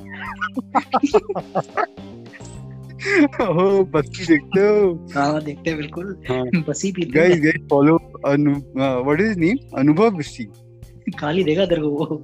ओह 3.42 3.84
बच्ची 3.84 4.26
देखते 4.26 4.62
हो। 4.62 5.08
हाँ 5.16 5.42
देखते 5.44 5.70
हैं 5.70 5.78
बिल्कुल। 5.78 6.24
हाँ। 6.30 6.44
बस 6.68 6.82
ही 6.86 6.92
पीते 6.92 7.20
guys 7.20 7.42
guys 7.42 7.68
follow 7.70 7.96
Anu 8.26 8.54
what 8.78 9.22
is 9.22 9.40
name 9.40 9.58
Anubhav 9.78 10.10
Bassi 10.10 10.44
गाली 11.22 11.44
देगा 11.44 11.66
तेरे 11.66 11.82
को 11.82 11.90
वो। 11.90 12.24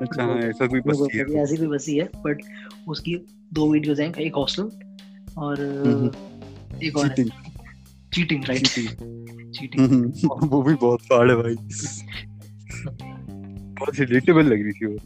अच्छा 0.00 0.22
हाँ 0.22 0.38
ऐसा 0.38 0.66
कोई 0.66 0.80
है 1.14 1.24
वो 1.24 1.42
ऐसी 1.42 1.56
कोई 1.56 1.66
बसी 1.66 1.96
है 1.96 2.08
बट 2.16 2.42
उसकी 2.88 3.16
दो 3.52 3.72
वीडियोस 3.72 4.00
हैं 4.00 4.14
एक 4.14 4.36
हॉस्टल 4.36 4.70
और 5.38 5.60
हम्म। 5.86 6.10
एक 6.86 6.96
और 6.96 7.08
चीटिंग 7.08 7.30
चीटिंग 8.14 8.44
राइट 8.44 8.66
चीटिंग 9.56 10.12
वो 10.50 10.62
भी 10.62 10.74
बहुत 10.74 11.02
हार्ड 11.02 11.30
है 11.30 11.36
भाई। 11.36 11.54
बहुत 13.78 13.98
रिलेटेबल 14.00 14.44
लग 14.44 14.62
रही 14.62 14.72
थी 14.72 14.86
वो। 14.86 14.96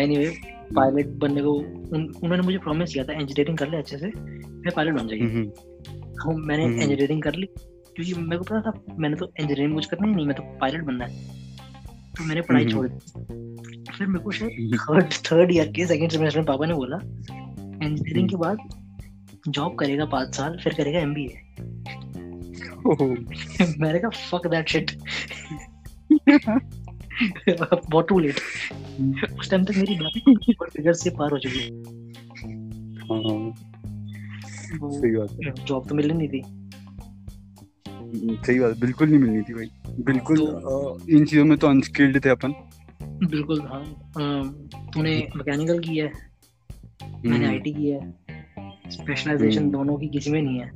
एनीवे 0.00 0.30
पायलट 0.76 1.06
बनने 1.06 1.42
को 1.42 1.52
उन, 1.52 2.14
उन्होंने 2.22 2.42
मुझे 2.42 2.58
प्रॉमिस 2.58 2.92
किया 2.92 3.04
था 3.04 3.12
इंजीनियरिंग 3.12 3.58
कर 3.58 3.68
ले 3.68 3.76
अच्छे 3.76 3.98
से 3.98 4.10
फिर 4.10 4.72
पायलट 4.76 4.94
बन 4.94 5.08
जाएगी। 5.08 5.24
हम्म, 5.24 5.44
तो 5.44 6.36
मैंने 6.36 6.64
हम्म। 6.64 6.80
इंजीनियरिंग 6.80 7.22
कर 7.22 7.34
ली 7.34 7.46
क्योंकि 7.96 8.14
मेरे 8.14 8.38
को 8.38 8.44
पता 8.44 8.60
था 8.60 8.96
मैंने 8.98 9.16
तो 9.16 9.26
इंजीनियरिंग 9.40 9.74
कुछ 9.74 9.86
करना 9.86 10.08
ही 10.08 10.14
नहीं 10.14 10.26
मैं 10.26 10.36
तो 10.36 10.42
पायलट 10.60 10.84
बनना 10.84 11.04
है। 11.04 11.37
तो 12.16 12.24
मैंने 12.24 12.40
पढ़ाई 12.40 12.62
हम्म। 12.64 12.72
छोड़ 12.72 12.86
दी। 12.88 13.92
फिर 13.98 14.06
मेरे 14.06 14.24
को 14.24 14.30
शायद 14.30 14.76
थर्ड 14.90 15.12
थर्ड 15.26 15.52
ईयर 15.52 15.72
के 15.72 15.86
सेकंड 15.86 16.10
सेमेस्टर 16.10 16.38
में 16.40 16.46
पापा 16.46 16.66
ने 16.66 16.74
बोला 16.74 16.96
इंजीनियरिंग 17.86 18.28
के 18.28 18.36
बाद 18.36 18.58
जॉब 19.48 19.74
करेगा 19.78 20.04
पाँच 20.04 20.34
साल 20.34 20.58
फिर 20.64 20.74
करेगा 20.74 20.98
एमबीए 21.00 21.28
ओह, 22.86 23.02
मैंने 23.78 23.98
कहा 23.98 24.08
फक 24.08 24.46
दैट 24.46 24.68
शिट 24.68 24.90
बहुत 27.90 28.08
टू 28.08 28.18
लेट 28.18 28.36
उस 29.40 29.50
टाइम 29.50 29.64
तक 29.64 29.76
मेरी 29.76 29.96
बात 29.96 30.70
फिगर 30.72 30.92
से 30.92 31.10
पार 31.10 31.30
हो 31.30 31.38
चुकी 31.38 31.60
हाँ। 33.08 33.54
सही 34.92 35.16
बात 35.16 35.60
जॉब 35.66 35.88
तो 35.88 35.94
मिलनी 35.94 36.14
नहीं 36.14 36.28
थी। 36.28 36.40
हम्म, 37.88 38.36
सही 38.42 38.58
बात 38.60 38.78
बिल्कुल 38.78 39.08
नहीं 39.08 39.20
मिलनी 39.20 39.42
थी 39.42 39.54
भाई। 39.54 39.70
बिल्कुल 39.98 40.36
तो- 40.36 41.08
इन 41.10 41.24
चीज़ों 41.24 41.44
में 41.44 41.58
तो 41.58 41.66
अनस्किल्ड 41.68 42.24
थे 42.24 42.30
अपन। 42.30 42.54
बिल्कुल 43.02 43.60
हाँ। 43.60 43.84
तूने 44.94 45.28
मैकेनिकल 45.36 45.78
की 45.78 45.96
है 45.98 46.06
मैंने 46.06 47.36
हम्म, 47.36 47.48
आईटी 47.48 47.72
की 47.72 47.88
है 47.88 48.00
स्पेशलाइजेशन 48.90 49.60
हम्म। 49.60 49.70
दोनों 49.70 49.96
की 49.96 50.08
किसी 50.08 50.30
में 50.30 50.42
नहीं 50.42 50.60
है। 50.60 50.66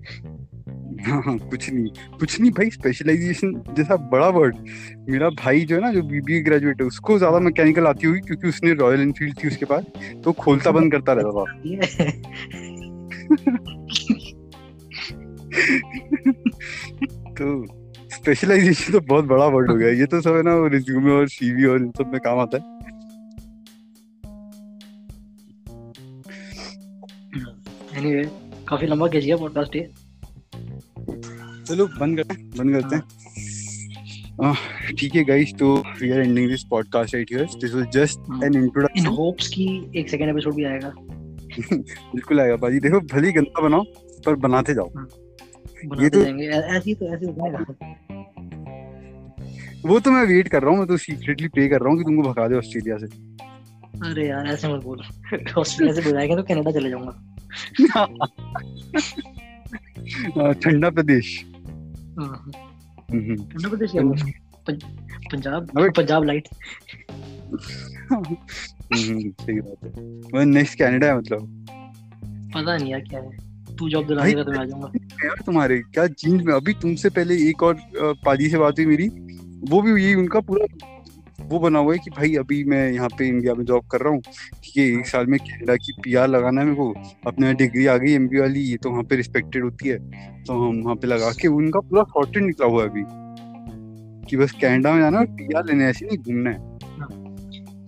हाँ 1.04 1.22
हाँ 1.22 1.36
कुछ 1.38 1.70
नहीं 1.70 2.18
कुछ 2.18 2.40
नहीं 2.40 2.50
भाई 2.50 2.70
स्पेशलाइजेशन 2.70 3.52
जैसा 3.76 3.96
बड़ा 3.96 4.28
वर्ड 4.28 4.56
मेरा 5.10 5.28
भाई 5.30 5.60
जो 5.60 5.74
है 5.76 5.80
ना 5.82 5.92
जो 5.92 6.02
बीबीए 6.02 6.40
ग्रेजुएट 6.40 6.80
है 6.80 6.86
उसको 6.86 7.18
ज़्यादा 7.18 7.38
मैकेनिकल 7.38 7.86
आती 7.86 8.06
हुई 8.06 8.20
क्योंकि 8.20 8.48
उसने 8.48 8.72
रॉयल 8.74 9.00
एनफील्ड 9.00 9.42
थी 9.44 9.48
उसके 9.48 9.64
पास 9.64 9.84
तो 10.24 10.32
खोलता 10.32 10.70
बंद 10.70 10.92
करता 10.92 11.12
रहता 11.12 11.44
था। 11.44 11.44
तो 17.32 17.81
स्पेशलाइजेशन 18.22 18.92
तो 18.92 19.00
बहुत 19.00 19.24
बड़ा 19.24 19.46
वर्ड 19.52 19.70
हो 19.70 19.74
गया 19.76 19.88
ये 19.98 20.06
तो 20.06 20.20
सब 20.20 20.34
है 20.36 20.42
ना 20.42 20.52
रिज्यूमे 20.72 21.10
और 21.12 21.28
सीवी 21.28 21.64
और 21.66 21.76
इन 21.76 21.90
सब 21.98 22.10
में 22.12 22.20
काम 22.24 22.38
आता 22.38 22.58
है। 22.58 22.62
एनीवे 27.98 28.22
काफ़ी 28.68 28.86
लंबा 28.86 29.08
खींच 29.08 29.24
गया 29.24 29.36
पॉडकास्ट 29.36 29.76
ये। 29.76 29.82
चलो 31.66 31.86
बंद 31.98 32.16
करते 32.16 32.34
हैं 32.34 32.50
बंद 32.58 32.74
करते 32.74 32.96
हैं। 32.96 34.94
ठीक 34.98 35.14
है 35.14 35.24
गाइस 35.24 35.54
तो 35.58 35.74
we 36.00 36.10
are 36.10 36.20
ending 36.20 36.48
this 36.50 36.62
podcast 36.70 37.14
right 37.14 37.32
here 37.32 37.44
this 37.60 37.74
was 37.74 37.86
just 37.94 38.30
हाँ। 38.30 38.40
एन 38.44 38.54
इन 38.54 38.62
इंट्रोडक्शन 38.62 39.06
होप्स 39.16 39.48
की 39.48 39.66
एक 40.00 40.08
सेकंड 40.10 40.30
एपिसोड 40.30 40.54
भी 40.54 40.64
आएगा। 40.64 40.92
बिल्कुल 41.72 42.40
आएगा 42.40 42.56
भाजी 42.56 42.80
देखो 42.80 43.00
भले 43.14 43.32
गंदा 43.32 43.62
बनाओ 43.68 43.84
पर 44.26 44.34
बनाते 44.46 44.74
जाओ। 44.74 44.90
बनाते 45.86 46.08
तो- 46.08 46.26
ऐ- 46.26 46.48
ऐसे 46.48 46.90
ही 46.90 46.94
तो 46.94 47.14
ऐसे 47.14 47.26
ही 47.26 47.32
बनेगा 47.32 47.64
वो 49.86 50.00
तो 50.00 50.10
मैं 50.10 50.22
वेट 50.26 50.48
कर 50.48 50.62
रहा 50.62 50.70
हूँ 50.70 50.78
मैं 50.78 50.86
तो 50.86 50.96
सीक्रेटली 50.96 51.48
प्रे 51.48 51.68
कर 51.68 51.80
रहा 51.80 51.88
हूँ 51.88 51.98
कि 51.98 52.04
तुमको 52.04 52.22
भगा 52.22 52.48
दे 52.48 52.54
ऑस्ट्रेलिया 52.54 52.96
से। 52.98 53.06
अरे 54.10 54.28
यार 54.28 54.46
ऐसे 54.46 54.68
मत 54.68 54.84
बोल। 54.84 55.02
ऑस्ट्रेलिया 55.58 55.94
से 55.94 56.02
बुलाएँगे 56.02 56.36
तो 56.36 56.42
कनाडा 56.42 56.70
चले 56.70 56.90
जाऊँगा। 56.90 57.24
हाँ, 60.40 60.54
ठंडा 60.54 60.90
प्रदेश। 60.90 61.44
हाँ, 62.18 62.50
हम्म, 63.10 63.36
ठंडा 63.36 63.68
प्रदेश 63.68 63.90
क्या 63.90 64.02
पंजाब? 65.30 65.68
पंजाब 65.96 66.24
लाइट 66.24 66.48
हम्म, 68.12 69.30
सही 69.30 69.60
बात 69.60 69.84
है। 69.84 69.90
वो 70.04 70.44
नेक्स्ट 70.44 70.78
कनाडा 70.78 71.06
है 71.06 71.18
मतलब। 71.18 71.66
पता 72.54 72.76
नहीं 72.76 72.90
यार 72.90 73.00
क्या 73.00 73.20
है। 73.20 73.51
तू 73.82 73.88
जॉब 73.90 74.06
दिलाएगा 74.06 74.42
तो 74.42 74.52
मैं 74.52 74.58
आ 74.58 74.64
जाऊँगा। 74.64 74.90
यार 75.24 75.42
तुम्हारे? 75.46 75.78
क्या 75.84 76.06
जीन्स 76.06 76.44
में? 76.44 76.54
अभी 76.54 76.72
तुमसे 76.82 77.10
पहले 77.10 77.34
एक 77.48 77.62
और 77.62 77.76
पाजी 78.24 78.48
से 78.48 78.58
बात 78.58 78.78
हुई 78.78 78.86
मेरी। 78.86 79.08
वो 79.70 79.80
भी 79.82 80.02
यही 80.02 80.14
उनका 80.14 80.40
पूरा 80.40 80.66
वो 81.50 81.58
बना 81.58 81.78
हुआ 81.78 81.92
है 81.92 81.98
कि 81.98 82.10
भाई 82.10 82.34
अभी 82.36 82.62
मैं 82.64 82.90
यहाँ 82.92 83.08
पे 83.08 83.26
इंडिया 83.28 83.54
में 83.54 83.64
जॉब 83.64 83.86
कर 83.92 84.00
रहा 84.00 84.12
हूँ 84.12 84.20
ठीक 84.20 84.76
है 84.76 84.84
एक 84.90 85.06
साल 85.06 85.26
में 85.26 85.38
कनाडा 85.40 85.74
की 85.76 85.92
पीआर 86.04 86.28
लगाना 86.28 86.60
है 86.60 86.66
मेरे 86.66 86.76
को। 86.76 86.94
अपने 87.26 87.52
डिग्री 87.54 87.86
आ 87.86 87.96
गई 87.96 88.12
एमबी 88.12 88.38
वाली 88.40 88.60
ये 88.60 88.76
तो 88.76 88.90
वहाँ 88.90 89.02
पे 89.02 89.16
रिस्पेक्टेड 89.16 89.64
होती 89.64 89.88
है। 89.88 89.98
तो 90.44 90.52
हम 90.60 90.80
वहाँ 90.82 90.96
पे 90.96 91.06
लगा 91.06 91.30
के 91.32 91.48
उनका 91.48 91.80
पूरा 91.80 92.02
सॉर्टेड 92.10 92.44
निकला 92.44 92.66
हुआ 92.66 92.82
है 92.82 92.88
अभी। 92.88 93.04
कि 94.26 94.36
बस 94.36 94.52
कैनेडा 94.52 94.92
में 94.92 95.00
जाना 95.00 95.18
और 95.18 95.26
पीआर 95.32 95.66
लेने 95.66 95.84
ऐसे 95.84 96.06
नहीं 96.06 96.18
घूमना 96.18 96.50
है। 96.50 96.56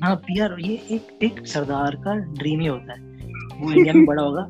हाँ। 0.02 0.14
पीआर 0.16 0.56
ये 0.60 0.74
एक 0.90 1.18
एक 1.22 1.46
सरदार 1.46 1.96
का 2.04 2.14
ड्रीम 2.34 2.60
ही 2.60 2.66
होता 2.66 2.92
है। 2.92 3.02
वो 3.54 3.72
इंडिया 3.72 3.94
में 3.94 4.04
बड़ा 4.04 4.22
होगा। 4.22 4.46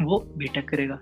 वो 0.00 0.18
बीटेक 0.38 0.68
करेगा। 0.68 0.98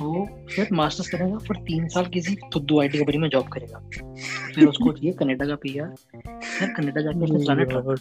वो 0.00 0.24
फिर 0.50 0.68
मास्टर्स 0.72 1.08
करेगा 1.08 1.38
फिर 1.38 1.56
तीन 1.66 1.86
साल 1.88 2.06
किसी 2.06 2.34
खुद 2.52 2.72
आईटी 2.80 2.98
कंपनी 2.98 3.18
में 3.18 3.28
जॉब 3.28 3.48
करेगा। 3.48 3.78
फिर 4.54 4.66
उसको 4.66 4.92
चाहिए 4.92 5.12
कनाडा 5.12 5.46
का 5.46 5.54
पीआर 5.62 5.94
फिर 6.44 6.72
कनाडा 6.76 7.00
जाके 7.00 7.24
उसने 7.24 7.44
चलाना 7.44 7.64
ट्रक 7.64 7.98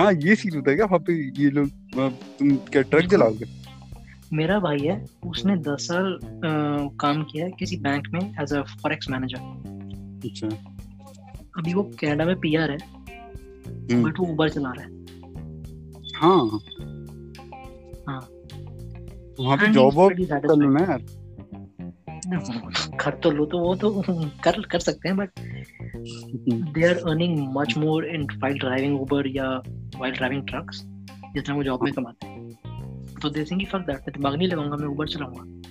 हाँ 0.00 0.12
ये 0.12 0.34
सीन 0.34 0.54
होता 0.56 0.70
है 0.70 0.76
क्या? 0.76 0.86
वहाँ 0.86 0.98
पे 0.98 1.12
ये 1.42 1.50
लोग 1.50 1.68
तुम 2.38 2.56
क्या 2.72 2.82
ट्रक 2.82 3.10
चलाओगे? 3.10 3.46
मेरा 4.32 4.58
भाई 4.58 4.78
है 4.78 5.04
उसने 5.26 5.56
दस 5.56 5.86
साल 5.88 6.18
काम 7.00 7.22
किया 7.22 7.44
है 7.44 7.50
किसी 7.58 7.76
बैंक 7.76 8.08
में 8.14 8.20
एज 8.42 8.52
अ 8.52 8.62
फॉरेक्स 8.82 9.10
मैनेजर 9.10 10.28
अच्छा। 10.28 10.48
अभी 11.58 11.74
वो 11.74 11.82
कनाडा 12.00 12.24
में 12.24 12.36
पीआर 12.40 12.70
है 12.70 12.78
हम्म, 12.78 14.02
बट 14.04 14.18
वो 14.20 14.26
उबर 14.26 14.48
चला 14.48 14.72
रहा 14.76 14.84
है। 14.84 14.92
हाँ। 16.14 16.60
हाँ। 18.08 18.28
वहाँ 19.40 19.56
पे 19.56 19.72
जॉब 19.72 19.86
he's 19.86 19.96
वॉब 19.96 20.12
कर 20.12 20.56
लो 20.56 20.70
ना 20.70 20.80
यार. 20.80 21.04
कर 23.00 23.14
तो 23.14 23.30
लो 23.30 23.46
तो 23.46 23.58
वो 23.58 23.74
तो 23.76 23.90
कर 24.44 24.62
कर 24.62 24.78
सकते 24.78 25.08
हैं 25.08 25.16
but 25.18 25.30
they 26.74 26.88
are 26.88 26.96
earning 26.96 27.48
much 27.52 27.74
more 27.78 28.06
in 28.06 28.22
while 28.22 28.58
driving 28.58 29.00
Uber 29.00 29.26
या 29.26 29.62
वाइल 29.96 30.14
ड्राइविंग 30.14 30.42
ट्रक्स 30.42 30.82
जितना 31.34 31.54
वो 31.54 31.62
जॉब 31.62 31.84
में 31.84 31.92
कमाते 31.92 32.26
हैं। 32.26 32.52
तो 33.22 33.30
दे 33.30 33.44
थिंक 33.44 33.68
फक 33.68 33.78
दैट 33.78 33.96
मैं 33.96 34.12
दिमाग 34.12 34.34
नहीं 34.34 34.48
लगाऊँगा 34.48 34.76
मैं 34.76 34.86
उबर 34.86 35.08
चलाऊँगा। 35.08 35.70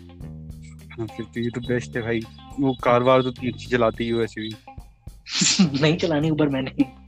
हाँ 0.97 1.07
फिर 1.07 1.25
तो 1.25 1.39
ये 1.39 1.49
तो 1.49 1.61
बेस्ट 1.61 1.95
है 1.95 2.01
भाई। 2.01 2.19
वो 2.59 2.77
कार 2.83 3.03
वार 3.03 3.21
तो 3.21 3.29
अच्छी 3.29 3.67
चलाती 3.67 4.03
ही 4.03 4.09
हो 4.09 4.19
वैसे 4.19 4.41
भी। 4.41 4.55
नहीं 5.81 5.97
चलानी 5.97 6.29
उबर 6.29 6.49
मैंने। 6.49 7.02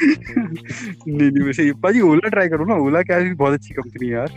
नहीं 1.08 1.30
नहीं 1.30 1.44
वैसे 1.44 1.72
पाजी 1.72 2.00
ओला 2.00 2.28
ट्राई 2.28 2.48
करो 2.48 2.64
ना 2.64 2.74
ओला 2.74 3.02
क्या 3.02 3.16
है 3.16 3.34
बहुत 3.34 3.52
अच्छी 3.52 3.74
कंपनी 3.74 4.08
है 4.08 4.14
यार। 4.14 4.30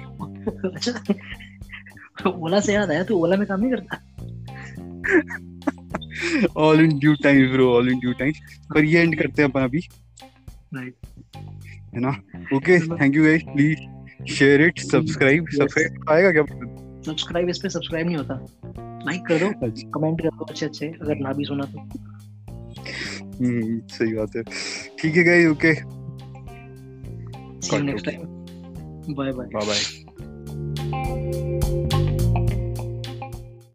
ओला 2.28 2.60
से 2.60 2.74
याद 2.74 2.92
आया 2.92 3.04
तो 3.04 3.18
ओला 3.18 3.38
में 3.38 3.48
काम 3.48 3.62
नहीं 3.62 3.72
करता? 3.72 3.98
All 6.58 6.82
in 6.82 7.00
due 7.00 7.14
time 7.14 7.52
bro 7.52 7.74
all 7.74 7.90
in 7.90 8.00
due 8.00 8.14
time 8.14 8.32
पर 8.76 8.84
ये 8.84 9.02
एंड 9.02 9.18
करते 9.20 9.42
हैं 9.42 9.50
अपन 9.50 9.62
अभी। 9.62 9.82
है 11.96 12.00
ना? 12.00 12.10
Okay 12.56 12.80
thank 12.80 13.16
you 13.16 13.24
guys 13.24 13.44
please 13.44 13.80
share 14.34 14.62
it 14.62 14.80
subscribe 14.80 15.46
subscribe 15.50 16.06
आएगा 16.10 16.32
क्या? 16.32 16.44
सब्सक्राइब 17.06 17.50
इस 17.50 17.58
पे 17.58 17.70
सब्सक्राइब 17.70 18.08
नहीं 18.08 18.18
होता। 18.18 18.46
लाइक 19.08 19.22
कर 19.22 19.38
दो 19.40 19.66
अच्छा। 19.66 19.90
कमेंट 19.90 20.22
कर 20.22 20.30
दो 20.30 20.46
अच्छे 20.46 20.66
अच्छे 20.66 20.88
अगर 20.88 21.16
ना 21.16 21.34
भी 21.34 21.44
सुना 21.44 21.64
तो। 21.64 22.13
हम्म 23.42 23.80
सही 23.88 24.14
बात 24.14 24.36
है। 24.36 24.44
ठीक 25.00 25.16
है 25.16 25.24
guys 25.24 25.48
okay 25.48 25.74
next 27.82 28.06
time 28.06 28.22
bye 29.16 29.32
bye 29.32 29.48
bye 29.54 29.66
bye 29.66 29.80